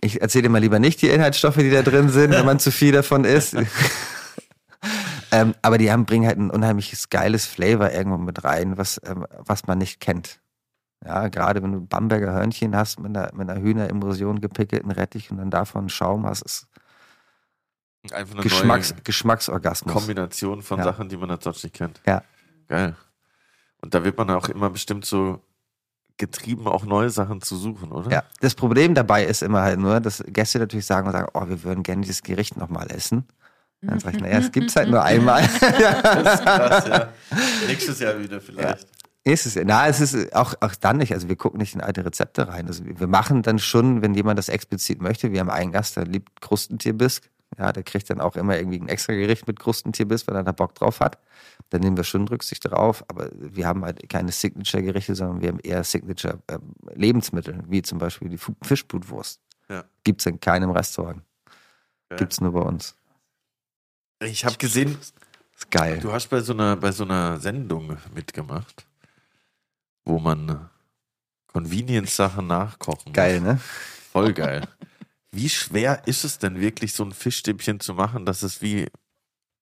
[0.00, 2.70] ich erzähle dir mal lieber nicht die Inhaltsstoffe, die da drin sind, wenn man zu
[2.70, 3.56] viel davon isst.
[5.32, 9.26] ähm, aber die haben, bringen halt ein unheimliches geiles Flavor irgendwo mit rein, was, ähm,
[9.38, 10.38] was man nicht kennt.
[11.04, 15.38] Ja, gerade wenn du Bamberger Hörnchen hast mit einer, mit einer Hühnerimmersion gepickelten Rettich und
[15.38, 16.66] dann davon Schaum hast, ist
[18.12, 19.92] Einfach eine Geschmacks, Geschmacksorgasmus.
[19.92, 20.84] Kombination von Ja.
[20.84, 22.00] Sachen, die man halt sonst nicht kennt.
[22.06, 22.22] Ja.
[22.68, 22.94] Geil.
[23.80, 25.42] Und da wird man auch immer bestimmt so
[26.16, 28.10] getrieben, auch neue Sachen zu suchen, oder?
[28.10, 31.48] Ja, das Problem dabei ist immer halt nur, dass Gäste natürlich sagen und sagen, oh,
[31.48, 33.26] wir würden gerne dieses Gericht nochmal essen.
[33.80, 35.42] Dann sage ich, naja, es gibt's halt nur einmal.
[35.60, 37.08] Das ist krass, ja.
[37.68, 38.88] Nächstes Jahr wieder vielleicht.
[39.28, 41.12] Ist es, na, es ist auch, auch dann nicht.
[41.12, 42.66] Also wir gucken nicht in alte Rezepte rein.
[42.66, 45.32] Also wir machen dann schon, wenn jemand das explizit möchte.
[45.32, 47.30] Wir haben einen Gast, der liebt Krustentierbisk.
[47.58, 50.52] Ja, der kriegt dann auch immer irgendwie ein extra Gericht mit Krustentierbiss, wenn er da
[50.52, 51.18] Bock drauf hat.
[51.70, 53.04] Dann nehmen wir schon Rücksicht darauf.
[53.08, 58.38] Aber wir haben halt keine Signature-Gerichte, sondern wir haben eher Signature-Lebensmittel, wie zum Beispiel die
[58.62, 59.40] Fischblutwurst.
[59.68, 59.84] Ja.
[60.04, 61.22] Gibt's in keinem Restaurant.
[62.08, 62.18] Geil.
[62.18, 62.94] Gibt's nur bei uns.
[64.20, 64.98] Ich habe gesehen,
[65.56, 65.98] Ist geil.
[66.00, 68.86] du hast bei so einer bei so einer Sendung mitgemacht,
[70.08, 70.56] wo man äh,
[71.52, 73.48] Convenience-Sachen nachkochen Geil, muss.
[73.48, 73.60] ne?
[74.12, 74.66] Voll geil.
[75.30, 78.88] Wie schwer ist es denn wirklich, so ein Fischstäbchen zu machen, dass es wie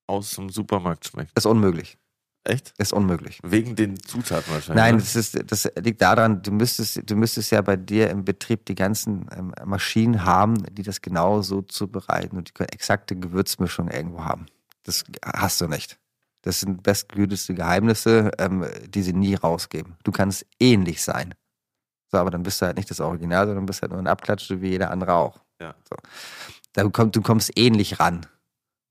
[0.07, 1.37] aus dem Supermarkt schmeckt?
[1.37, 1.99] Ist unmöglich.
[2.45, 2.73] Echt?
[2.79, 3.41] Ist unmöglich.
[3.43, 4.81] Wegen den Zutaten wahrscheinlich.
[4.81, 5.01] Nein, ne?
[5.01, 8.77] das, ist, das liegt daran, du müsstest, du müsstest ja bei dir im Betrieb die
[8.77, 14.47] ganzen ähm, Maschinen haben, die das genau so zubereiten und die exakte Gewürzmischung irgendwo haben.
[14.85, 15.99] Das hast du nicht.
[16.47, 19.97] Das sind bestgehütete Geheimnisse, ähm, die sie nie rausgeben.
[20.05, 21.35] Du kannst ähnlich sein.
[22.13, 24.49] So, aber dann bist du halt nicht das Original, sondern bist halt nur ein Abklatsch,
[24.51, 25.41] wie jeder andere auch.
[25.61, 25.75] Ja.
[25.91, 25.97] So.
[26.73, 28.27] Da kommt, du kommst ähnlich ran.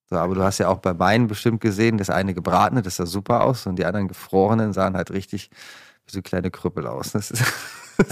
[0.09, 3.05] So, aber du hast ja auch bei Wein bestimmt gesehen, das eine gebratene, das sah
[3.05, 5.49] super aus und die anderen gefrorenen sahen halt richtig
[6.05, 7.13] wie so kleine Krüppel aus.
[7.13, 7.41] Das ist,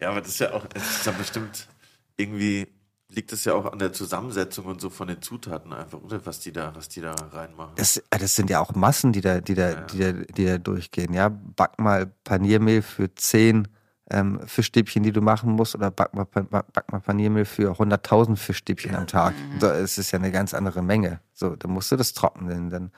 [0.00, 1.68] Ja, aber das ist ja auch, es ist ja bestimmt
[2.16, 2.66] irgendwie
[3.08, 6.24] liegt es ja auch an der Zusammensetzung und so von den Zutaten einfach, oder?
[6.26, 7.74] Was die da, was die da reinmachen.
[7.76, 9.80] das, äh, das sind ja auch Massen, die da, die da, Ja.
[9.82, 11.12] die da, die da durchgehen.
[11.12, 13.68] Ja, back mal Paniermehl für zehn
[14.10, 18.94] ähm, Fischstäbchen, die du machen musst, oder back mal, back, mal Paniermehl für 100.000 Fischstäbchen
[18.94, 19.34] am Tag.
[19.60, 21.20] So, es ist ja eine ganz andere Menge.
[21.32, 22.92] So, dann musst du das trocknen, dann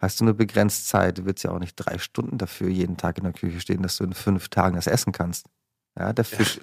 [0.00, 1.18] hast du nur begrenzt Zeit.
[1.18, 3.96] Du willst ja auch nicht drei Stunden dafür jeden Tag in der Küche stehen, dass
[3.98, 5.46] du in fünf Tagen das essen kannst.
[5.98, 6.60] Ja, der Fisch,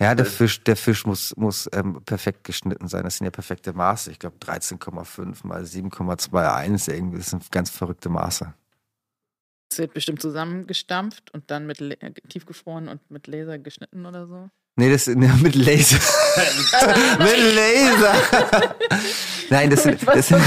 [0.00, 3.04] ja, der Fisch, der Fisch muss, muss ähm, perfekt geschnitten sein.
[3.04, 4.10] Das sind ja perfekte Maße.
[4.10, 7.18] Ich glaube 13,5 mal 7,21 irgendwie.
[7.18, 8.52] Das sind ganz verrückte Maße.
[9.70, 11.96] Es wird bestimmt zusammengestampft und dann mit Le
[12.28, 14.50] tiefgefroren und mit Laser geschnitten oder so.
[14.76, 15.98] Nee, das ne, mit Laser.
[17.18, 18.14] mit Laser.
[19.50, 20.42] Nein, das sind, das sind,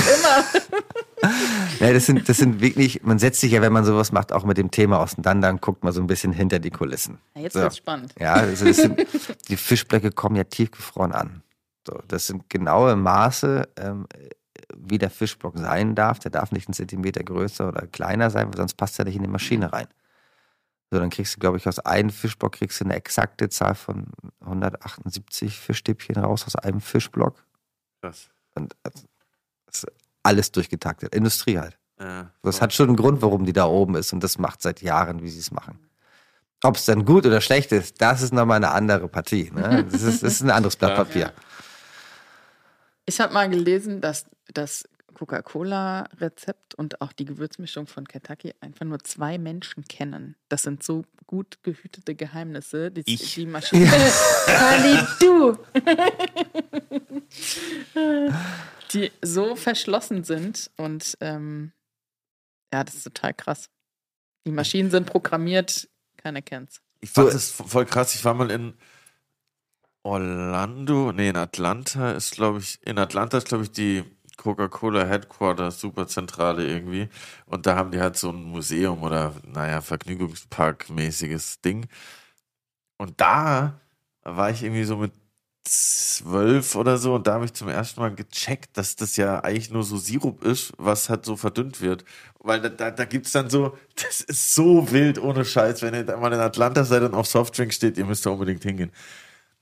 [1.80, 4.44] ja, das sind, das sind wirklich, man setzt sich ja, wenn man sowas macht, auch
[4.44, 7.20] mit dem Thema auseinander und guckt mal so ein bisschen hinter die Kulissen.
[7.36, 7.62] Ja, jetzt So.
[7.62, 8.16] wird's spannend.
[8.20, 9.06] Ja, also sind,
[9.48, 11.44] die Fischblöcke kommen ja tiefgefroren an.
[11.88, 14.08] So, das sind genaue Maße, ähm,
[14.76, 16.18] wie der Fischblock sein darf.
[16.18, 19.22] Der darf nicht einen Zentimeter größer oder kleiner sein, weil sonst passt er nicht in
[19.22, 19.86] die Maschine rein.
[20.92, 24.08] So, dann kriegst du, glaube ich, aus einem Fischblock kriegst du eine exakte Zahl von
[24.42, 27.44] 178 Fischstäbchen raus aus einem Fischblock.
[28.02, 28.30] Krass.
[28.54, 29.04] Und das
[29.72, 29.88] ist
[30.24, 31.16] alles durchgetaktet.
[31.16, 31.78] Industrie halt.
[32.00, 34.82] Ja, Das hat schon einen Grund, warum die da oben ist und das macht seit
[34.82, 35.80] Jahren, wie sie es machen.
[36.64, 39.52] Ob es dann gut oder schlecht ist, das ist nochmal eine andere Partie.
[39.54, 39.86] Ne?
[39.92, 41.32] Das, ist, das ist ein anderes Blatt Papier.
[43.06, 44.84] Ich habe mal gelesen, dass das
[45.16, 50.36] Coca-Cola-Rezept und auch die Gewürzmischung von Kentucky einfach nur zwei Menschen kennen.
[50.50, 52.92] Das sind so gut gehütete Geheimnisse.
[52.92, 53.34] Die, Ich.
[53.34, 53.92] die Maschine.
[54.46, 55.58] Kali, du!
[58.94, 61.72] die so verschlossen sind und ähm,
[62.72, 63.70] ja, das ist total krass.
[64.46, 66.82] Die Maschinen sind programmiert, keiner kennt's.
[67.02, 68.16] Ich fand das voll krass.
[68.16, 68.74] Ich war mal in
[70.04, 74.04] Orlando, nee, in Atlanta ist, glaube ich, in Atlanta ist, glaube ich, die
[74.38, 77.10] Coca-Cola Headquarters, Superzentrale irgendwie.
[77.46, 81.88] Und da haben die halt so ein Museum oder, naja, Vergnügungspark-mäßiges Ding.
[82.98, 83.80] Und da
[84.24, 85.14] war ich irgendwie so mit
[85.66, 89.72] zwölf oder so und da habe ich zum ersten Mal gecheckt, dass das ja eigentlich
[89.72, 92.06] nur so Sirup ist, was halt so verdünnt wird.
[92.40, 96.04] Weil da, da, da gibt's dann so, das ist so wild ohne Scheiß, wenn ihr
[96.06, 98.92] da mal in Atlanta seid und auf Softdrink steht, ihr müsst da unbedingt hingehen.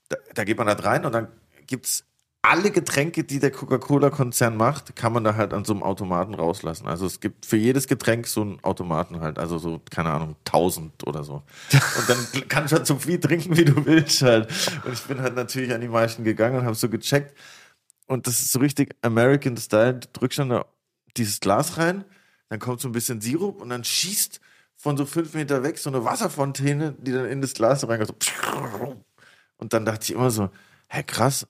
[0.08, 1.28] Da, da geht man da rein und dann
[1.66, 2.04] gibt's
[2.44, 6.86] alle Getränke, die der Coca-Cola-Konzern macht, kann man da halt an so einem Automaten rauslassen.
[6.86, 11.06] Also es gibt für jedes Getränk so einen Automaten halt, also so, keine Ahnung, 1000
[11.06, 11.42] oder so.
[11.72, 14.52] Und dann kannst du halt so viel trinken, wie du willst halt.
[14.84, 17.34] Und ich bin halt natürlich an die meisten gegangen und habe so gecheckt.
[18.06, 19.94] Und das ist so richtig American Style.
[19.94, 20.66] Du drückst dann da
[21.16, 22.04] dieses Glas rein,
[22.50, 24.40] dann kommt so ein bisschen Sirup und dann schießt
[24.76, 28.08] von so fünf Meter weg so eine Wasserfontäne, die dann in das Glas reingeht.
[28.08, 29.02] So.
[29.56, 30.50] Und dann dachte ich immer so,
[30.88, 31.46] hä, krass,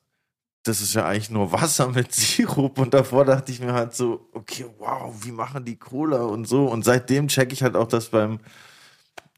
[0.65, 2.79] das ist ja eigentlich nur Wasser mit Sirup.
[2.79, 6.67] Und davor dachte ich mir halt so, okay, wow, wie machen die Cola und so.
[6.67, 8.41] Und seitdem checke ich halt auch, dass beim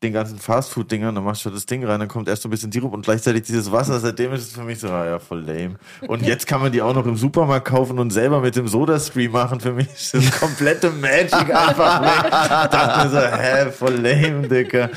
[0.02, 2.70] den ganzen Fastfood-Dingern, dann machst du das Ding rein, dann kommt erst so ein bisschen
[2.70, 3.98] Sirup und gleichzeitig dieses Wasser.
[3.98, 5.78] Seitdem ist es für mich so, ah ja, voll lame.
[6.06, 9.32] Und jetzt kann man die auch noch im Supermarkt kaufen und selber mit dem Soda-Stream
[9.32, 9.58] machen.
[9.58, 12.24] Für mich ist das komplette Magic einfach weg.
[12.26, 14.90] Ich dachte mir so, hä, voll lame, Dicker.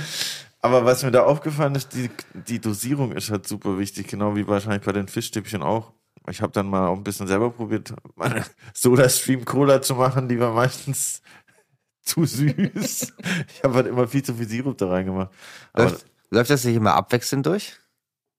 [0.62, 4.46] Aber was mir da aufgefallen ist, die, die Dosierung ist halt super wichtig, genau wie
[4.46, 5.94] wahrscheinlich bei den Fischstäbchen auch.
[6.30, 8.44] Ich habe dann mal auch ein bisschen selber probiert, meine
[8.74, 11.22] Soda-Stream Cola zu machen, die war meistens
[12.02, 13.14] zu süß.
[13.54, 15.32] Ich habe halt immer viel zu viel Sirup da reingemacht.
[15.76, 17.78] Läuft, läuft das nicht immer abwechselnd durch?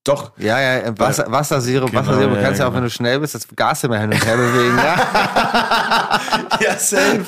[0.03, 0.35] Doch.
[0.37, 2.31] Ja, ja, äh, Wasser, Wassersirup, Genau, Wassersirup.
[2.31, 4.25] Du ja, kannst ja, ja, auch, wenn du schnell bist, das Gas immer hin und
[4.25, 4.77] her bewegen.
[4.77, 6.19] Ja?
[6.59, 7.25] Ja, safe.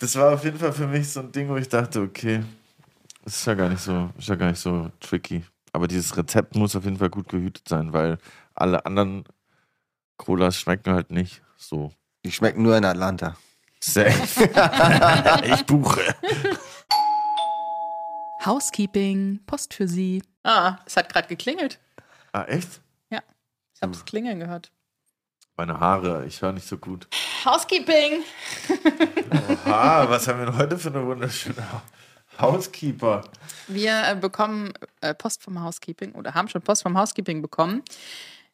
[0.00, 2.42] Das war auf jeden Fall für mich so ein Ding, wo ich dachte, okay,
[3.24, 5.44] das ist ja gar nicht so, ist ja gar nicht so tricky.
[5.72, 8.18] Aber dieses Rezept muss auf jeden Fall gut gehütet sein, weil
[8.54, 9.24] alle anderen
[10.22, 11.92] Colas schmecken halt nicht so.
[12.24, 13.36] Die schmecken nur in Atlanta.
[13.80, 14.44] Safe.
[15.52, 16.14] ich buche.
[18.44, 20.22] Housekeeping, Post für Sie.
[20.44, 21.80] Ah, es hat gerade geklingelt.
[22.30, 22.80] Ah, echt?
[23.10, 23.20] Ja,
[23.74, 24.70] ich habe es klingeln gehört.
[25.56, 27.08] Meine Haare, ich höre nicht so gut.
[27.44, 28.22] Housekeeping.
[29.66, 31.66] Oha, was haben wir denn heute für eine wunderschöne
[32.40, 33.24] Housekeeper?
[33.66, 37.82] Wir äh, bekommen äh, Post vom Housekeeping oder haben schon Post vom Housekeeping bekommen.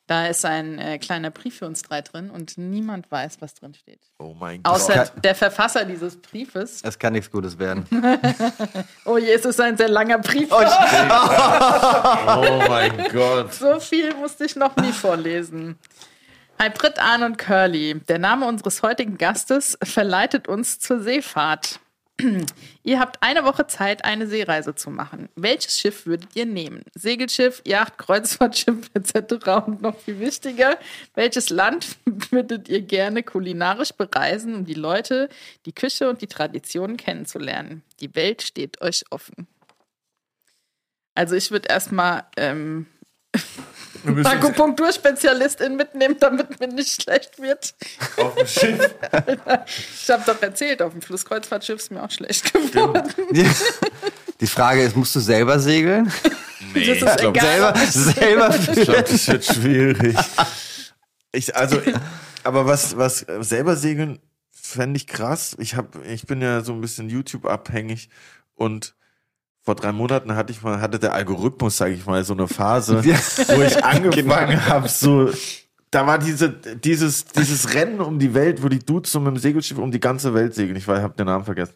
[0.09, 3.75] Da ist ein äh, kleiner Brief für uns drei drin und niemand weiß, was drin
[3.75, 4.01] steht.
[4.19, 4.75] Oh mein Gott.
[4.75, 6.81] Außer der Verfasser dieses Briefes.
[6.83, 7.87] Es kann nichts Gutes werden.
[9.05, 10.51] Oh je, es ist ein sehr langer Brief.
[10.53, 10.57] Oh
[12.69, 13.53] mein Gott.
[13.53, 15.79] So viel musste ich noch nie vorlesen.
[16.59, 18.01] Hi Britt, Arne und Curly.
[18.09, 21.81] Der Name unseres heutigen Gastes verleitet uns zur Seefahrt.
[22.83, 25.29] Ihr habt eine Woche Zeit, eine Seereise zu machen.
[25.37, 26.83] Welches Schiff würdet ihr nehmen?
[26.95, 29.47] Segelschiff, Yacht, Kreuzfahrtschiff etc.
[29.67, 30.79] Und noch viel wichtiger,
[31.15, 31.97] welches Land
[32.31, 35.29] würdet ihr gerne kulinarisch bereisen, um die Leute,
[35.65, 37.83] die Küche und die Traditionen kennenzulernen?
[38.01, 39.47] Die Welt steht euch offen.
[41.15, 42.87] Also ich würde erstmal ähm,
[44.25, 47.75] Akupunkturspezialistin mitnehmen, damit mir nicht schlecht wird.
[48.17, 48.95] auf dem Schiff.
[50.03, 53.03] Ich habe doch erzählt, auf dem Flusskreuzfahrtschiff ist mir auch schlecht geworden.
[54.41, 56.11] Die Frage ist, musst du selber segeln?
[56.75, 57.77] Nee, Das ist ich glaub, egal.
[57.87, 60.17] Selber, selber Ich glaube, das wird schwierig.
[61.33, 61.81] Ich, also,
[62.45, 64.19] aber was, was selber segeln
[64.51, 65.57] fände ich krass.
[65.59, 68.09] Ich hab, ich bin ja so ein bisschen YouTube abhängig
[68.55, 68.95] und
[69.69, 73.03] vor drei Monaten hatte ich mal, hatte der Algorithmus, sage ich mal, so eine Phase,
[73.05, 73.19] Ja.
[73.55, 75.31] wo ich angefangen habe, so,
[75.91, 79.37] da war diese, dieses, dieses Rennen um die Welt, wo die Dudes so mit dem
[79.39, 80.75] Segelschiff um die ganze Welt segeln.
[80.77, 81.75] Ich weiß, habe den Namen vergessen.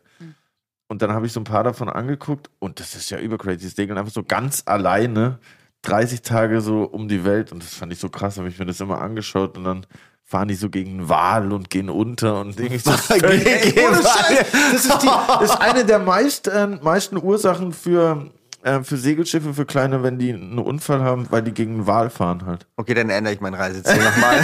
[0.89, 3.59] Und dann habe ich so ein paar davon angeguckt und das ist ja übercrazy.
[3.59, 5.39] Die segeln einfach so ganz alleine
[5.83, 8.65] 30 Tage so um die Welt und das fand ich so krass, habe ich mir
[8.65, 9.85] das immer angeschaut und dann
[10.33, 12.79] fahren die so gegen einen Wal und gehen unter und Dinge.
[12.79, 13.35] So Gegen.
[13.35, 18.31] Scheiß, das ist, die, das ist eine der meist, äh, meisten Ursachen für,
[18.63, 22.09] äh, für Segelschiffe, für kleine, wenn die einen Unfall haben, weil die gegen einen Wal
[22.09, 22.67] fahren halt.
[22.77, 24.41] Okay, dann ändere ich mein Reiseziel nochmal.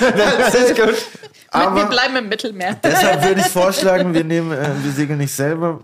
[0.16, 0.94] das ist gut.
[1.52, 2.78] wir bleiben im Mittelmeer.
[2.82, 5.80] Deshalb würde ich vorschlagen, wir nehmen, äh, wir segeln nicht selber.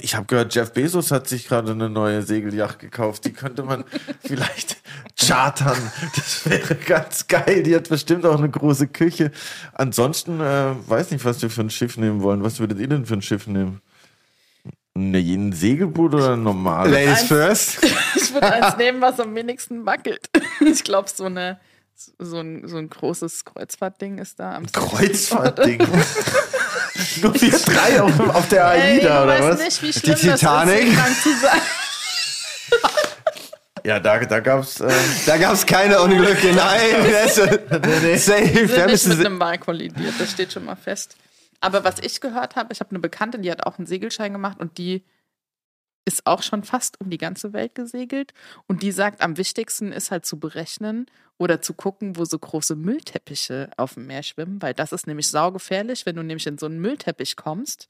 [0.00, 3.24] Ich habe gehört, Jeff Bezos hat sich gerade eine neue Segelyacht gekauft.
[3.24, 3.84] Die könnte man
[4.24, 4.76] vielleicht
[5.18, 5.78] chartern.
[6.14, 7.62] Das wäre ganz geil.
[7.62, 9.30] Die hat bestimmt auch eine große Küche.
[9.72, 12.42] Ansonsten äh, weiß nicht, was wir für ein Schiff nehmen wollen.
[12.42, 13.80] Was würdet ihr denn für ein Schiff nehmen?
[14.94, 16.92] Ne, ein Segelboot oder ein normales?
[16.92, 17.78] Ladies first.
[18.14, 20.26] Ich würde eins nehmen, was am wenigsten wackelt.
[20.60, 21.60] Ich glaube, so, eine,
[22.18, 25.78] so, ein, so ein großes Kreuzfahrtding ist da am Kreuzfahrtding.
[27.22, 29.60] Nur wir drei auf, auf der Ey, AIDA, du oder weißt was?
[29.60, 30.80] nicht, wie schlimm Titanic?
[30.80, 31.60] das ist, krank zu sein.
[33.84, 34.80] Ja, da, da gab's.
[34.80, 34.92] Äh,
[35.26, 36.52] Da gab es keine Unglücke.
[36.52, 38.54] Nein, das ist safe.
[38.54, 41.16] Wir sind nicht mit einem kollidiert, das steht schon mal fest.
[41.60, 44.58] Aber was ich gehört habe, ich habe eine Bekannte, die hat auch einen Segelschein gemacht
[44.60, 45.04] und die
[46.04, 48.32] ist auch schon fast um die ganze Welt gesegelt.
[48.66, 51.06] Und die sagt, am wichtigsten ist halt zu berechnen
[51.42, 55.28] oder zu gucken, wo so große Müllteppiche auf dem Meer schwimmen, weil das ist nämlich
[55.28, 57.88] saugefährlich, wenn du nämlich in so einen Müllteppich kommst,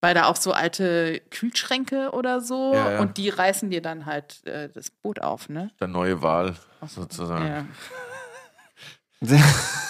[0.00, 3.00] weil da auch so alte Kühlschränke oder so Ja, ja.
[3.00, 5.70] und die reißen dir dann halt äh, das Boot auf, ne?
[5.80, 6.54] der neue Wahl,
[6.86, 7.46] sozusagen.
[7.46, 7.66] Ja.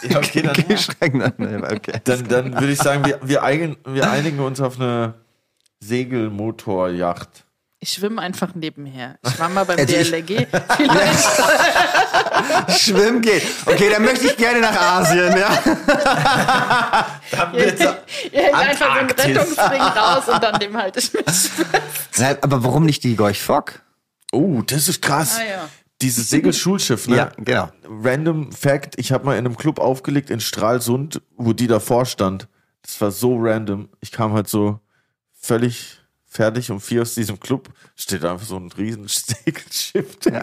[0.08, 2.00] Ja, okay, dann, okay.
[2.04, 5.14] dann, dann würde ich sagen, wir, wir, einigen, wir einigen uns auf eine
[5.80, 7.45] Segelmotorjacht.
[7.86, 9.16] Ich schwimme einfach nebenher.
[9.24, 10.48] Ich war mal beim Also DLRG.
[10.76, 11.28] Vielleicht.
[12.80, 13.44] Schwimmen geht.
[13.64, 15.62] Okay, dann möchte ich gerne nach Asien, ja.
[17.52, 17.62] Ihr
[18.42, 19.08] hängt einfach so einen.
[19.08, 21.52] Rettungsring raus und dann dem halte ich mich fest.
[22.18, 23.82] Nein, aber warum nicht die Gorch Fock?
[24.32, 25.38] Oh, das ist krass.
[25.38, 25.68] Ah, ja.
[26.02, 27.16] Dieses Segelschulschiff, ne?
[27.16, 27.70] Ja, genau.
[28.02, 32.48] Random Fact, ich habe mal in einem Club aufgelegt in Stralsund, wo die davor stand.
[32.82, 33.90] Das war so random.
[34.00, 34.80] Ich kam halt so
[35.40, 36.00] völlig
[36.36, 37.70] fertig um vier aus diesem Club.
[37.96, 40.16] Steht einfach so ein riesen Segelschiff.
[40.18, 40.42] Digga.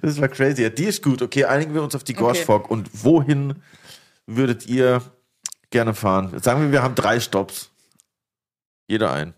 [0.00, 0.62] Das war crazy.
[0.62, 1.20] Ja, die ist gut.
[1.20, 2.66] Okay, einigen wir uns auf die Gorsch Okay.
[2.68, 3.62] Und wohin
[4.26, 5.02] würdet ihr
[5.70, 6.38] gerne fahren?
[6.40, 7.70] Sagen wir, wir haben drei Stops.
[8.88, 9.34] Jeder ein.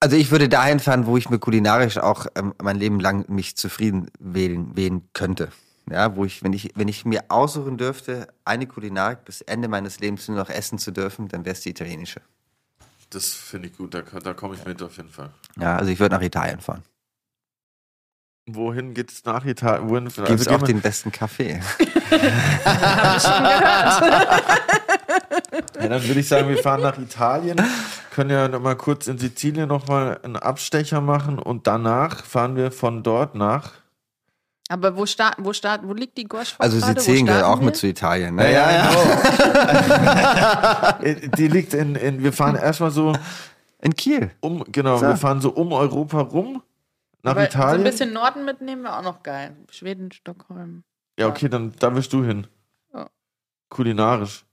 [0.00, 3.56] Also ich würde dahin fahren, wo ich mir kulinarisch auch ähm, mein Leben lang mich
[3.56, 5.50] zufrieden wählen, wählen könnte.
[5.90, 10.00] Ja, wo ich, wenn ich, wenn ich mir aussuchen dürfte, eine Kulinarik bis Ende meines
[10.00, 12.20] Lebens nur noch essen zu dürfen, dann wäre es die italienische.
[13.12, 13.94] Das finde ich gut.
[13.94, 15.30] Da, da komme ich mit auf jeden Fall.
[15.60, 16.82] Ja, also ich würde nach Italien fahren.
[18.46, 19.88] Wohin geht es nach Italien?
[19.88, 21.60] Wohin, Gibt also es gehen auch den besten Kaffee.
[25.80, 27.60] Ja, dann würde ich sagen, wir fahren nach Italien,
[28.10, 32.56] können ja noch mal kurz in Sizilien noch mal einen Abstecher machen und danach fahren
[32.56, 33.72] wir von dort nach.
[34.72, 37.86] Aber wo, start, wo, start, wo liegt die Gorsch Also Sizilien gehört auch mit zu
[37.86, 38.36] Italien.
[38.36, 38.44] Ne?
[41.02, 43.12] Äh, Die liegt in, in wir fahren erstmal so
[43.82, 44.30] In Kiel.
[44.40, 45.08] um, genau, So.
[45.08, 46.62] wir fahren so um Europa rum
[47.22, 47.80] nach Aber So Italien.
[47.80, 49.54] ein bisschen Norden mitnehmen wäre auch noch geil.
[49.70, 50.84] Schweden, Stockholm.
[51.18, 52.46] ja, okay, dann da wirst du hin.
[52.94, 53.08] Ja.
[53.68, 54.44] Kulinarisch.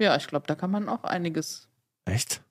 [0.00, 1.68] Ja, ich glaube, da kann man auch einiges.
[2.06, 2.42] Echt?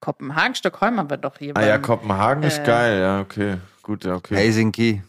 [0.00, 1.56] Kopenhagen, Stockholm haben wir doch hier.
[1.56, 3.56] Ah ja, beim- Kopenhagen ist äh, geil, ja, okay.
[3.82, 4.36] Gut, ja, okay.
[4.36, 5.02] Helsinki.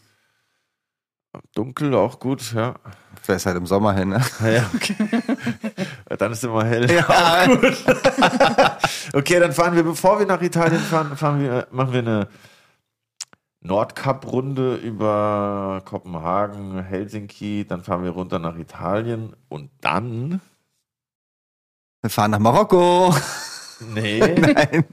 [1.54, 2.74] Dunkel auch gut, ja.
[3.22, 4.10] Fährst halt im Sommer hin.
[4.10, 4.20] Ne?
[4.40, 4.96] Ja, ja, okay.
[6.08, 6.86] Ja, dann ist immer hell.
[7.06, 7.84] Auch gut.
[9.12, 12.28] okay, dann fahren wir, bevor wir nach Italien fahren, fahren wir, machen wir eine
[13.62, 20.40] Nordkap-Runde über Kopenhagen, Helsinki, dann fahren wir runter nach Italien und dann.
[22.00, 23.14] Wir fahren nach Marokko.
[23.80, 24.84] Nee, Nein.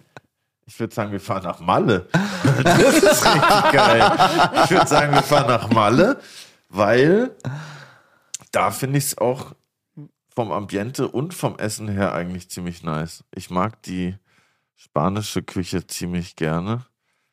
[0.68, 2.08] Ich würde sagen, wir fahren nach Malle.
[2.64, 4.12] Das ist richtig geil.
[4.64, 6.20] Ich würde sagen, wir fahren nach Malle,
[6.70, 7.36] weil
[8.52, 9.54] da finde ich es auch
[10.36, 13.24] vom Ambiente und vom Essen her eigentlich ziemlich nice.
[13.34, 14.16] Ich mag die
[14.76, 16.86] spanische Küche ziemlich gerne.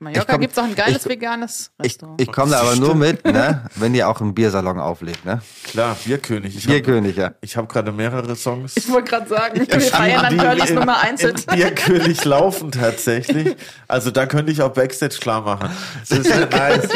[0.04, 2.20] Mallorca Ich gibt es auch ein geiles ich- veganes Ich, Restaurant.
[2.20, 3.64] ich komme da aber nur mit, ne?
[3.76, 5.24] wenn ihr auch einen Biersalon auflegt.
[5.24, 5.42] Ne?
[5.64, 6.56] Klar, Bierkönig.
[6.56, 7.32] Ich habe Bierkönig, ja.
[7.56, 8.76] hab gerade mehrere Songs.
[8.76, 13.56] ich wollte gerade sagen, wir feiern dann Curlys Nummer 1 in Bierkönig laufen tatsächlich.
[13.88, 15.70] Also da könnte ich auch Backstage klar machen.
[16.08, 16.88] Das ist ja nice.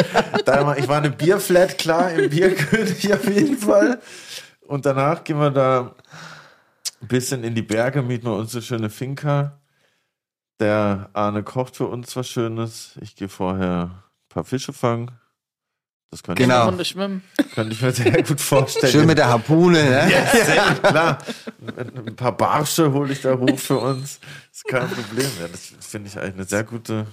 [0.45, 3.99] Da ich war eine Bierflat klar im Bierkönig auf jeden Fall.
[4.67, 5.95] Und danach gehen wir da
[7.01, 9.58] ein bisschen in die Berge, mieten wir uns eine schöne Finca.
[10.61, 12.93] Der Arne kocht für uns was Schönes.
[13.01, 15.13] Ich gehe vorher ein paar Fische fangen.
[16.11, 16.71] Das könnte, Genau.
[16.81, 16.95] Ich,
[17.55, 18.91] könnte ich mir sehr gut vorstellen.
[18.91, 19.83] Schön mit der Harpune.
[19.85, 20.11] Ne?
[20.11, 21.19] Ja, sehr klar.
[22.07, 24.19] Ein paar Barsche hole ich da hoch für uns.
[24.51, 25.31] ist kein Problem.
[25.39, 27.07] Ja, das finde ich eigentlich eine sehr gute,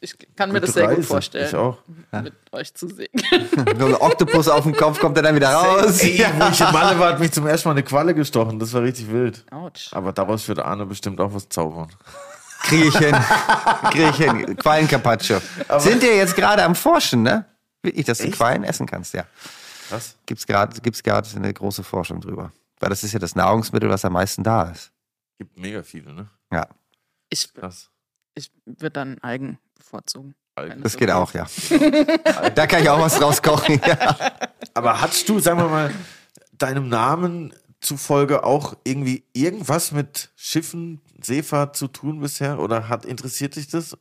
[0.00, 0.96] Ich kann mir das sehr Reise.
[0.96, 1.78] gut vorstellen, Ich auch.
[2.22, 3.08] mit euch zu sehen.
[3.78, 6.00] So ein Oktopus auf dem Kopf kommt er dann wieder raus.
[6.02, 8.58] Ey, wo ich in Malle war, hat mich zum ersten Mal eine Qualle gestochen.
[8.58, 9.46] Das war richtig wild.
[9.50, 9.88] Autsch.
[9.94, 11.88] Aber daraus wird Arne bestimmt auch was zaubern.
[12.62, 13.14] Kriege ich hin.
[13.90, 14.56] Kriege ich hin.
[14.56, 15.40] Quallen Carpaccio.
[15.78, 17.44] Sind ihr jetzt gerade am Forschen, ne?
[17.82, 18.34] Wirklich, dass du Echt?
[18.36, 19.24] Quallen essen kannst, ja.
[19.90, 20.16] Was?
[20.26, 22.52] Gibt's gerade gibt's gerade eine große Forschung drüber.
[22.80, 24.90] Weil das ist ja das Nahrungsmittel, was am meisten da ist.
[25.38, 26.28] Gibt mega viele, ne?
[26.52, 26.66] Ja,
[27.30, 27.90] Ich, Krass.
[28.34, 30.34] ich würde dann Algen bevorzugen.
[30.54, 30.82] Algen.
[30.82, 31.46] Das geht auch, ja.
[32.54, 33.80] da kann ich auch was rauskochen.
[33.86, 34.16] Ja.
[34.74, 35.92] Aber hattest du, sagen wir mal,
[36.52, 42.58] deinem Namen zufolge auch irgendwie irgendwas mit Schiffen, Seefahrt zu tun bisher?
[42.58, 43.96] Oder hat interessiert dich das?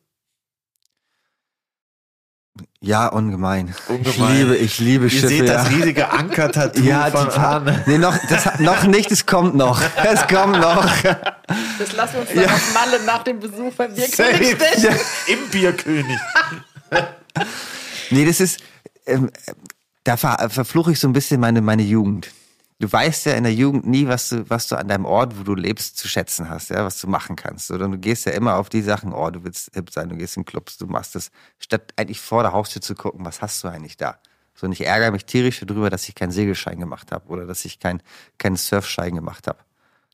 [2.82, 3.74] ja, ungemein.
[3.88, 4.10] Ungemein.
[4.10, 5.28] Ich liebe, ich liebe Ihr Schiffe.
[5.28, 5.54] seht ja.
[5.54, 7.84] das riesige Anker-Tattoo ja, von die, Arne.
[7.86, 9.82] nee, noch, das, noch nicht, es kommt noch.
[10.04, 10.86] Es kommt noch.
[11.80, 14.96] Das lassen wir uns dann auf Malle nach dem Besuch beim Bierkönig stechen.
[15.28, 16.20] Im Bierkönig.
[18.10, 18.60] Nee, das ist,
[19.06, 19.32] ähm,
[20.04, 22.32] da ver, verfluche ich so ein bisschen meine, meine Jugend.
[22.82, 25.44] Du weißt ja in der Jugend nie, was du, was du an deinem Ort, wo
[25.44, 27.70] du lebst, zu schätzen hast, ja, was du machen kannst.
[27.70, 30.36] Oder du gehst ja immer auf die Sachen, oh, du willst hip sein, du gehst
[30.36, 31.30] in Clubs, du machst das,
[31.60, 34.18] statt eigentlich vor der Haustür zu gucken, was hast du eigentlich da?
[34.56, 37.66] So, und ich ärgere mich tierisch darüber, dass ich keinen Segelschein gemacht habe oder dass
[37.66, 38.02] ich keinen
[38.40, 39.60] keinen Surfschein gemacht habe.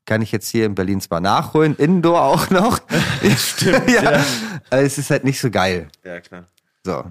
[0.04, 2.80] Kann ich jetzt hier in Berlin zwar nachholen, Indoor auch noch.
[3.38, 3.88] Stimmt.
[3.90, 4.22] ja.
[4.68, 5.88] Aber es ist halt nicht so geil.
[6.04, 6.44] Ja, klar.
[6.84, 7.02] So.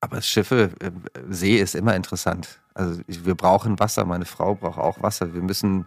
[0.00, 0.90] Aber Schiffe, äh,
[1.30, 2.58] See ist immer interessant.
[2.74, 5.34] Also ich, wir brauchen Wasser, meine Frau braucht auch Wasser.
[5.34, 5.86] Wir müssen.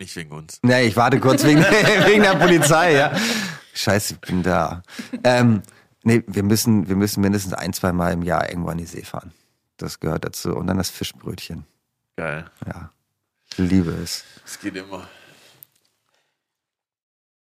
[0.00, 0.58] Nicht wegen uns.
[0.62, 1.60] Nee, ich warte kurz wegen,
[2.06, 3.16] wegen der Polizei, ja.
[3.74, 4.82] Scheiße, ich bin da.
[5.24, 5.62] Ähm,
[6.02, 9.04] nee, wir müssen, wir müssen mindestens ein, zwei Mal im Jahr irgendwo an die See
[9.04, 9.32] fahren.
[9.76, 10.54] Das gehört dazu.
[10.56, 11.64] Und dann das Fischbrötchen.
[12.16, 12.50] Geil.
[12.66, 12.90] Ja.
[13.50, 14.24] Ich liebe es.
[14.44, 15.08] Es geht immer.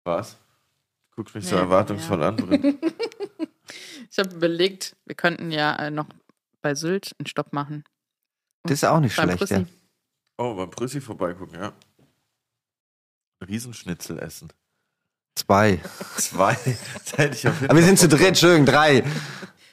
[0.05, 0.37] Was?
[1.15, 2.29] Guckst mich so erwartungsvoll ja.
[2.29, 2.79] an.
[4.11, 6.07] Ich habe überlegt, wir könnten ja äh, noch
[6.63, 7.85] bei Sylt einen Stopp machen.
[8.65, 9.37] Das ist auch nicht schlecht, ja.
[9.37, 9.67] Prüssi.
[10.39, 11.73] Oh, beim Prüssi vorbeigucken, ja.
[13.47, 14.53] Riesenschnitzel essen.
[15.37, 15.81] Zwei.
[16.17, 16.57] Zwei.
[16.95, 19.03] Das hätte ich auf jeden Aber wir sind zu dritt, Entschuldigung, drei.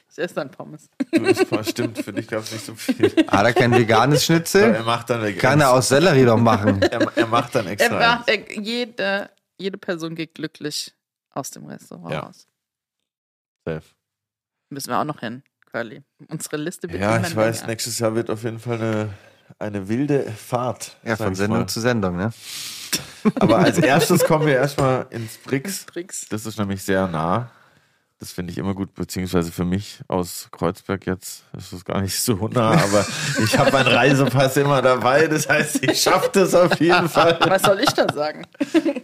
[0.09, 0.89] Ich esse dann Pommes.
[1.11, 3.11] Du, voll- Stimmt, für dich gab es nicht so viel.
[3.27, 4.83] Hat er kein veganes er Schnitzel?
[4.83, 6.81] macht dann Kann er aus Sellerie doch machen.
[6.91, 7.99] Er, er macht dann Er extra.
[7.99, 8.47] macht, eins.
[8.47, 10.95] er, jede, jede Person geht glücklich
[11.31, 12.19] aus dem Restaurant Ja.
[12.21, 12.47] raus.
[13.65, 13.83] Safe.
[14.69, 16.01] Müssen wir auch noch hin, Curly.
[16.29, 17.67] Unsere Liste wird Ja, ich weiß, länger.
[17.71, 19.09] nächstes Jahr wird auf jeden Fall eine,
[19.59, 20.97] eine wilde Fahrt.
[21.03, 21.67] Ja, von Sendung mal.
[21.67, 22.31] zu Sendung, ne?
[23.39, 25.85] Aber als erstes kommen wir erstmal ins Brix.
[25.85, 26.25] Tricks.
[26.29, 27.51] Das ist nämlich sehr nah.
[28.19, 32.19] Das finde ich immer gut, beziehungsweise für mich aus Kreuzberg jetzt ist es gar nicht
[32.19, 33.05] so nah, aber
[33.43, 35.27] ich habe meinen Reisepass immer dabei.
[35.27, 37.37] Das heißt, ich schaffe das auf jeden Fall.
[37.47, 38.47] Was soll ich da sagen?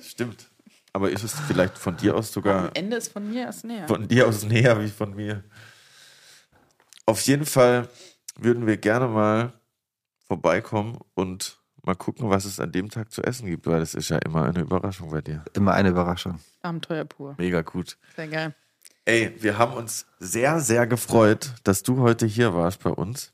[0.02, 0.50] Stimmt.
[0.94, 3.88] Aber ist es vielleicht von dir aus sogar Am Ende ist von mir erst näher.
[3.88, 5.44] von dir aus näher wie von mir?
[7.06, 7.90] Auf jeden Fall
[8.38, 9.54] würden wir gerne mal
[10.28, 14.10] vorbeikommen und mal gucken, was es an dem Tag zu essen gibt, weil das ist
[14.10, 15.44] ja immer eine Überraschung bei dir.
[15.54, 16.40] Immer eine Überraschung.
[16.62, 17.36] Abenteuer pur.
[17.38, 17.98] Mega gut.
[18.16, 18.56] Sehr geil.
[19.06, 23.34] Ey, wir haben uns sehr, sehr gefreut, dass du heute hier warst bei uns,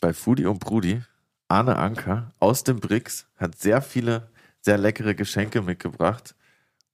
[0.00, 1.02] bei Foodie und Brudi.
[1.48, 6.34] Arne Anker aus dem Brix hat sehr viele, sehr leckere Geschenke mitgebracht.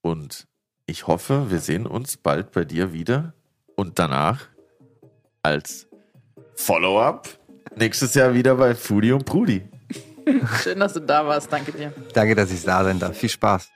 [0.03, 0.47] Und
[0.87, 3.35] ich hoffe, wir sehen uns bald bei dir wieder.
[3.75, 4.47] Und danach
[5.43, 5.86] als
[6.57, 7.29] Follow-up
[7.77, 9.63] nächstes Jahr wieder bei Foodie und Brudi.
[10.63, 11.53] Schön, dass du da warst.
[11.53, 11.93] Danke dir.
[12.13, 13.17] Danke, dass ich da sein darf.
[13.17, 13.69] Viel Spaß.